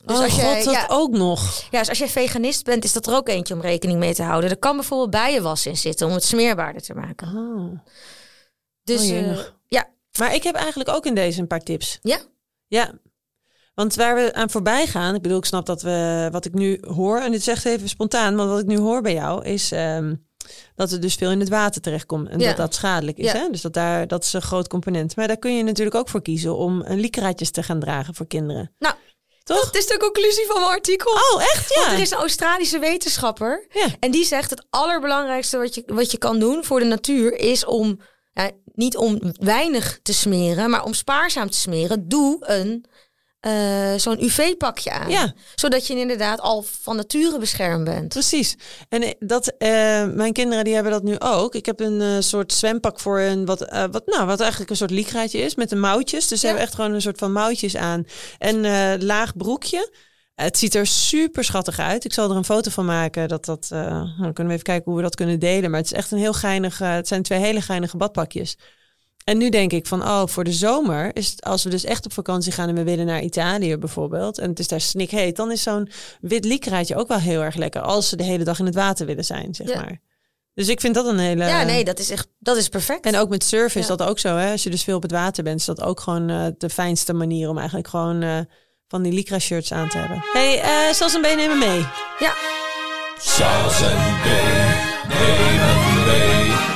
Dus 0.05 0.17
oh 0.17 0.23
als 0.23 0.33
god, 0.33 0.41
jij, 0.43 0.65
dat 0.65 0.75
ja, 0.75 0.87
ook 0.89 1.11
nog. 1.11 1.63
ja, 1.71 1.79
dus 1.79 1.89
als 1.89 1.99
jij 1.99 2.09
veganist 2.09 2.65
bent, 2.65 2.85
is 2.85 2.93
dat 2.93 3.07
er 3.07 3.15
ook 3.15 3.29
eentje 3.29 3.55
om 3.55 3.61
rekening 3.61 3.99
mee 3.99 4.15
te 4.15 4.23
houden. 4.23 4.51
Er 4.51 4.57
kan 4.59 4.77
bijvoorbeeld 4.77 5.11
bijenwas 5.11 5.67
in 5.67 5.77
zitten 5.77 6.07
om 6.07 6.13
het 6.13 6.25
smeerbaarder 6.25 6.83
te 6.83 6.95
maken. 6.95 7.29
Oh. 7.37 7.79
Dus 8.83 9.01
Oh, 9.01 9.07
jemig. 9.07 9.57
ja, 9.69 9.89
Maar 10.19 10.35
ik 10.35 10.43
heb 10.43 10.55
eigenlijk 10.55 10.89
ook 10.91 11.07
in 11.07 11.15
deze 11.15 11.41
een 11.41 11.47
paar 11.47 11.63
tips. 11.63 11.99
ja, 12.03 12.19
Ja. 12.69 12.93
Want 13.75 13.95
waar 13.95 14.15
we 14.15 14.35
aan 14.35 14.51
voorbij 14.51 14.87
gaan, 14.87 15.15
ik 15.15 15.23
bedoel, 15.23 15.39
ik 15.39 15.45
snap 15.45 15.67
dat 15.67 15.83
we 15.83 16.29
wat 16.33 16.45
ik 16.45 16.55
nu 16.55 16.79
hoor, 16.89 17.21
en 17.21 17.31
dit 17.31 17.49
echt 17.49 17.65
even 17.65 17.89
spontaan, 17.89 18.35
maar 18.35 18.47
wat 18.47 18.61
ik 18.61 18.67
nu 18.67 18.79
hoor 18.79 19.03
bij 19.03 19.13
jou 19.15 19.45
is 19.45 19.73
ehm, 19.73 20.15
dat 20.77 20.93
er 20.93 21.01
dus 21.01 21.15
veel 21.15 21.31
in 21.31 21.41
het 21.41 21.49
water 21.49 21.81
terechtkomt 21.81 22.29
en 22.29 22.39
Ja. 22.39 22.47
dat 22.49 22.57
dat 22.57 22.75
schadelijk 22.75 23.19
is. 23.19 23.25
Ja. 23.33 23.33
Hè? 23.39 23.51
Dus 23.51 23.61
dat, 23.61 23.73
daar, 23.73 24.07
dat 24.07 24.25
is 24.25 24.33
een 24.33 24.43
groot 24.43 24.69
component. 24.69 25.17
Maar 25.17 25.27
daar 25.27 25.37
kun 25.39 25.57
je 25.57 25.63
natuurlijk 25.63 25.97
ook 25.97 26.09
voor 26.09 26.23
kiezen 26.23 26.57
om 26.57 26.83
een 26.85 27.01
likraatjes 27.01 27.51
te 27.51 27.63
gaan 27.63 27.81
dragen 27.81 28.15
voor 28.15 28.27
kinderen. 28.27 28.73
nou, 28.79 28.95
Toch? 29.45 29.65
dat 29.65 29.77
is 29.77 29.87
de 29.87 29.97
conclusie 29.99 30.45
van 30.47 30.61
mijn 30.61 30.73
artikel. 30.73 31.13
Oh, 31.13 31.43
echt? 31.43 31.75
Ja. 31.75 31.81
Want 31.81 31.93
er 31.93 32.01
is 32.01 32.11
een 32.11 32.19
Australische 32.19 32.79
wetenschapper 32.79 33.67
Ja. 33.71 33.87
en 34.01 34.11
die 34.11 34.25
zegt 34.25 34.51
het 34.51 34.67
allerbelangrijkste 34.71 35.59
wat 35.59 35.75
je, 35.75 35.83
wat 35.87 36.11
je 36.11 36.19
kan 36.19 36.39
doen 36.39 36.65
voor 36.65 36.79
de 36.81 36.87
natuur 36.87 37.35
is 37.39 37.65
om 37.65 38.01
ja, 38.33 38.51
niet 38.75 38.97
om 38.97 39.19
weinig 39.41 39.99
te 40.03 40.13
smeren, 40.13 40.71
maar 40.71 40.85
om 40.85 40.95
spaarzaam 40.95 41.51
te 41.51 41.59
smeren. 41.59 42.09
Doe 42.09 42.37
een 42.41 42.85
eh, 43.41 43.95
zo'n 43.97 44.23
UV-pakje 44.25 44.91
aan, 44.91 45.11
Ja. 45.11 45.33
zodat 45.55 45.87
je 45.87 45.99
inderdaad 45.99 46.41
al 46.41 46.65
van 46.81 46.97
nature 46.97 47.39
beschermd 47.39 47.85
bent. 47.85 48.09
Precies. 48.09 48.57
En 48.89 49.03
eh, 49.03 49.11
dat, 49.19 49.53
eh, 49.59 49.69
mijn 50.07 50.33
kinderen 50.33 50.65
die 50.65 50.75
hebben 50.75 50.93
dat 50.93 51.03
nu 51.03 51.17
ook. 51.19 51.55
Ik 51.55 51.67
heb 51.67 51.81
een 51.81 52.23
soort 52.23 52.53
zwempak 52.53 53.01
voor 53.01 53.21
een 53.21 53.45
wat, 53.45 53.59
wat, 53.91 54.07
nou, 54.07 54.27
wat 54.27 54.41
eigenlijk 54.41 54.71
een 54.71 54.77
soort 54.77 54.91
likraadje 54.91 55.39
is 55.39 55.55
met 55.55 55.69
de 55.69 55.77
mouwtjes. 55.77 56.29
Dus 56.29 56.41
ze 56.41 56.47
Ja. 56.47 56.53
hebben 56.53 56.69
echt 56.69 56.75
gewoon 56.79 56.93
een 56.95 57.03
soort 57.03 57.19
van 57.19 57.33
mouwtjes 57.33 57.77
aan. 57.77 58.05
En 58.39 58.61
laag 59.05 59.37
broekje. 59.37 59.93
Het 60.35 60.59
ziet 60.59 60.75
er 60.75 60.87
super 60.87 61.45
schattig 61.45 61.79
uit. 61.79 62.05
Ik 62.05 62.13
zal 62.13 62.31
er 62.31 62.37
een 62.37 62.45
foto 62.45 62.71
van 62.71 62.85
maken. 62.85 63.29
Dat 63.29 63.45
dat, 63.45 63.67
nou, 63.71 64.07
dan 64.21 64.33
kunnen 64.33 64.47
we 64.47 64.53
even 64.53 64.63
kijken 64.63 64.85
hoe 64.85 64.97
we 64.97 65.03
dat 65.03 65.15
kunnen 65.15 65.39
delen. 65.39 65.71
Maar 65.71 65.81
het 65.81 65.93
is 65.93 65.97
echt 65.99 66.11
een 66.11 66.19
heel 66.19 66.33
geinig. 66.33 66.79
het 66.79 67.09
zijn 67.09 67.23
twee 67.23 67.39
hele 67.39 67.61
geinige 67.61 67.97
badpakjes. 67.97 68.57
En 69.29 69.39
nu 69.39 69.49
denk 69.49 69.73
ik 69.73 69.87
van, 69.87 70.03
oh, 70.03 70.23
voor 70.27 70.45
de 70.45 70.53
zomer 70.53 71.11
is 71.17 71.31
het, 71.31 71.45
als 71.45 71.65
we 71.65 71.71
dus 71.71 71.85
echt 71.85 72.05
op 72.05 72.13
vakantie 72.13 72.53
gaan 72.53 72.69
en 72.69 72.75
we 72.75 72.83
willen 72.83 73.07
naar 73.07 73.23
Italië 73.23 73.77
bijvoorbeeld, 73.77 74.39
en 74.39 74.49
het 74.51 74.59
is 74.59 74.69
daar 74.69 74.81
snikheet, 74.81 75.37
dan 75.37 75.51
is 75.51 75.63
zo'n 75.63 75.91
wit 76.21 76.45
likraadje 76.45 76.97
ook 76.97 77.09
wel 77.09 77.19
heel 77.19 77.43
erg 77.43 77.55
lekker 77.55 77.81
als 77.81 78.09
ze 78.09 78.17
de 78.17 78.25
hele 78.25 78.45
dag 78.45 78.59
in 78.59 78.65
het 78.65 78.75
water 78.75 79.07
willen 79.07 79.25
zijn, 79.25 79.55
zeg 79.55 79.69
Ja. 79.69 79.75
maar. 79.81 80.01
Dus 80.55 80.69
ik 80.69 80.81
vind 80.81 80.95
dat 80.95 81.07
een 81.07 81.19
hele. 81.19 81.45
Ja, 81.45 81.63
nee, 81.63 81.85
dat 81.85 81.99
is 81.99 82.11
echt, 82.11 82.29
dat 82.39 82.57
is 82.57 82.69
perfect. 82.69 83.07
En 83.07 83.17
ook 83.17 83.29
met 83.29 83.45
surfen 83.45 83.81
is 83.81 83.87
Ja. 83.87 83.97
dat 83.97 84.09
ook 84.09 84.19
zo, 84.19 84.37
hè? 84.37 84.51
Als 84.51 84.63
je 84.63 84.71
dus 84.71 84.85
veel 84.85 84.97
op 84.97 85.03
het 85.03 85.11
water 85.13 85.45
bent, 85.45 85.61
is 85.61 85.67
dat 85.67 85.81
ook 85.81 86.01
gewoon 86.01 86.31
eh, 86.31 86.47
de 86.59 86.71
fijnste 86.71 87.13
manier 87.13 87.49
om 87.49 87.57
eigenlijk 87.59 87.89
gewoon 87.89 88.23
eh, 88.23 88.39
van 88.89 89.03
die 89.03 89.13
lycra 89.13 89.39
shirts 89.39 89.73
aan 89.73 89.89
te 89.89 89.99
hebben. 89.99 90.21
hey, 90.33 90.59
uh, 90.89 90.93
Sas 90.95 91.15
en 91.15 91.21
B 91.21 91.25
nemen 91.37 91.59
mee. 91.59 91.87
Ja. 92.19 92.35
Sas 93.19 93.81
en 93.83 93.97
B 94.23 94.27
nemen 95.09 96.05
mee. 96.07 96.68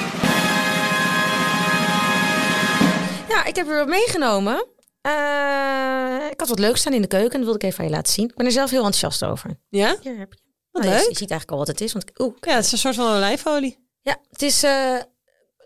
Ja, 3.33 3.45
ik 3.45 3.57
heb 3.57 3.69
er 3.69 3.77
wat 3.77 3.89
meegenomen. 3.89 4.67
Uh, 5.07 6.31
ik 6.31 6.41
had 6.41 6.49
wat 6.49 6.59
leuks 6.59 6.81
staan 6.81 6.93
in 6.93 7.03
de 7.03 7.09
keuken. 7.09 7.31
Dat 7.31 7.41
wilde 7.43 7.55
ik 7.59 7.63
even 7.65 7.79
aan 7.79 7.85
je 7.91 7.91
laten 7.97 8.13
zien. 8.13 8.29
Ik 8.29 8.35
ben 8.35 8.47
er 8.47 8.53
zelf 8.53 8.71
heel 8.71 8.85
enthousiast 8.85 9.25
over. 9.25 9.51
Ja? 9.69 9.97
Hier 10.03 10.19
heb 10.19 10.33
je. 10.33 10.41
Wat 10.71 10.83
Nou, 10.83 10.95
je, 10.95 11.01
leuk. 11.01 11.11
je 11.11 11.17
ziet 11.19 11.31
eigenlijk 11.31 11.51
al 11.51 11.59
wat 11.59 11.67
het 11.67 11.81
is. 11.81 11.93
Want, 11.93 12.21
oeh, 12.21 12.35
Ja, 12.41 12.55
het 12.55 12.65
is 12.65 12.73
een 12.73 12.79
soort 12.79 12.95
van 12.95 13.15
olijfolie. 13.17 13.79
ja, 14.01 14.17
het 14.31 14.43
is, 14.43 14.63
eh, 14.63 14.97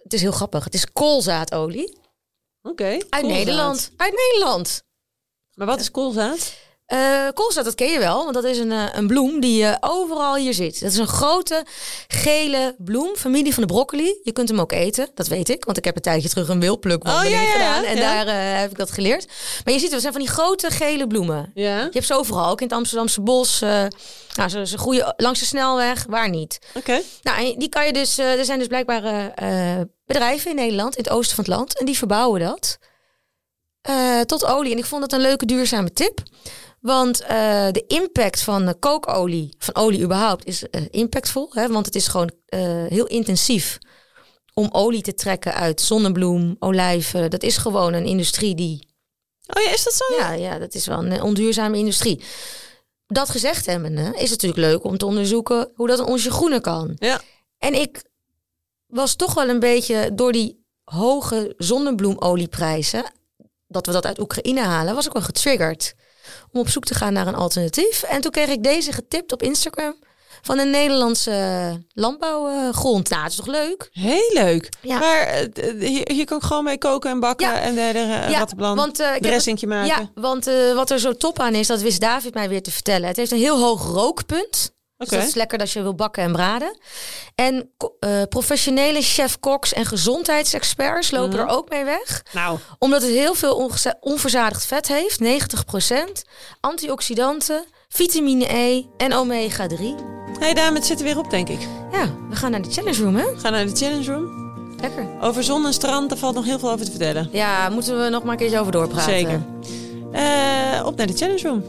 het 0.02 0.12
is 0.12 0.20
heel 0.20 0.33
grappig. 0.33 0.64
Het 0.64 0.74
is 0.74 0.92
koolzaadolie. 0.92 1.98
Oké. 2.62 2.85
Uit 2.85 3.00
koolzaad. 3.09 3.31
Nederland. 3.31 3.90
Uit 3.96 4.12
Nederland. 4.31 4.83
Maar 5.55 5.66
wat 5.66 5.81
is 5.81 5.90
koolzaad? 5.90 6.55
Eh 6.87 7.29
koolzaad, 7.35 7.64
dat 7.64 7.75
ken 7.75 7.90
je 7.90 7.99
wel, 7.99 8.22
want 8.22 8.35
dat 8.35 8.44
is 8.44 8.59
een, 8.59 8.72
eh, 8.72 8.85
een 8.92 9.07
bloem 9.07 9.40
die 9.40 9.64
eh, 9.66 9.77
overal 9.81 10.37
hier 10.37 10.55
zit. 10.55 10.81
Dat 10.81 10.90
is 10.90 10.99
een 10.99 11.07
grote 11.07 11.64
gele 12.09 12.75
bloem, 12.79 13.16
familie 13.16 13.55
van 13.55 13.62
de 13.62 13.72
broccoli. 13.72 14.18
Je 14.22 14.33
kunt 14.33 14.49
hem 14.49 14.61
ook 14.61 14.72
eten, 14.72 15.09
dat 15.14 15.27
weet 15.27 15.49
ik, 15.49 15.64
want 15.64 15.77
ik 15.77 15.85
heb 15.85 15.96
een 15.96 16.03
tijdje 16.03 16.29
terug 16.29 16.49
een 16.49 16.61
wilplukwandeling 16.61 17.35
Oh, 17.35 17.42
ja, 17.42 17.53
ja, 17.53 17.59
ja, 17.59 17.75
gedaan 17.75 17.85
en 17.85 17.96
ja. 17.96 18.25
daar 18.25 18.59
heb 18.61 18.70
ik 18.70 18.77
dat 18.77 18.90
geleerd. 18.90 19.27
Maar 19.64 19.75
je 19.75 19.81
ziet, 19.81 19.90
het 19.90 20.01
zijn 20.01 20.12
van 20.12 20.22
die 20.22 20.31
grote 20.31 20.70
gele 20.70 21.07
bloemen. 21.07 21.51
Ja. 21.55 21.79
Je 21.79 21.88
hebt 21.92 22.07
ze 22.07 22.14
overal, 22.14 22.51
ook 22.51 22.61
in 22.61 22.66
het 22.66 22.77
Amsterdamse 22.77 23.20
bos. 23.20 23.61
nou, 23.61 24.49
ze, 24.49 24.66
ze 24.66 24.79
groeien 24.79 25.14
langs 25.16 25.40
de 25.40 25.46
snelweg, 25.46 26.05
waar 26.09 26.29
niet. 26.29 26.59
Oké. 26.75 27.03
Nou, 27.22 27.46
en 27.46 27.59
die 27.59 27.68
kan 27.68 27.87
je 27.87 27.92
dus, 27.92 28.18
er 28.18 28.44
zijn 28.44 28.59
dus 28.59 28.68
blijkbaar 28.68 29.33
bedrijven 30.07 30.51
in 30.51 30.57
Nederland, 30.57 30.96
in 30.96 31.03
het 31.03 31.12
oosten 31.12 31.37
van 31.37 31.44
het 31.44 31.55
land, 31.55 31.79
en 31.79 31.87
die 31.87 31.99
verbouwen 31.99 32.40
dat 32.40 32.79
tot 34.27 34.44
olie. 34.44 34.72
En 34.72 34.79
ik 34.79 34.85
vond 34.85 35.01
dat 35.01 35.12
een 35.12 35.20
leuke 35.20 35.46
duurzame 35.46 35.92
tip. 35.92 36.22
Want 36.87 37.20
eh, 37.20 37.70
de 37.70 37.85
impact 37.87 38.40
van 38.40 38.68
eh, 38.68 38.75
kookolie, 38.79 39.55
van 39.59 39.75
olie 39.75 40.03
überhaupt, 40.03 40.44
is 40.44 40.68
eh, 40.68 40.83
impactvol. 40.90 41.51
Hè? 41.53 41.68
Want 41.68 41.87
het 41.87 41.94
is 41.94 42.09
gewoon 42.09 42.31
eh, 42.46 42.61
heel 42.87 43.07
intensief 43.07 43.79
om 44.55 44.68
olie 44.72 45.03
te 45.03 45.14
trekken 45.14 45.55
uit 45.55 45.81
zonnebloem, 45.81 46.57
olijven. 46.59 47.31
Dat 47.31 47.42
is 47.42 47.57
gewoon 47.57 47.92
een 47.92 48.05
industrie 48.05 48.55
die 48.55 48.88
Oh 49.57 49.62
ja, 49.62 49.70
is 49.70 49.85
dat 49.85 49.92
zo? 49.92 50.14
ja, 50.16 50.33
ja, 50.33 50.59
dat 50.59 50.75
is 50.75 50.87
wel 50.87 51.05
een 51.05 51.22
onduurzame 51.22 51.79
industrie. 51.79 52.20
Dat 53.07 53.29
gezegd 53.29 53.66
hebbende, 53.66 54.03
is 54.03 54.31
het 54.31 54.42
natuurlijk 54.42 54.61
leuk 54.72 54.85
om 54.85 54.99
te 54.99 55.07
onderzoeken 55.07 55.70
hoe 55.75 55.87
dat 55.87 55.99
een 55.99 56.07
onsje 56.07 56.31
groener 56.31 56.61
kan. 56.61 56.96
Ja. 56.99 57.20
En 57.59 57.75
ik 57.75 58.05
was 58.87 59.14
toch 59.14 59.35
wel 59.35 59.49
een 59.49 59.61
beetje 59.61 60.11
door 60.14 60.33
die 60.33 60.64
hoge 60.85 61.55
zonnebloemolieprijzen, 61.57 63.05
dat 63.66 63.87
we 63.87 63.92
dat 63.92 64.07
uit 64.07 64.20
Oekraïne 64.20 64.61
halen, 64.61 64.94
was 64.94 65.07
ik 65.07 65.12
wel 65.12 65.22
getriggerd 65.22 65.94
om 66.53 66.61
op 66.61 66.69
zoek 66.69 66.85
te 66.85 66.95
gaan 66.95 67.12
naar 67.12 67.27
een 67.27 67.35
alternatief. 67.35 68.03
En 68.03 68.21
toen 68.21 68.31
kreeg 68.31 68.49
ik 68.49 68.62
deze 68.62 68.93
getipt 68.93 69.33
op 69.33 69.43
Instagram 69.43 69.95
van 70.43 70.59
een 70.59 70.71
Nederlandse 70.71 71.85
landbouwgrond. 71.93 73.11
Nou, 73.11 73.23
het 73.23 73.31
is 73.31 73.37
toch 73.37 73.47
leuk? 73.47 73.89
Heel 73.93 74.31
leuk. 74.33 74.69
Ja. 74.81 74.99
Maar 74.99 75.21
eh, 75.27 75.47
hier, 75.89 76.11
hier 76.12 76.25
kan 76.25 76.37
ik 76.39 76.43
gewoon 76.45 76.65
mee 76.65 76.79
koken 76.79 77.11
en 77.11 77.21
bakken 77.21 77.49
Ja. 77.49 77.61
en 77.61 77.75
de, 77.75 77.91
de 77.93 77.99
uh, 77.99 78.09
Ja, 78.31 78.39
rattenplan. 78.39 78.77
want, 78.77 79.01
eh, 79.01 79.07
heb 79.07 79.15
het- 79.15 79.23
dressingje 79.23 79.67
maken. 79.67 79.87
Ja, 79.87 80.11
want 80.23 80.47
eh, 80.47 80.75
wat 80.75 80.91
er 80.91 80.99
zo 80.99 81.12
top 81.12 81.39
aan 81.41 81.55
is, 81.55 81.67
dat 81.67 81.81
wist 81.81 82.01
David 82.01 82.35
mij 82.35 82.49
weer 82.49 82.62
te 82.62 82.71
vertellen. 82.71 83.09
Het 83.09 83.17
heeft 83.17 83.31
een 83.33 83.39
heel 83.39 83.59
hoog 83.59 83.83
rookpunt. 83.87 84.75
Dus 84.99 85.09
dat 85.09 85.23
is 85.23 85.35
lekker 85.35 85.59
als 85.59 85.73
je 85.73 85.83
wil 85.83 85.95
bakken 85.95 86.23
en 86.23 86.33
braden. 86.33 86.79
En 87.35 87.71
eh, 87.99 88.23
professionele 88.29 89.03
chef-koks 89.03 89.73
en 89.73 89.87
gezondheidsexperts 89.87 91.11
lopen 91.11 91.39
Mhm. 91.39 91.49
er 91.49 91.55
ook 91.55 91.69
mee 91.69 91.85
weg. 91.85 92.23
Nou, 92.33 92.59
Omdat 92.79 93.03
het 93.03 93.11
heel 93.11 93.35
veel 93.35 93.71
onverzadigd 94.01 94.67
vet 94.67 94.89
heeft, 94.89 95.21
90%. 95.21 96.23
Antioxidanten, 96.61 97.65
vitamine 97.89 98.53
E 98.55 98.83
en 98.97 99.13
omega-3. 99.13 99.95
hey 100.39 100.55
dame, 100.55 100.77
het 100.77 100.87
zit 100.87 100.99
er 100.99 101.05
weer 101.05 101.19
op, 101.19 101.31
denk 101.31 101.49
ik. 101.49 101.61
Ja, 101.93 102.11
we 102.29 102.37
gaan 102.37 102.51
naar 102.51 102.63
de 102.63 102.71
challenge 102.71 103.03
room, 103.03 103.17
hè? 103.17 103.25
We 103.35 103.39
gaan 103.41 103.53
naar 103.53 103.67
de 103.67 103.77
challenge 103.77 104.13
room. 104.13 104.45
Lekker. 104.81 105.07
Over 105.21 105.45
zon 105.45 105.67
en 105.67 105.73
strand, 105.73 106.09
daar 106.09 106.19
valt 106.19 106.35
nog 106.35 106.45
heel 106.45 106.59
veel 106.59 106.71
over 106.71 106.85
te 106.85 106.91
vertellen. 106.91 107.29
Ja, 107.33 107.69
moeten 107.69 108.03
we 108.03 108.09
nog 108.09 108.23
maar 108.23 108.33
een 108.33 108.39
keertje 108.39 108.59
over 108.61 108.73
doorpraten. 108.73 109.13
Zeker. 109.13 109.43
Eh, 110.13 110.87
op 110.87 110.97
naar 110.97 111.07
de 111.07 111.17
challenge 111.17 111.43
room. 111.49 111.65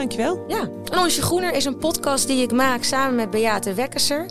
Dankjewel. 0.00 0.44
Ja, 0.48 0.68
en 0.92 0.98
Onsje 0.98 1.22
Groener 1.22 1.52
is 1.52 1.64
een 1.64 1.76
podcast 1.76 2.26
die 2.26 2.42
ik 2.42 2.52
maak 2.52 2.84
samen 2.84 3.14
met 3.14 3.30
Beate 3.30 3.74
Wekkerser. 3.74 4.26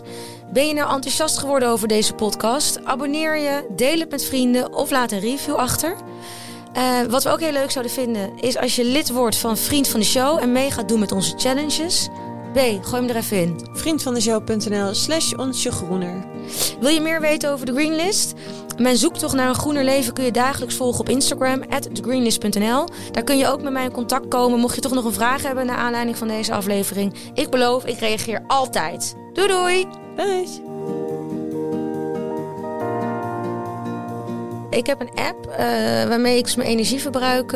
Ben 0.53 0.67
je 0.67 0.73
nou 0.73 0.93
enthousiast 0.93 1.37
geworden 1.37 1.69
over 1.69 1.87
deze 1.87 2.13
podcast? 2.13 2.85
Abonneer 2.85 3.37
je, 3.37 3.67
deel 3.75 3.99
het 3.99 4.09
met 4.09 4.25
vrienden 4.25 4.73
of 4.73 4.91
laat 4.91 5.11
een 5.11 5.19
review 5.19 5.55
achter. 5.55 5.95
Eh, 6.73 7.01
wat 7.09 7.23
we 7.23 7.29
ook 7.29 7.39
heel 7.39 7.51
leuk 7.51 7.71
zouden 7.71 7.93
vinden 7.93 8.39
is 8.39 8.57
als 8.57 8.75
je 8.75 8.83
lid 8.83 9.11
wordt 9.11 9.35
van 9.35 9.57
Vriend 9.57 9.87
van 9.87 9.99
de 9.99 10.05
Show 10.05 10.39
en 10.41 10.51
mee 10.51 10.71
gaat 10.71 10.87
doen 10.87 10.99
met 10.99 11.11
onze 11.11 11.33
challenges. 11.37 12.09
B, 12.53 12.57
gooi 12.57 13.01
hem 13.01 13.09
er 13.09 13.15
even 13.15 13.37
in. 13.37 13.67
Vriendvandeshow.nl 13.73 14.93
slash 14.93 15.33
onsje 15.33 15.71
groener. 15.71 16.25
Wil 16.79 16.89
je 16.89 17.01
meer 17.01 17.21
weten 17.21 17.51
over 17.51 17.65
de 17.65 17.71
Greenlist? 17.71 18.33
Mijn 18.77 18.97
zoektocht 18.97 19.35
naar 19.35 19.49
een 19.49 19.55
groener 19.55 19.83
leven 19.83 20.13
kun 20.13 20.23
je 20.23 20.31
dagelijks 20.31 20.75
volgen 20.75 20.99
op 20.99 21.09
Instagram, 21.09 21.63
thegreenlist.nl. 21.93 22.87
Daar 23.11 23.23
kun 23.23 23.37
je 23.37 23.47
ook 23.47 23.61
met 23.61 23.73
mij 23.73 23.83
in 23.83 23.91
contact 23.91 24.27
komen, 24.27 24.59
mocht 24.59 24.75
je 24.75 24.81
toch 24.81 24.93
nog 24.93 25.05
een 25.05 25.13
vraag 25.13 25.41
hebben 25.41 25.65
naar 25.65 25.77
aanleiding 25.77 26.17
van 26.17 26.27
deze 26.27 26.53
aflevering. 26.53 27.13
Ik 27.33 27.49
beloof, 27.49 27.85
ik 27.85 27.99
reageer 27.99 28.43
altijd. 28.47 29.15
Doei 29.33 29.47
doei! 29.47 29.87
Bye. 30.15 30.68
Ik 34.69 34.85
heb 34.85 34.99
een 34.99 35.25
app 35.25 35.47
eh, 35.47 35.65
waarmee 36.07 36.37
ik 36.37 36.55
mijn 36.55 36.69
energieverbruik 36.69 37.47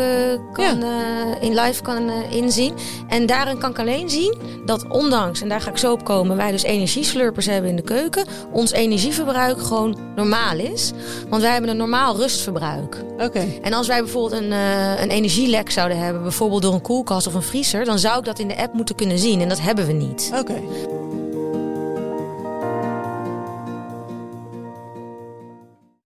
kan, 0.53 0.83
eh, 0.83 1.41
in 1.41 1.59
live 1.59 1.81
kan 1.81 2.09
eh, 2.09 2.35
inzien. 2.35 2.73
En 3.07 3.25
daarin 3.25 3.57
kan 3.57 3.69
ik 3.69 3.79
alleen 3.79 4.09
zien 4.09 4.37
dat 4.65 4.87
ondanks, 4.87 5.41
en 5.41 5.49
daar 5.49 5.61
ga 5.61 5.69
ik 5.69 5.77
zo 5.77 5.91
op 5.91 6.03
komen, 6.03 6.37
wij 6.37 6.51
dus 6.51 6.63
energieslurpers 6.63 7.45
hebben 7.45 7.69
in 7.69 7.75
de 7.75 7.81
keuken, 7.81 8.25
ons 8.51 8.71
energieverbruik 8.71 9.61
gewoon 9.61 9.97
normaal 10.15 10.57
is. 10.57 10.91
Want 11.29 11.41
wij 11.41 11.51
hebben 11.51 11.69
een 11.69 11.77
normaal 11.77 12.15
rustverbruik. 12.15 13.03
Oké. 13.19 13.45
En 13.61 13.73
als 13.73 13.87
wij 13.87 13.99
bijvoorbeeld 13.99 14.41
een, 14.41 14.51
een 15.01 15.09
energielek 15.09 15.71
zouden 15.71 15.97
hebben, 15.97 16.21
bijvoorbeeld 16.21 16.61
door 16.61 16.73
een 16.73 16.81
koelkast 16.81 17.27
of 17.27 17.33
een 17.33 17.41
vriezer, 17.41 17.85
dan 17.85 17.99
zou 17.99 18.19
ik 18.19 18.25
dat 18.25 18.39
in 18.39 18.47
de 18.47 18.57
app 18.57 18.73
moeten 18.73 18.95
kunnen 18.95 19.19
zien. 19.19 19.41
En 19.41 19.49
dat 19.49 19.61
hebben 19.61 19.85
we 19.85 19.93
niet. 19.93 20.31
Oké. 20.39 20.61